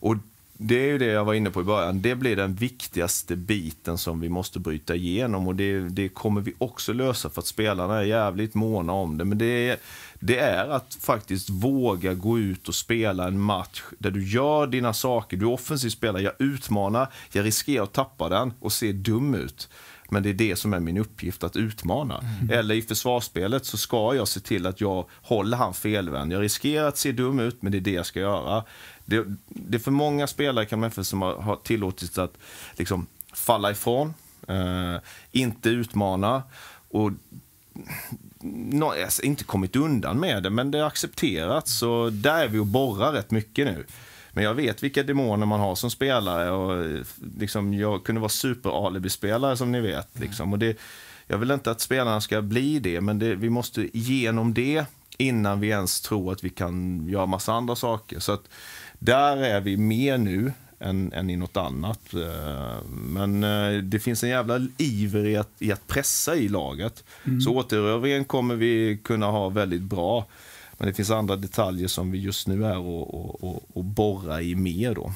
Och 0.00 0.16
det 0.60 0.74
är 0.74 0.86
ju 0.86 0.98
det 0.98 1.06
jag 1.06 1.24
var 1.24 1.34
inne 1.34 1.50
på 1.50 1.60
i 1.60 1.64
början. 1.64 2.02
Det 2.02 2.14
blir 2.14 2.36
den 2.36 2.54
viktigaste 2.54 3.36
biten 3.36 3.98
som 3.98 4.20
vi 4.20 4.28
måste 4.28 4.58
bryta 4.58 4.94
igenom 4.94 5.48
och 5.48 5.54
det, 5.54 5.80
det 5.80 6.08
kommer 6.08 6.40
vi 6.40 6.54
också 6.58 6.92
lösa 6.92 7.30
för 7.30 7.40
att 7.40 7.46
spelarna 7.46 7.98
är 7.98 8.02
jävligt 8.02 8.54
måna 8.54 8.92
om 8.92 9.18
det. 9.18 9.24
Men 9.24 9.38
det 9.38 9.68
är, 9.68 9.76
det 10.20 10.38
är 10.38 10.68
att 10.68 10.98
faktiskt 11.00 11.50
våga 11.50 12.14
gå 12.14 12.38
ut 12.38 12.68
och 12.68 12.74
spela 12.74 13.26
en 13.26 13.40
match 13.40 13.82
där 13.98 14.10
du 14.10 14.28
gör 14.28 14.66
dina 14.66 14.92
saker. 14.92 15.36
Du 15.36 15.46
offensivt 15.46 15.92
spelar, 15.92 16.20
jag 16.20 16.32
utmanar, 16.38 17.12
jag 17.32 17.44
riskerar 17.44 17.84
att 17.84 17.92
tappa 17.92 18.28
den 18.28 18.52
och 18.60 18.72
se 18.72 18.92
dum 18.92 19.34
ut. 19.34 19.68
Men 20.10 20.22
det 20.22 20.28
är 20.28 20.34
det 20.34 20.56
som 20.56 20.74
är 20.74 20.80
min 20.80 20.96
uppgift, 20.96 21.44
att 21.44 21.56
utmana. 21.56 22.18
Mm. 22.18 22.58
Eller 22.58 22.74
i 22.74 22.82
försvarsspelet 22.82 23.66
så 23.66 23.76
ska 23.76 24.14
jag 24.14 24.28
se 24.28 24.40
till 24.40 24.66
att 24.66 24.80
jag 24.80 25.08
håller 25.22 25.56
han 25.56 25.74
felvänd. 25.74 26.32
Jag 26.32 26.42
riskerar 26.42 26.88
att 26.88 26.98
se 26.98 27.12
dum 27.12 27.40
ut, 27.40 27.62
men 27.62 27.72
det 27.72 27.78
är 27.78 27.80
det 27.80 27.90
jag 27.90 28.06
ska 28.06 28.20
göra. 28.20 28.64
Det, 29.04 29.24
det 29.48 29.76
är 29.76 29.80
för 29.80 29.90
många 29.90 30.26
spelare 30.26 30.66
kan 30.66 30.80
man 30.80 31.04
som 31.04 31.22
har, 31.22 31.34
har 31.34 31.56
tillåtits 31.56 32.18
att 32.18 32.34
liksom, 32.76 33.06
falla 33.32 33.70
ifrån, 33.70 34.14
eh, 34.48 34.96
inte 35.32 35.68
utmana. 35.68 36.42
Och 36.88 37.10
no, 38.42 38.84
alltså, 38.84 39.22
inte 39.22 39.44
kommit 39.44 39.76
undan 39.76 40.20
med 40.20 40.42
det, 40.42 40.50
men 40.50 40.70
det 40.70 40.78
har 40.78 40.86
accepterats. 40.86 41.78
Så 41.78 42.10
där 42.10 42.44
är 42.44 42.48
vi 42.48 42.58
och 42.58 42.66
borrar 42.66 43.12
rätt 43.12 43.30
mycket 43.30 43.66
nu. 43.66 43.86
Men 44.32 44.44
jag 44.44 44.54
vet 44.54 44.82
vilka 44.82 45.02
demoner 45.02 45.46
man 45.46 45.60
har 45.60 45.74
som 45.74 45.90
spelare. 45.90 46.50
Och 46.50 47.02
liksom, 47.38 47.74
jag 47.74 48.04
kunde 48.04 48.20
vara 48.20 48.28
super-alibi-spelare 48.28 49.56
som 49.56 49.72
ni 49.72 49.80
vet. 49.80 50.16
Mm. 50.16 50.28
Liksom. 50.28 50.52
Och 50.52 50.58
det, 50.58 50.78
jag 51.26 51.38
vill 51.38 51.50
inte 51.50 51.70
att 51.70 51.80
spelarna 51.80 52.20
ska 52.20 52.42
bli 52.42 52.78
det, 52.78 53.00
men 53.00 53.18
det, 53.18 53.34
vi 53.34 53.50
måste 53.50 53.98
igenom 53.98 54.54
det 54.54 54.84
innan 55.18 55.60
vi 55.60 55.68
ens 55.68 56.00
tror 56.00 56.32
att 56.32 56.44
vi 56.44 56.50
kan 56.50 57.06
göra 57.08 57.26
massa 57.26 57.52
andra 57.52 57.76
saker. 57.76 58.18
Så 58.18 58.32
att 58.32 58.48
där 58.98 59.36
är 59.36 59.60
vi 59.60 59.76
mer 59.76 60.18
nu 60.18 60.52
än, 60.80 61.12
än 61.12 61.30
i 61.30 61.36
något 61.36 61.56
annat. 61.56 62.14
Eh, 62.14 62.84
men 62.90 63.44
eh, 63.44 63.82
det 63.82 63.98
finns 63.98 64.24
en 64.24 64.30
jävla 64.30 64.66
iver 64.76 65.26
i 65.26 65.36
att, 65.36 65.50
i 65.58 65.72
att 65.72 65.86
pressa 65.86 66.36
i 66.36 66.48
laget. 66.48 67.04
Mm. 67.24 67.40
Så 67.40 67.56
återövringen 67.56 68.24
kommer 68.24 68.54
vi 68.54 68.98
kunna 69.04 69.26
ha 69.26 69.48
väldigt 69.48 69.82
bra. 69.82 70.26
Men 70.78 70.88
det 70.88 70.94
finns 70.94 71.10
andra 71.10 71.36
detaljer 71.36 71.88
som 71.88 72.10
vi 72.10 72.18
just 72.18 72.48
nu 72.48 72.64
är 72.64 72.78
och, 72.78 73.14
och, 73.14 73.44
och, 73.44 73.62
och 73.72 73.84
borra 73.84 74.42
i 74.42 74.54
mer. 74.54 74.94
Då. 74.94 75.12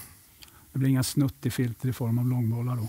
Det 0.72 0.79
blir 0.79 0.88
inga 0.88 1.03
snuttifilter 1.03 1.88
i 1.88 1.92
form 1.92 2.18
av 2.18 2.27
långbollar 2.27 2.77
då? 2.77 2.88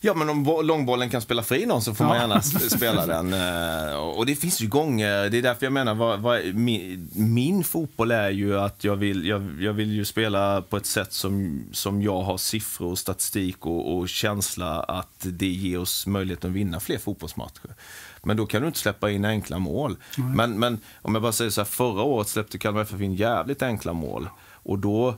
Ja, 0.00 0.14
men 0.14 0.30
om 0.30 0.60
långbollen 0.62 1.10
kan 1.10 1.20
spela 1.20 1.42
fri 1.42 1.66
någon 1.66 1.82
så 1.82 1.94
får 1.94 2.04
man 2.04 2.16
gärna 2.16 2.42
spela 2.42 3.06
den. 3.22 3.32
Eh, 3.32 3.96
och 3.96 4.26
det 4.26 4.36
finns 4.36 4.60
ju 4.60 4.68
gånger, 4.68 5.30
det 5.30 5.38
är 5.38 5.42
därför 5.42 5.66
jag 5.66 5.72
menar, 5.72 5.94
vad, 5.94 6.20
vad, 6.20 6.54
min, 6.54 7.10
min, 7.14 7.64
fotboll 7.64 8.10
är 8.10 8.30
ju 8.30 8.58
att 8.58 8.84
jag 8.84 8.96
vill, 8.96 9.26
jag, 9.26 9.62
jag, 9.62 9.72
vill 9.72 9.92
ju 9.92 10.04
spela 10.04 10.62
på 10.62 10.76
ett 10.76 10.86
sätt 10.86 11.12
som, 11.12 11.64
som 11.72 12.02
jag 12.02 12.22
har 12.22 12.38
siffror 12.38 12.90
och 12.90 12.98
statistik 12.98 13.66
och, 13.66 13.96
och 13.96 14.08
känsla 14.08 14.80
att 14.80 15.18
det 15.20 15.46
ger 15.46 15.80
oss 15.80 16.06
möjlighet 16.06 16.44
att 16.44 16.50
vinna 16.50 16.80
fler 16.80 16.98
fotbollsmatcher. 16.98 17.74
Men 18.22 18.36
då 18.36 18.46
kan 18.46 18.62
du 18.62 18.66
inte 18.66 18.78
släppa 18.78 19.10
in 19.10 19.24
enkla 19.24 19.58
mål. 19.58 19.96
Men, 20.34 20.58
men 20.58 20.80
om 21.02 21.14
jag 21.14 21.22
bara 21.22 21.32
säger 21.32 21.50
så 21.50 21.60
här, 21.60 21.66
förra 21.66 22.02
året 22.02 22.28
släppte 22.28 22.58
Kalmar 22.58 22.82
FF 22.82 23.00
in 23.00 23.14
jävligt 23.14 23.62
enkla 23.62 23.92
mål. 23.92 24.28
Och 24.62 24.78
då 24.78 25.14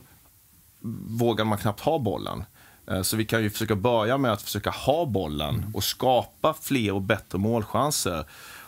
vågar 1.07 1.45
man 1.45 1.57
knappt 1.57 1.79
ha 1.79 1.99
bollen. 1.99 2.43
Eh, 2.91 3.01
så 3.01 3.17
vi 3.17 3.25
kan 3.25 3.43
ju 3.43 3.49
försöka 3.49 3.75
börja 3.75 4.17
med 4.17 4.31
att 4.31 4.41
försöka 4.41 4.69
ha 4.69 5.05
bollen 5.05 5.55
mm. 5.55 5.75
och 5.75 5.83
skapa 5.83 6.55
fler 6.61 6.91
och 6.93 7.01
bättre 7.01 7.37
målchanser. 7.37 8.25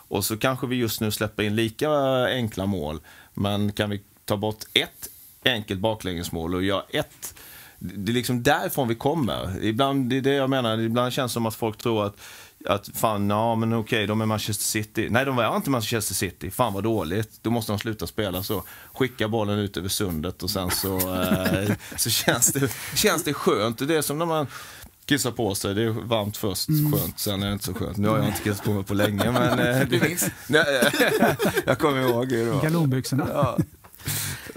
Och 0.08 0.24
så 0.24 0.36
kanske 0.36 0.66
vi 0.66 0.76
just 0.76 1.00
nu 1.00 1.10
släpper 1.10 1.42
in 1.42 1.56
lika 1.56 1.90
enkla 2.26 2.66
mål, 2.66 3.00
men 3.34 3.72
kan 3.72 3.90
vi 3.90 4.02
ta 4.24 4.36
bort 4.36 4.64
ett 4.72 5.08
enkelt 5.44 5.80
baklängesmål 5.80 6.54
och 6.54 6.62
göra 6.62 6.82
ett 6.88 7.34
det 7.78 8.12
är 8.12 8.14
liksom 8.14 8.42
därifrån 8.42 8.88
vi 8.88 8.94
kommer. 8.94 9.64
Ibland, 9.64 10.10
det 10.10 10.16
är 10.16 10.20
det 10.20 10.34
jag 10.34 10.50
menar, 10.50 10.78
ibland 10.78 11.12
känns 11.12 11.32
det 11.32 11.34
som 11.34 11.46
att 11.46 11.54
folk 11.54 11.78
tror 11.78 12.06
att 12.06 12.20
att 12.68 12.90
fan, 12.94 13.30
ja 13.30 13.54
men 13.54 13.72
okej, 13.72 14.06
de 14.06 14.20
är 14.20 14.26
Manchester 14.26 14.64
City. 14.64 15.08
Nej, 15.10 15.24
de 15.24 15.38
är 15.38 15.56
inte 15.56 15.70
Manchester 15.70 16.14
City. 16.14 16.50
Fan 16.50 16.72
vad 16.72 16.84
dåligt. 16.84 17.38
Då 17.42 17.50
måste 17.50 17.72
de 17.72 17.78
sluta 17.78 18.06
spela 18.06 18.42
så. 18.42 18.62
Skicka 18.92 19.28
bollen 19.28 19.58
ut 19.58 19.76
över 19.76 19.88
sundet 19.88 20.42
och 20.42 20.50
sen 20.50 20.70
så, 20.70 20.96
eh, 21.14 21.74
så 21.96 22.10
känns, 22.10 22.52
det, 22.52 22.72
känns 22.94 23.24
det 23.24 23.34
skönt. 23.34 23.88
Det 23.88 23.96
är 23.96 24.02
som 24.02 24.18
när 24.18 24.26
man 24.26 24.46
kissar 25.06 25.30
på 25.30 25.54
sig. 25.54 25.74
Det 25.74 25.82
är 25.82 25.90
varmt 25.90 26.36
först, 26.36 26.68
mm. 26.68 26.92
skönt. 26.92 27.18
Sen 27.18 27.42
är 27.42 27.46
det 27.46 27.52
inte 27.52 27.64
så 27.64 27.74
skönt. 27.74 27.96
Nu 27.96 28.08
har 28.08 28.18
jag 28.18 28.26
inte 28.26 28.42
kissat 28.42 28.64
på 28.64 28.72
mig 28.72 28.84
på 28.84 28.94
länge, 28.94 29.32
men... 29.32 29.58
Eh, 29.58 29.80
du 29.88 30.00
minns? 30.00 30.26
jag 31.66 31.78
kommer 31.78 32.00
ihåg. 32.00 32.28
Galonbyxorna. 32.62 33.28
Ja. 33.32 33.58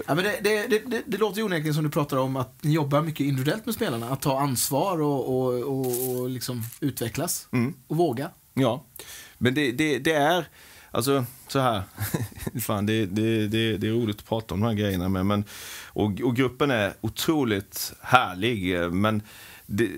Ja, 0.06 0.14
men 0.14 0.24
det, 0.24 0.40
det, 0.42 0.66
det, 0.86 1.02
det 1.06 1.16
låter 1.18 1.38
ju 1.38 1.44
onekligen 1.44 1.74
som 1.74 1.84
du 1.84 1.90
pratar 1.90 2.16
om 2.16 2.36
att 2.36 2.64
ni 2.64 2.72
jobbar 2.72 3.02
mycket 3.02 3.26
individuellt 3.26 3.66
med 3.66 3.74
spelarna. 3.74 4.10
Att 4.10 4.22
ta 4.22 4.40
ansvar 4.40 5.00
och, 5.00 5.28
och, 5.28 5.62
och, 5.62 6.10
och 6.10 6.30
liksom 6.30 6.62
utvecklas. 6.80 7.48
Mm. 7.52 7.74
Och 7.86 7.96
våga. 7.96 8.30
Ja, 8.54 8.84
men 9.38 9.54
det, 9.54 9.72
det, 9.72 9.98
det 9.98 10.12
är, 10.12 10.48
alltså 10.90 11.24
så 11.48 11.58
här, 11.58 11.82
fan 12.60 12.86
det, 12.86 13.06
det, 13.06 13.48
det, 13.48 13.76
det 13.76 13.88
är 13.88 13.92
roligt 13.92 14.18
att 14.18 14.28
prata 14.28 14.54
om 14.54 14.60
de 14.60 14.66
här 14.66 14.74
grejerna 14.74 15.08
med. 15.08 15.26
Men, 15.26 15.44
och, 15.86 16.20
och 16.20 16.36
gruppen 16.36 16.70
är 16.70 16.92
otroligt 17.00 17.92
härlig. 18.00 18.92
Men 18.92 19.22
det, 19.66 19.90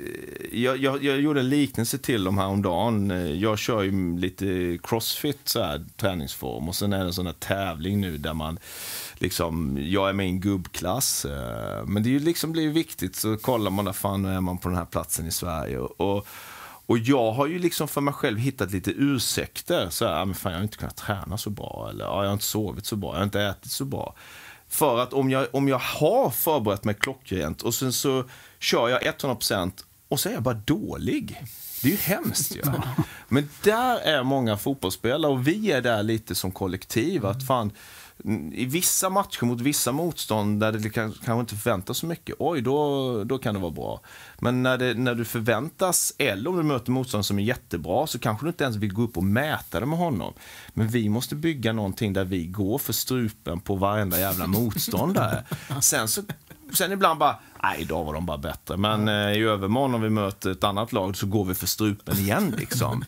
jag, 0.52 0.76
jag, 0.76 1.04
jag, 1.04 1.20
gjorde 1.20 1.40
en 1.40 1.48
liknelse 1.48 1.98
till 1.98 2.24
dem 2.24 2.38
häromdagen. 2.38 3.10
Jag 3.40 3.58
kör 3.58 3.82
ju 3.82 4.18
lite 4.18 4.78
crossfit, 4.82 5.40
så 5.48 5.62
här, 5.62 5.84
träningsform. 5.96 6.68
Och 6.68 6.74
sen 6.74 6.92
är 6.92 6.98
det 6.98 7.04
en 7.04 7.12
sån 7.12 7.26
här 7.26 7.32
tävling 7.32 8.00
nu 8.00 8.18
där 8.18 8.34
man 8.34 8.58
liksom, 9.14 9.78
jag 9.80 10.08
är 10.08 10.12
med 10.12 10.26
i 10.26 10.28
en 10.28 10.40
gubbklass. 10.40 11.24
Eh, 11.24 11.86
men 11.86 12.02
det 12.02 12.08
är 12.08 12.10
ju 12.10 12.18
liksom 12.18 12.52
blir 12.52 12.68
viktigt, 12.68 13.16
så 13.16 13.36
kollar 13.36 13.70
man 13.70 13.84
där 13.84 13.92
fan 13.92 14.24
är 14.24 14.40
man 14.40 14.58
på 14.58 14.68
den 14.68 14.78
här 14.78 14.84
platsen 14.84 15.26
i 15.26 15.30
Sverige. 15.30 15.78
Och, 15.78 16.26
och 16.90 16.98
jag 16.98 17.32
har 17.32 17.46
ju 17.46 17.58
liksom 17.58 17.88
för 17.88 18.00
mig 18.00 18.14
själv 18.14 18.38
hittat 18.38 18.70
lite 18.70 18.90
ursäkter. 18.90 19.90
Så 19.90 20.06
här, 20.06 20.24
men 20.24 20.34
fan, 20.34 20.52
jag 20.52 20.58
har 20.58 20.62
inte 20.62 20.76
kunnat 20.76 20.96
träna 20.96 21.38
så 21.38 21.50
bra, 21.50 21.88
eller 21.90 22.04
ja, 22.04 22.22
jag 22.22 22.28
har 22.28 22.32
inte 22.32 22.44
sovit 22.44 22.86
så 22.86 22.96
bra, 22.96 23.10
jag 23.10 23.16
har 23.16 23.24
inte 23.24 23.42
ätit 23.42 23.72
så 23.72 23.84
bra. 23.84 24.14
För 24.68 24.98
att 24.98 25.12
om 25.12 25.30
jag, 25.30 25.46
om 25.52 25.68
jag 25.68 25.78
har 25.78 26.30
förberett 26.30 26.84
mig 26.84 26.94
klockrent 26.94 27.62
och 27.62 27.74
sen 27.74 27.92
så 27.92 28.24
kör 28.58 28.88
jag 28.88 29.02
100% 29.02 29.72
och 30.08 30.20
så 30.20 30.28
är 30.28 30.32
jag 30.32 30.42
bara 30.42 30.54
dålig. 30.54 31.42
Det 31.82 31.88
är 31.88 31.92
ju 31.92 31.98
hemskt 31.98 32.56
ju. 32.56 32.60
Ja. 32.64 33.04
Men 33.28 33.48
där 33.62 33.98
är 33.98 34.22
många 34.22 34.56
fotbollsspelare 34.56 35.32
och 35.32 35.48
vi 35.48 35.72
är 35.72 35.80
där 35.82 36.02
lite 36.02 36.34
som 36.34 36.50
kollektiv. 36.50 37.26
Att 37.26 37.46
fan, 37.46 37.72
i 38.52 38.64
vissa 38.64 39.10
matcher 39.10 39.44
mot 39.44 39.60
vissa 39.60 39.92
motstånd 39.92 40.60
där 40.60 40.72
det 40.72 40.90
kanske 40.90 41.40
inte 41.40 41.56
förväntas 41.56 41.98
så 41.98 42.06
mycket, 42.06 42.36
oj, 42.38 42.62
då, 42.62 43.24
då 43.24 43.38
kan 43.38 43.54
det 43.54 43.60
vara 43.60 43.70
bra. 43.70 44.00
Men 44.38 44.62
när, 44.62 44.78
det, 44.78 44.94
när 44.94 45.14
du 45.14 45.24
förväntas, 45.24 46.12
eller 46.18 46.50
om 46.50 46.56
du 46.56 46.62
möter 46.62 46.92
motstånd 46.92 47.26
som 47.26 47.38
är 47.38 47.42
jättebra, 47.42 48.06
så 48.06 48.18
kanske 48.18 48.46
du 48.46 48.48
inte 48.48 48.64
ens 48.64 48.76
vill 48.76 48.92
gå 48.92 49.02
upp 49.02 49.16
och 49.16 49.24
mäta 49.24 49.80
det 49.80 49.86
med 49.86 49.98
honom. 49.98 50.34
Men 50.72 50.88
vi 50.88 51.08
måste 51.08 51.34
bygga 51.34 51.72
någonting 51.72 52.12
där 52.12 52.24
vi 52.24 52.46
går 52.46 52.78
för 52.78 52.92
strupen 52.92 53.60
på 53.60 53.74
varenda 53.76 54.20
jävla 54.20 54.46
motståndare. 54.46 55.44
Sen 55.80 56.08
så 56.08 56.22
sen 56.72 56.92
ibland 56.92 57.18
bara, 57.18 57.36
nej 57.62 57.80
idag 57.80 58.04
var 58.04 58.14
de 58.14 58.26
bara 58.26 58.38
bättre. 58.38 58.76
Men 58.76 59.08
eh, 59.08 59.32
i 59.32 59.42
övermorgon 59.42 59.94
om 59.94 60.02
vi 60.02 60.10
möter 60.10 60.50
ett 60.50 60.64
annat 60.64 60.92
lag 60.92 61.16
så 61.16 61.26
går 61.26 61.44
vi 61.44 61.54
för 61.54 61.66
strupen 61.66 62.16
igen 62.16 62.54
liksom. 62.58 63.04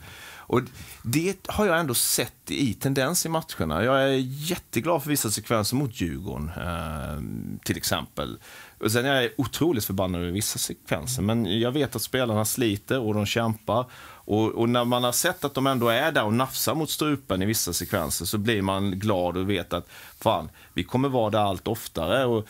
Och 0.52 0.62
det 1.02 1.36
har 1.48 1.66
jag 1.66 1.80
ändå 1.80 1.94
sett 1.94 2.50
i 2.50 2.74
tendens 2.74 3.26
i 3.26 3.28
matcherna. 3.28 3.84
Jag 3.84 4.02
är 4.02 4.16
jätteglad 4.26 5.02
för 5.02 5.10
vissa 5.10 5.30
sekvenser 5.30 5.76
mot 5.76 6.00
Djurgården, 6.00 6.50
eh, 6.56 7.58
till 7.64 7.76
exempel. 7.76 8.38
Och 8.78 8.92
sen 8.92 9.06
är 9.06 9.20
jag 9.20 9.30
otroligt 9.36 9.84
förbannad 9.84 10.20
över 10.20 10.32
vissa 10.32 10.58
sekvenser, 10.58 11.22
men 11.22 11.60
jag 11.60 11.72
vet 11.72 11.96
att 11.96 12.02
spelarna 12.02 12.44
sliter 12.44 13.00
och 13.00 13.14
de 13.14 13.26
kämpar. 13.26 13.86
Och, 14.24 14.48
och, 14.48 14.68
när 14.68 14.84
man 14.84 15.04
har 15.04 15.12
sett 15.12 15.44
att 15.44 15.54
de 15.54 15.66
ändå 15.66 15.88
är 15.88 16.12
där 16.12 16.24
och 16.24 16.34
nafsar 16.34 16.74
mot 16.74 16.90
strupen 16.90 17.42
i 17.42 17.46
vissa 17.46 17.72
sekvenser 17.72 18.24
så 18.24 18.38
blir 18.38 18.62
man 18.62 18.98
glad 18.98 19.36
och 19.36 19.50
vet 19.50 19.72
att 19.72 19.88
fan, 20.20 20.50
vi 20.74 20.84
kommer 20.84 21.08
vara 21.08 21.30
där 21.30 21.38
allt 21.38 21.68
oftare. 21.68 22.24
Och 22.24 22.46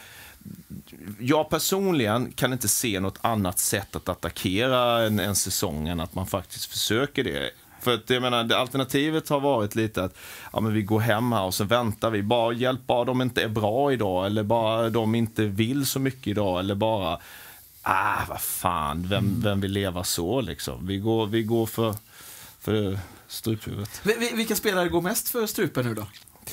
jag 1.18 1.50
personligen 1.50 2.32
kan 2.32 2.52
inte 2.52 2.68
se 2.68 3.00
något 3.00 3.18
annat 3.20 3.58
sätt 3.58 3.96
att 3.96 4.08
attackera 4.08 5.06
en, 5.06 5.18
en 5.18 5.36
säsong 5.36 5.88
än 5.88 6.00
att 6.00 6.14
man 6.14 6.26
faktiskt 6.26 6.64
försöker 6.64 7.24
det. 7.24 7.50
För 7.82 7.94
att 7.94 8.10
jag 8.10 8.22
menar, 8.22 8.52
alternativet 8.52 9.28
har 9.28 9.40
varit 9.40 9.74
lite 9.74 10.04
att 10.04 10.16
ja, 10.52 10.60
men 10.60 10.74
vi 10.74 10.82
går 10.82 11.00
hem 11.00 11.32
här 11.32 11.42
och 11.42 11.54
så 11.54 11.64
väntar 11.64 12.10
vi. 12.10 12.22
Bara 12.22 12.52
hjälp 12.52 12.86
bara 12.86 13.04
de 13.04 13.22
inte 13.22 13.42
är 13.42 13.48
bra 13.48 13.92
idag 13.92 14.26
eller 14.26 14.42
bara 14.42 14.90
de 14.90 15.14
inte 15.14 15.44
vill 15.44 15.86
så 15.86 15.98
mycket 15.98 16.26
idag 16.26 16.58
eller 16.58 16.74
bara 16.74 17.18
ah, 17.82 18.24
vad 18.28 18.40
fan, 18.40 19.06
vem, 19.08 19.24
mm. 19.24 19.40
vem 19.40 19.60
vill 19.60 19.72
leva 19.72 20.04
så 20.04 20.40
liksom? 20.40 20.86
Vi 20.86 20.98
går, 20.98 21.26
vi 21.26 21.42
går 21.42 21.66
för, 21.66 21.94
för 22.60 22.98
struphuvudet. 23.28 24.00
Vilka 24.34 24.56
spelare 24.56 24.88
går 24.88 25.00
mest 25.00 25.28
för 25.28 25.46
strupen 25.46 25.86
nu 25.86 25.94
då? 25.94 26.06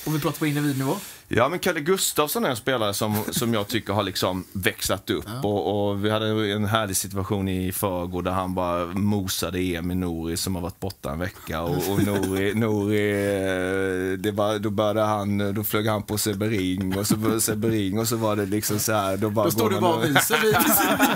Och 0.06 0.14
vi 0.14 0.20
pratar 0.20 0.38
på 0.38 0.46
individnivå? 0.46 0.96
Ja, 1.32 1.48
men 1.48 1.58
Kalle 1.58 1.80
Gustafsson 1.80 2.44
är 2.44 2.50
en 2.50 2.56
spelare 2.56 2.94
som, 2.94 3.24
som 3.30 3.54
jag 3.54 3.68
tycker 3.68 3.92
har 3.92 4.02
liksom 4.02 4.44
växlat 4.52 5.10
upp. 5.10 5.24
Ja. 5.26 5.48
Och, 5.48 5.90
och, 5.90 6.04
vi 6.04 6.10
hade 6.10 6.52
en 6.52 6.64
härlig 6.64 6.96
situation 6.96 7.48
i 7.48 7.72
förrgår 7.72 8.22
där 8.22 8.30
han 8.30 8.54
bara 8.54 8.86
mosade 8.86 9.58
Emil 9.58 9.96
Nouri 9.96 10.36
som 10.36 10.54
har 10.54 10.62
varit 10.62 10.80
borta 10.80 11.12
en 11.12 11.18
vecka. 11.18 11.62
Och, 11.62 11.92
och 11.92 12.02
Nouri, 12.02 12.54
Nouri 12.54 14.16
det 14.16 14.30
var, 14.30 14.58
då 14.58 14.70
började 14.70 15.00
han, 15.00 15.54
då 15.54 15.64
flög 15.64 15.86
han 15.86 16.02
på 16.02 16.18
Sebering 16.18 16.98
och 16.98 17.06
så 17.06 17.40
Sebering 17.40 17.98
och 17.98 18.08
så 18.08 18.16
var 18.16 18.36
det 18.36 18.46
liksom 18.46 18.78
så 18.78 18.92
här. 18.92 19.16
Då, 19.16 19.30
bara 19.30 19.44
då 19.44 19.50
står 19.50 19.70
du 19.70 19.80
bara 19.80 19.94
och 19.94 20.00
myser 20.00 20.40
vid, 20.42 20.56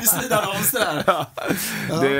vid 0.00 0.08
sidan 0.08 0.44
om 0.56 0.64
sådär. 0.64 1.04
Ja. 1.88 2.00
Det, 2.00 2.14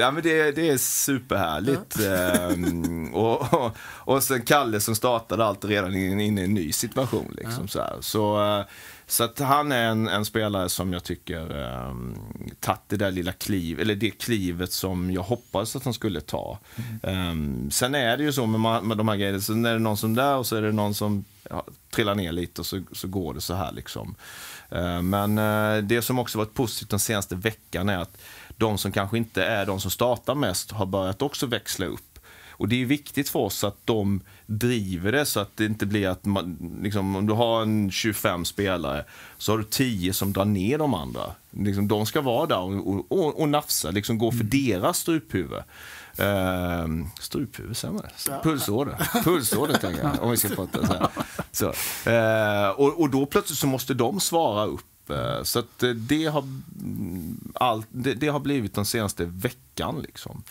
ja, 0.00 0.10
men 0.10 0.22
det, 0.22 0.50
det 0.50 0.68
är 0.68 0.78
superhärligt. 0.78 1.98
Ja. 1.98 2.04
Ehm, 2.04 3.14
och, 3.14 3.54
och, 3.54 3.76
och 3.80 4.22
sen 4.22 4.42
Kalle 4.42 4.80
som 4.80 4.94
startade 4.94 5.44
allt 5.44 5.64
redan 5.64 5.94
inne 5.94 6.24
i 6.24 6.44
en 6.44 6.54
ny 6.54 6.72
situation. 6.72 7.35
Liksom, 7.36 7.62
ja. 7.62 7.68
så, 7.68 7.80
här. 7.80 7.96
så, 8.00 8.58
eh, 8.58 8.64
så 9.06 9.24
att 9.24 9.38
han 9.38 9.72
är 9.72 9.86
en, 9.86 10.08
en 10.08 10.24
spelare 10.24 10.68
som 10.68 10.92
jag 10.92 11.04
tycker 11.04 11.72
um, 11.88 12.18
tagit 12.60 12.80
det 12.88 12.96
där 12.96 13.10
lilla 13.10 13.32
kliv, 13.32 13.80
eller 13.80 13.94
det 13.94 14.10
klivet 14.10 14.72
som 14.72 15.10
jag 15.10 15.22
hoppades 15.22 15.76
att 15.76 15.84
han 15.84 15.94
skulle 15.94 16.20
ta. 16.20 16.58
Mm. 17.02 17.30
Um, 17.30 17.70
sen 17.70 17.94
är 17.94 18.16
det 18.16 18.22
ju 18.24 18.32
så 18.32 18.46
med, 18.46 18.84
med 18.84 18.96
de 18.96 19.08
här 19.08 19.16
grejerna, 19.16 19.40
så 19.40 19.52
är 19.52 19.72
det 19.72 19.78
någon 19.78 19.96
som 19.96 20.14
där 20.14 20.36
och 20.36 20.46
så 20.46 20.56
är 20.56 20.62
det 20.62 20.72
någon 20.72 20.94
som 20.94 21.24
ja, 21.50 21.64
trillar 21.90 22.14
ner 22.14 22.32
lite 22.32 22.60
och 22.60 22.66
så, 22.66 22.82
så 22.92 23.08
går 23.08 23.34
det 23.34 23.40
så 23.40 23.54
här 23.54 23.72
liksom. 23.72 24.14
Uh, 24.72 25.02
men 25.02 25.38
uh, 25.38 25.82
det 25.82 26.02
som 26.02 26.18
också 26.18 26.38
varit 26.38 26.54
positivt 26.54 26.90
den 26.90 27.00
senaste 27.00 27.34
veckan 27.34 27.88
är 27.88 27.98
att 27.98 28.18
de 28.56 28.78
som 28.78 28.92
kanske 28.92 29.16
inte 29.16 29.44
är 29.44 29.66
de 29.66 29.80
som 29.80 29.90
startar 29.90 30.34
mest 30.34 30.70
har 30.70 30.86
börjat 30.86 31.22
också 31.22 31.46
växla 31.46 31.86
upp. 31.86 32.00
Och 32.58 32.68
det 32.68 32.82
är 32.82 32.86
viktigt 32.86 33.28
för 33.28 33.38
oss 33.38 33.64
att 33.64 33.76
de 33.84 34.20
driver 34.46 35.12
det 35.12 35.26
så 35.26 35.40
att 35.40 35.56
det 35.56 35.64
inte 35.64 35.86
blir 35.86 36.08
att 36.08 36.24
man, 36.24 36.78
liksom, 36.82 37.16
om 37.16 37.26
du 37.26 37.32
har 37.32 37.62
en 37.62 37.90
25 37.90 38.44
spelare 38.44 39.04
så 39.38 39.52
har 39.52 39.58
du 39.58 39.64
10 39.64 40.12
som 40.12 40.32
drar 40.32 40.44
ner 40.44 40.78
de 40.78 40.94
andra. 40.94 41.22
Liksom, 41.50 41.88
de 41.88 42.06
ska 42.06 42.20
vara 42.20 42.46
där 42.46 42.58
och, 42.58 43.12
och, 43.12 43.40
och 43.40 43.48
nafsa, 43.48 43.90
liksom 43.90 44.18
gå 44.18 44.30
för 44.30 44.40
mm. 44.40 44.50
deras 44.50 44.98
struphuvud. 44.98 45.62
Uh, 46.20 47.06
struphuvud, 47.20 47.76
säger 47.76 47.94
man 47.94 48.02
det? 48.02 48.40
Pulsåder. 48.42 49.22
Pulsåder, 49.24 49.74
tänker 49.74 50.02
jag, 50.02 50.22
om 50.22 50.30
vi 50.30 50.36
ska 50.36 50.48
prata 50.48 50.86
så 50.86 50.92
här. 50.92 51.08
Så. 51.52 51.66
Uh, 52.10 52.80
och, 52.80 53.00
och 53.00 53.10
då 53.10 53.26
plötsligt 53.26 53.58
så 53.58 53.66
måste 53.66 53.94
de 53.94 54.20
svara 54.20 54.66
upp. 54.66 54.95
Uh, 55.10 55.42
så 55.42 55.58
att 55.58 55.84
det 55.96 56.24
har, 56.24 56.42
mm, 56.42 57.52
all, 57.54 57.84
det, 57.88 58.14
det, 58.14 58.28
har 58.28 58.40
blivit 58.40 58.74
den 58.74 58.84
senaste 58.84 59.24
veckan. 59.24 60.02
Liksom. 60.02 60.42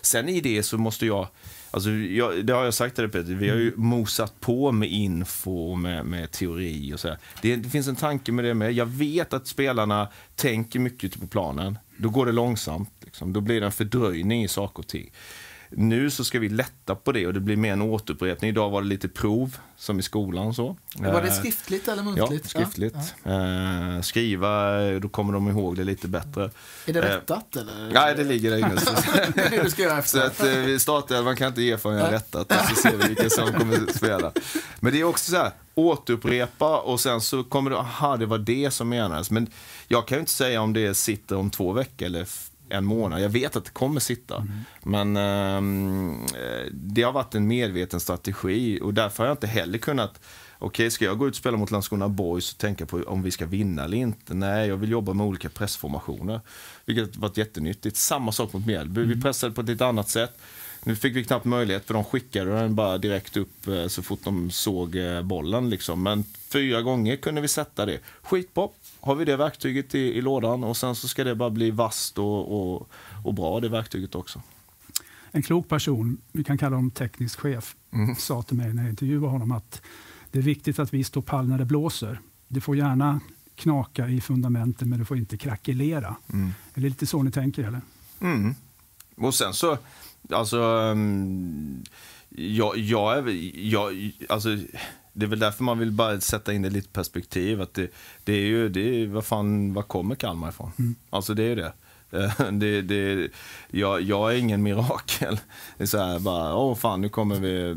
Sen 0.00 0.28
i 0.28 0.40
det 0.40 0.62
så 0.62 0.78
måste 0.78 1.06
jag 1.06 1.28
Alltså, 1.70 1.90
jag, 1.90 2.46
det 2.46 2.52
har 2.52 2.64
jag 2.64 2.74
sagt 2.74 2.96
till 2.96 3.08
Peter, 3.08 3.34
vi 3.34 3.48
har 3.48 3.56
ju 3.56 3.72
mosat 3.76 4.40
på 4.40 4.72
med 4.72 4.90
info 4.90 5.70
och 5.70 5.78
med, 5.78 6.06
med 6.06 6.30
teori 6.30 6.94
och 6.94 7.00
så 7.00 7.16
det, 7.42 7.56
det, 7.56 7.68
finns 7.68 7.88
en 7.88 7.96
tanke 7.96 8.32
med 8.32 8.44
det 8.44 8.54
med. 8.54 8.72
Jag 8.72 8.86
vet 8.86 9.32
att 9.32 9.46
spelarna 9.46 10.08
tänker 10.34 10.78
mycket 10.78 11.04
ute 11.04 11.18
på 11.18 11.26
planen. 11.26 11.78
Då 11.96 12.08
går 12.08 12.26
det 12.26 12.32
långsamt. 12.32 12.90
Liksom. 13.04 13.32
Då 13.32 13.40
blir 13.40 13.60
det 13.60 13.66
en 13.66 13.72
fördröjning 13.72 14.44
i 14.44 14.48
saker 14.48 14.78
och 14.78 14.86
ting. 14.86 15.10
Nu 15.78 16.10
så 16.10 16.24
ska 16.24 16.38
vi 16.38 16.48
lätta 16.48 16.94
på 16.94 17.12
det 17.12 17.26
och 17.26 17.34
det 17.34 17.40
blir 17.40 17.56
mer 17.56 17.72
en 17.72 17.82
återupprepning. 17.82 18.50
Idag 18.50 18.70
var 18.70 18.82
det 18.82 18.88
lite 18.88 19.08
prov, 19.08 19.56
som 19.76 19.98
i 19.98 20.02
skolan. 20.02 20.54
Så. 20.54 20.76
Var 20.96 21.22
det 21.22 21.28
eh, 21.28 21.34
skriftligt 21.34 21.88
eller 21.88 22.02
muntligt? 22.02 22.44
Ja, 22.44 22.48
skriftligt. 22.48 22.96
Ja. 23.22 23.30
Uh, 23.30 24.00
skriva, 24.00 24.80
då 24.98 25.08
kommer 25.08 25.32
de 25.32 25.48
ihåg 25.48 25.76
det 25.76 25.84
lite 25.84 26.08
bättre. 26.08 26.50
Är 26.86 26.92
det 26.92 27.02
rättat? 27.02 27.46
Uh, 27.56 27.62
eller? 27.62 27.92
Nej, 27.92 28.14
det 28.16 28.24
ligger 28.24 28.50
där 28.50 28.58
inne. 28.58 28.74
du. 30.00 30.02
Så 30.04 30.20
att 30.20 30.44
uh, 30.44 30.78
startelvan 30.78 31.36
kan 31.36 31.48
inte 31.48 31.62
ge 31.62 31.78
förrän 31.78 31.96
jag 31.96 32.04
har 32.04 32.12
rättat. 32.12 32.52
Så 32.68 32.74
ser 32.74 32.96
vi 32.96 33.08
vilka 33.08 33.30
som 33.30 33.52
kommer 33.52 33.92
spela. 33.92 34.32
Men 34.80 34.92
det 34.92 35.00
är 35.00 35.04
också 35.04 35.30
så 35.30 35.36
här, 35.36 35.50
återupprepa 35.74 36.78
och 36.78 37.00
sen 37.00 37.20
så 37.20 37.44
kommer 37.44 37.70
det, 37.70 37.78
aha, 37.78 38.16
det 38.16 38.26
var 38.26 38.38
det 38.38 38.70
som 38.70 38.88
menades. 38.88 39.30
Men 39.30 39.50
jag 39.88 40.08
kan 40.08 40.16
ju 40.16 40.20
inte 40.20 40.32
säga 40.32 40.60
om 40.60 40.72
det 40.72 40.94
sitter 40.94 41.36
om 41.36 41.50
två 41.50 41.72
veckor 41.72 42.06
eller 42.06 42.26
en 42.68 42.84
månad. 42.84 43.22
Jag 43.22 43.28
vet 43.28 43.56
att 43.56 43.64
det 43.64 43.70
kommer 43.70 44.00
sitta. 44.00 44.36
Mm. 44.36 44.52
Men 44.82 45.16
eh, 45.16 46.70
det 46.72 47.02
har 47.02 47.12
varit 47.12 47.34
en 47.34 47.46
medveten 47.46 48.00
strategi 48.00 48.80
och 48.82 48.94
därför 48.94 49.22
har 49.22 49.28
jag 49.28 49.34
inte 49.34 49.46
heller 49.46 49.78
kunnat 49.78 50.20
Okej, 50.58 50.66
okay, 50.66 50.90
ska 50.90 51.04
jag 51.04 51.18
gå 51.18 51.28
ut 51.28 51.32
och 51.32 51.36
spela 51.36 51.56
mot 51.56 51.70
Landskrona 51.70 52.08
Boys 52.08 52.52
och 52.52 52.58
tänka 52.58 52.86
på 52.86 53.02
om 53.06 53.22
vi 53.22 53.30
ska 53.30 53.46
vinna 53.46 53.84
eller 53.84 53.96
inte? 53.96 54.34
Nej, 54.34 54.68
jag 54.68 54.76
vill 54.76 54.90
jobba 54.90 55.12
med 55.12 55.26
olika 55.26 55.48
pressformationer. 55.48 56.40
Vilket 56.84 57.16
varit 57.16 57.36
jättenyttigt. 57.36 57.96
Samma 57.96 58.32
sak 58.32 58.52
mot 58.52 58.66
Mjällby. 58.66 59.00
Mm. 59.00 59.16
Vi 59.16 59.22
pressade 59.22 59.54
på 59.54 59.60
ett 59.60 59.68
lite 59.68 59.86
annat 59.86 60.08
sätt. 60.08 60.38
Nu 60.84 60.96
fick 60.96 61.16
vi 61.16 61.24
knappt 61.24 61.44
möjlighet 61.44 61.86
för 61.86 61.94
de 61.94 62.04
skickade 62.04 62.50
den 62.50 62.74
bara 62.74 62.98
direkt 62.98 63.36
upp 63.36 63.66
eh, 63.66 63.86
så 63.86 64.02
fort 64.02 64.20
de 64.24 64.50
såg 64.50 64.96
eh, 64.96 65.22
bollen. 65.22 65.70
Liksom. 65.70 66.02
Men 66.02 66.24
fyra 66.48 66.82
gånger 66.82 67.16
kunde 67.16 67.40
vi 67.40 67.48
sätta 67.48 67.86
det. 67.86 68.00
Skitbra 68.22 68.68
har 69.06 69.14
vi 69.14 69.24
det 69.24 69.36
verktyget 69.36 69.94
i, 69.94 69.98
i 69.98 70.20
lådan 70.20 70.64
och 70.64 70.76
sen 70.76 70.94
så 70.94 71.08
ska 71.08 71.24
det 71.24 71.34
bara 71.34 71.50
bli 71.50 71.70
vasst 71.70 72.18
och, 72.18 72.52
och, 72.52 72.88
och 73.24 73.34
bra 73.34 73.60
det 73.60 73.68
verktyget 73.68 74.14
också. 74.14 74.42
En 75.30 75.42
klok 75.42 75.68
person, 75.68 76.18
vi 76.32 76.44
kan 76.44 76.58
kalla 76.58 76.76
honom 76.76 76.90
teknisk 76.90 77.40
chef, 77.40 77.76
mm. 77.92 78.16
sa 78.16 78.42
till 78.42 78.56
mig 78.56 78.74
när 78.74 78.82
jag 78.82 78.90
intervjuade 78.90 79.26
honom 79.26 79.52
att 79.52 79.82
det 80.30 80.38
är 80.38 80.42
viktigt 80.42 80.78
att 80.78 80.94
vi 80.94 81.04
står 81.04 81.22
pall 81.22 81.48
när 81.48 81.58
det 81.58 81.64
blåser. 81.64 82.20
Det 82.48 82.60
får 82.60 82.76
gärna 82.76 83.20
knaka 83.54 84.08
i 84.08 84.20
fundamenten 84.20 84.88
men 84.88 84.98
det 84.98 85.04
får 85.04 85.16
inte 85.16 85.36
krackelera. 85.36 86.16
Mm. 86.32 86.46
Är 86.74 86.80
det 86.80 86.88
lite 86.88 87.06
så 87.06 87.22
ni 87.22 87.30
tänker 87.30 87.64
eller? 87.64 87.80
Mm. 88.20 88.54
Och 89.16 89.34
sen 89.34 89.54
så, 89.54 89.78
alltså, 90.30 90.58
um, 90.60 91.84
jag, 92.28 92.76
jag, 92.76 93.18
är, 93.18 93.28
jag, 93.66 94.12
alltså 94.28 94.48
det 95.16 95.26
är 95.26 95.28
väl 95.28 95.38
därför 95.38 95.64
man 95.64 95.78
vill 95.78 95.92
bara 95.92 96.20
sätta 96.20 96.52
in 96.52 96.62
det 96.62 96.68
i 96.68 96.70
lite 96.70 96.88
perspektiv. 96.88 97.62
Att 97.62 97.74
det, 97.74 97.90
det 98.24 98.32
är 98.32 98.46
ju, 98.46 98.68
det 98.68 98.80
är, 98.80 99.06
vad 99.06 99.24
fan, 99.24 99.74
var 99.74 99.82
kommer 99.82 100.14
Kalmar 100.14 100.48
ifrån? 100.48 100.72
Mm. 100.78 100.94
Alltså 101.10 101.34
det 101.34 101.42
är 101.42 101.48
ju 101.48 101.54
det. 101.54 101.72
Det, 102.50 102.82
det, 102.82 103.30
jag, 103.70 104.02
jag 104.02 104.34
är 104.34 104.38
ingen 104.38 104.62
mirakel. 104.62 105.38
Det 105.76 105.84
är 105.84 105.86
så 105.86 105.98
här 105.98 106.18
bara, 106.18 106.56
åh 106.56 106.74
fan 106.74 107.00
nu 107.00 107.08
kommer 107.08 107.40
vi, 107.40 107.76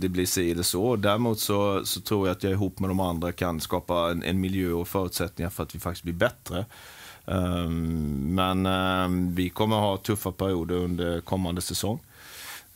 det 0.00 0.08
blir 0.08 0.26
si 0.26 0.50
eller 0.50 0.62
så. 0.62 0.96
Däremot 0.96 1.40
så, 1.40 1.84
så 1.84 2.00
tror 2.00 2.28
jag 2.28 2.36
att 2.36 2.42
jag 2.42 2.52
ihop 2.52 2.78
med 2.78 2.90
de 2.90 3.00
andra 3.00 3.32
kan 3.32 3.60
skapa 3.60 4.10
en, 4.10 4.22
en 4.22 4.40
miljö 4.40 4.72
och 4.72 4.88
förutsättningar 4.88 5.50
för 5.50 5.62
att 5.62 5.74
vi 5.74 5.78
faktiskt 5.78 6.04
blir 6.04 6.14
bättre. 6.14 6.64
Um, 7.24 8.34
men 8.34 8.66
um, 8.66 9.34
vi 9.34 9.48
kommer 9.48 9.76
ha 9.76 9.96
tuffa 9.96 10.32
perioder 10.32 10.74
under 10.74 11.20
kommande 11.20 11.60
säsong. 11.60 12.00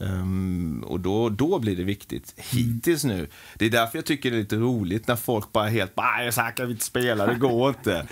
Um, 0.01 0.85
och 0.87 1.01
då, 1.01 1.29
då 1.29 1.59
blir 1.59 1.77
det 1.77 1.85
viktigt. 1.85 2.35
Hittills 2.37 3.05
nu, 3.05 3.29
det 3.55 3.67
är 3.67 3.71
därför 3.71 3.99
jag 3.99 4.05
tycker 4.05 4.31
det 4.31 4.37
är 4.37 4.41
lite 4.41 4.57
roligt 4.57 5.09
när 5.09 5.17
folk 5.17 5.53
bara 5.53 5.69
helt 5.69 5.95
bara, 5.95 6.33
så 6.33 6.41
här 6.41 6.57
kan 6.57 6.67
vi 6.67 6.73
inte 6.73 6.85
spela, 6.85 7.27
det 7.27 7.35
går 7.35 7.69
inte. 7.69 8.07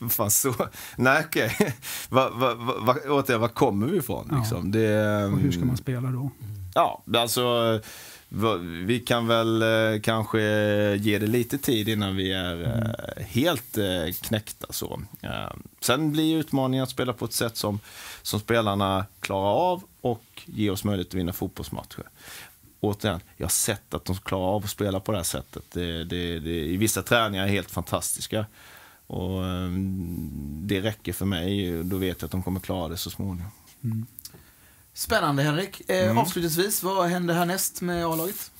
Fan 0.10 0.30
så, 0.30 0.54
nej 0.96 1.24
okej. 1.26 1.56
Okay. 1.58 1.72
Va, 2.08 2.30
va, 2.30 2.54
va, 2.80 2.96
återigen, 3.08 3.40
var 3.40 3.48
kommer 3.48 3.86
vi 3.86 3.98
ifrån? 3.98 4.28
Ja. 4.30 4.38
Liksom? 4.38 4.70
Det, 4.70 5.24
och 5.24 5.38
hur 5.38 5.52
ska 5.52 5.64
man 5.64 5.76
spela 5.76 6.10
då? 6.10 6.30
Ja, 6.74 7.02
alltså 7.14 7.80
vi 8.86 9.02
kan 9.06 9.26
väl 9.26 9.62
eh, 9.62 10.00
kanske 10.02 10.40
ge 10.96 11.18
det 11.18 11.26
lite 11.26 11.58
tid 11.58 11.88
innan 11.88 12.16
vi 12.16 12.32
är 12.32 12.54
mm. 12.54 12.90
helt 13.18 13.78
eh, 13.78 14.12
knäckta. 14.20 14.66
Så. 14.70 15.00
Sen 15.80 16.12
blir 16.12 16.36
utmaningen 16.36 16.82
att 16.82 16.90
spela 16.90 17.12
på 17.12 17.24
ett 17.24 17.32
sätt 17.32 17.56
som, 17.56 17.80
som 18.22 18.40
spelarna 18.40 19.06
klarar 19.20 19.72
av 19.72 19.82
och 20.10 20.42
ge 20.44 20.70
oss 20.70 20.84
möjlighet 20.84 21.08
att 21.08 21.14
vinna 21.14 21.32
fotbollsmatcher. 21.32 22.08
Återigen, 22.80 23.20
jag 23.36 23.44
har 23.44 23.50
sett 23.50 23.94
att 23.94 24.04
de 24.04 24.16
klarar 24.16 24.54
av 24.54 24.64
att 24.64 24.70
spela 24.70 25.00
på 25.00 25.12
det 25.12 25.18
här 25.18 25.24
sättet. 25.24 25.62
Det, 25.72 26.04
det, 26.04 26.38
det, 26.38 26.50
I 26.50 26.76
vissa 26.76 27.02
träningar 27.02 27.44
är 27.44 27.48
helt 27.48 27.70
fantastiska. 27.70 28.46
Och 29.06 29.42
Det 30.42 30.80
räcker 30.80 31.12
för 31.12 31.26
mig. 31.26 31.82
Då 31.82 31.96
vet 31.96 32.22
jag 32.22 32.26
att 32.26 32.32
de 32.32 32.42
kommer 32.42 32.60
klara 32.60 32.88
det 32.88 32.96
så 32.96 33.10
småningom. 33.10 33.50
Mm. 33.84 34.06
Spännande 34.92 35.42
Henrik. 35.42 35.90
Eh, 35.90 36.04
mm. 36.04 36.18
Avslutningsvis, 36.18 36.82
vad 36.82 37.08
händer 37.08 37.34
härnäst 37.34 37.80
med 37.80 38.06
A-laget? 38.06 38.50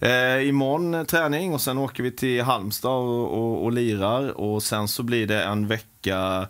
Eh, 0.00 0.48
imorgon 0.48 1.06
träning 1.06 1.54
och 1.54 1.60
sen 1.60 1.78
åker 1.78 2.02
vi 2.02 2.10
till 2.10 2.42
Halmstad 2.42 2.90
och, 2.90 3.38
och, 3.38 3.64
och 3.64 3.72
lirar. 3.72 4.40
Och 4.40 4.62
sen 4.62 4.88
så 4.88 5.02
blir 5.02 5.26
det 5.26 5.44
en 5.44 5.66
vecka 5.66 6.48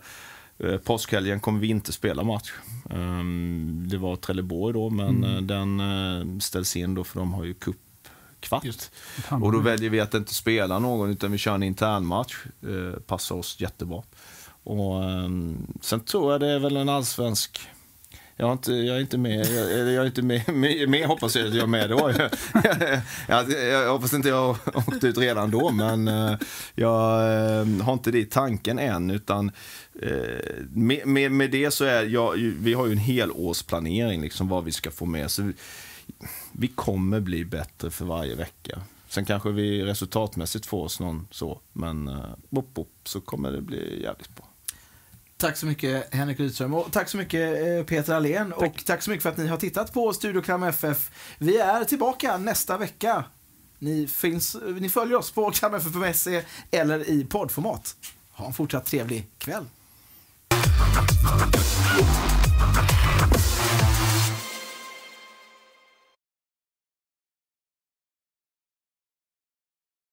Påskhelgen 0.83 1.39
kommer 1.39 1.59
vi 1.59 1.67
inte 1.67 1.91
spela 1.91 2.23
match. 2.23 2.51
Um, 2.89 3.85
det 3.89 3.97
var 3.97 4.15
Trelleborg 4.15 4.73
då, 4.73 4.89
men 4.89 5.23
mm. 5.23 5.35
Eh, 5.35 5.41
den 5.41 5.79
uh, 5.79 6.39
ställs 6.39 6.75
in 6.75 6.95
då 6.95 7.03
för 7.03 7.19
de 7.19 7.33
har 7.33 7.43
ju 7.43 7.53
cup 7.53 7.75
kvart. 8.39 8.65
Och 9.29 9.51
då 9.51 9.59
väljer 9.59 9.89
vi 9.89 9.99
att 9.99 10.13
inte 10.13 10.33
spela 10.33 10.79
någon 10.79 11.09
utan 11.09 11.31
vi 11.31 11.37
kör 11.37 11.55
en 11.55 11.63
internmatch. 11.63 12.35
Uh, 12.67 12.93
passar 12.93 13.35
oss 13.35 13.59
jättebra. 13.59 14.03
Och 14.63 15.03
um, 15.03 15.67
sen 15.81 15.99
tror 15.99 16.31
jag 16.31 16.41
det 16.41 16.47
är 16.47 16.59
väl 16.59 16.77
en 16.77 16.89
allsvensk 16.89 17.69
jag, 18.37 18.51
inte, 18.51 18.73
jag 18.73 18.97
är 18.97 19.01
inte 19.01 19.17
med, 19.17 19.45
jag, 19.45 19.71
jag 19.71 19.95
är 19.95 20.05
inte 20.05 20.21
med, 20.21 20.53
med, 20.53 20.89
med 20.89 21.07
hoppas 21.07 21.35
jag 21.35 21.47
att 21.47 21.53
jag 21.53 21.63
är 21.63 21.67
med 21.67 21.89
då. 21.89 22.11
Jag, 22.17 22.31
jag, 23.49 23.51
jag 23.51 23.91
hoppas 23.91 24.13
inte 24.13 24.29
jag 24.29 24.53
har 24.53 24.77
åkt 24.77 25.03
ut 25.03 25.17
redan 25.17 25.51
då, 25.51 25.71
men 25.71 26.07
eh, 26.07 26.37
jag 26.75 27.21
eh, 27.21 27.67
har 27.83 27.93
inte 27.93 28.11
det 28.11 28.19
i 28.19 28.25
tanken 28.25 28.79
än. 28.79 29.11
Utan 29.11 29.51
eh, 30.01 30.11
med, 30.69 31.07
med, 31.07 31.31
med 31.31 31.51
det 31.51 31.71
så 31.71 31.85
är 31.85 32.03
jag, 32.03 32.31
vi 32.59 32.73
har 32.73 32.85
ju 32.85 32.91
en 32.91 32.97
helårsplanering, 32.97 34.21
liksom 34.21 34.47
vad 34.47 34.63
vi 34.63 34.71
ska 34.71 34.91
få 34.91 35.05
med. 35.05 35.31
Så 35.31 35.51
vi 36.51 36.67
kommer 36.67 37.19
bli 37.19 37.45
bättre 37.45 37.91
för 37.91 38.05
varje 38.05 38.35
vecka. 38.35 38.81
Sen 39.07 39.25
kanske 39.25 39.51
vi 39.51 39.83
resultatmässigt 39.83 40.65
får 40.65 40.83
oss 40.83 40.99
någon 40.99 41.27
så, 41.31 41.59
men 41.73 42.11
bop, 42.49 42.73
bop, 42.73 42.89
så 43.03 43.21
kommer 43.21 43.51
det 43.51 43.61
bli 43.61 44.03
jävligt 44.03 44.35
bra. 44.35 44.45
Tack 45.37 45.57
så 45.57 45.65
mycket 45.65 46.13
Henrik 46.13 46.39
Rydström 46.39 46.73
och 46.73 46.91
tack 46.91 47.09
så 47.09 47.17
mycket 47.17 47.67
eh, 47.67 47.83
Peter 47.83 48.13
Allén 48.13 48.53
och 48.53 48.85
tack 48.85 49.01
så 49.01 49.09
mycket 49.09 49.23
för 49.23 49.29
att 49.29 49.37
ni 49.37 49.47
har 49.47 49.57
tittat 49.57 49.93
på 49.93 50.13
Studio 50.13 50.41
Kram 50.41 50.63
FF. 50.63 51.11
Vi 51.37 51.57
är 51.57 51.83
tillbaka 51.83 52.37
nästa 52.37 52.77
vecka. 52.77 53.23
Ni, 53.79 54.07
finns, 54.07 54.57
ni 54.79 54.89
följer 54.89 55.17
oss 55.17 55.31
på 55.31 55.51
kramff.se 55.51 56.43
eller 56.71 57.09
i 57.09 57.25
poddformat. 57.25 57.95
Ha 58.31 58.45
en 58.45 58.53
fortsatt 58.53 58.85
trevlig 58.85 59.27
kväll. 59.37 59.65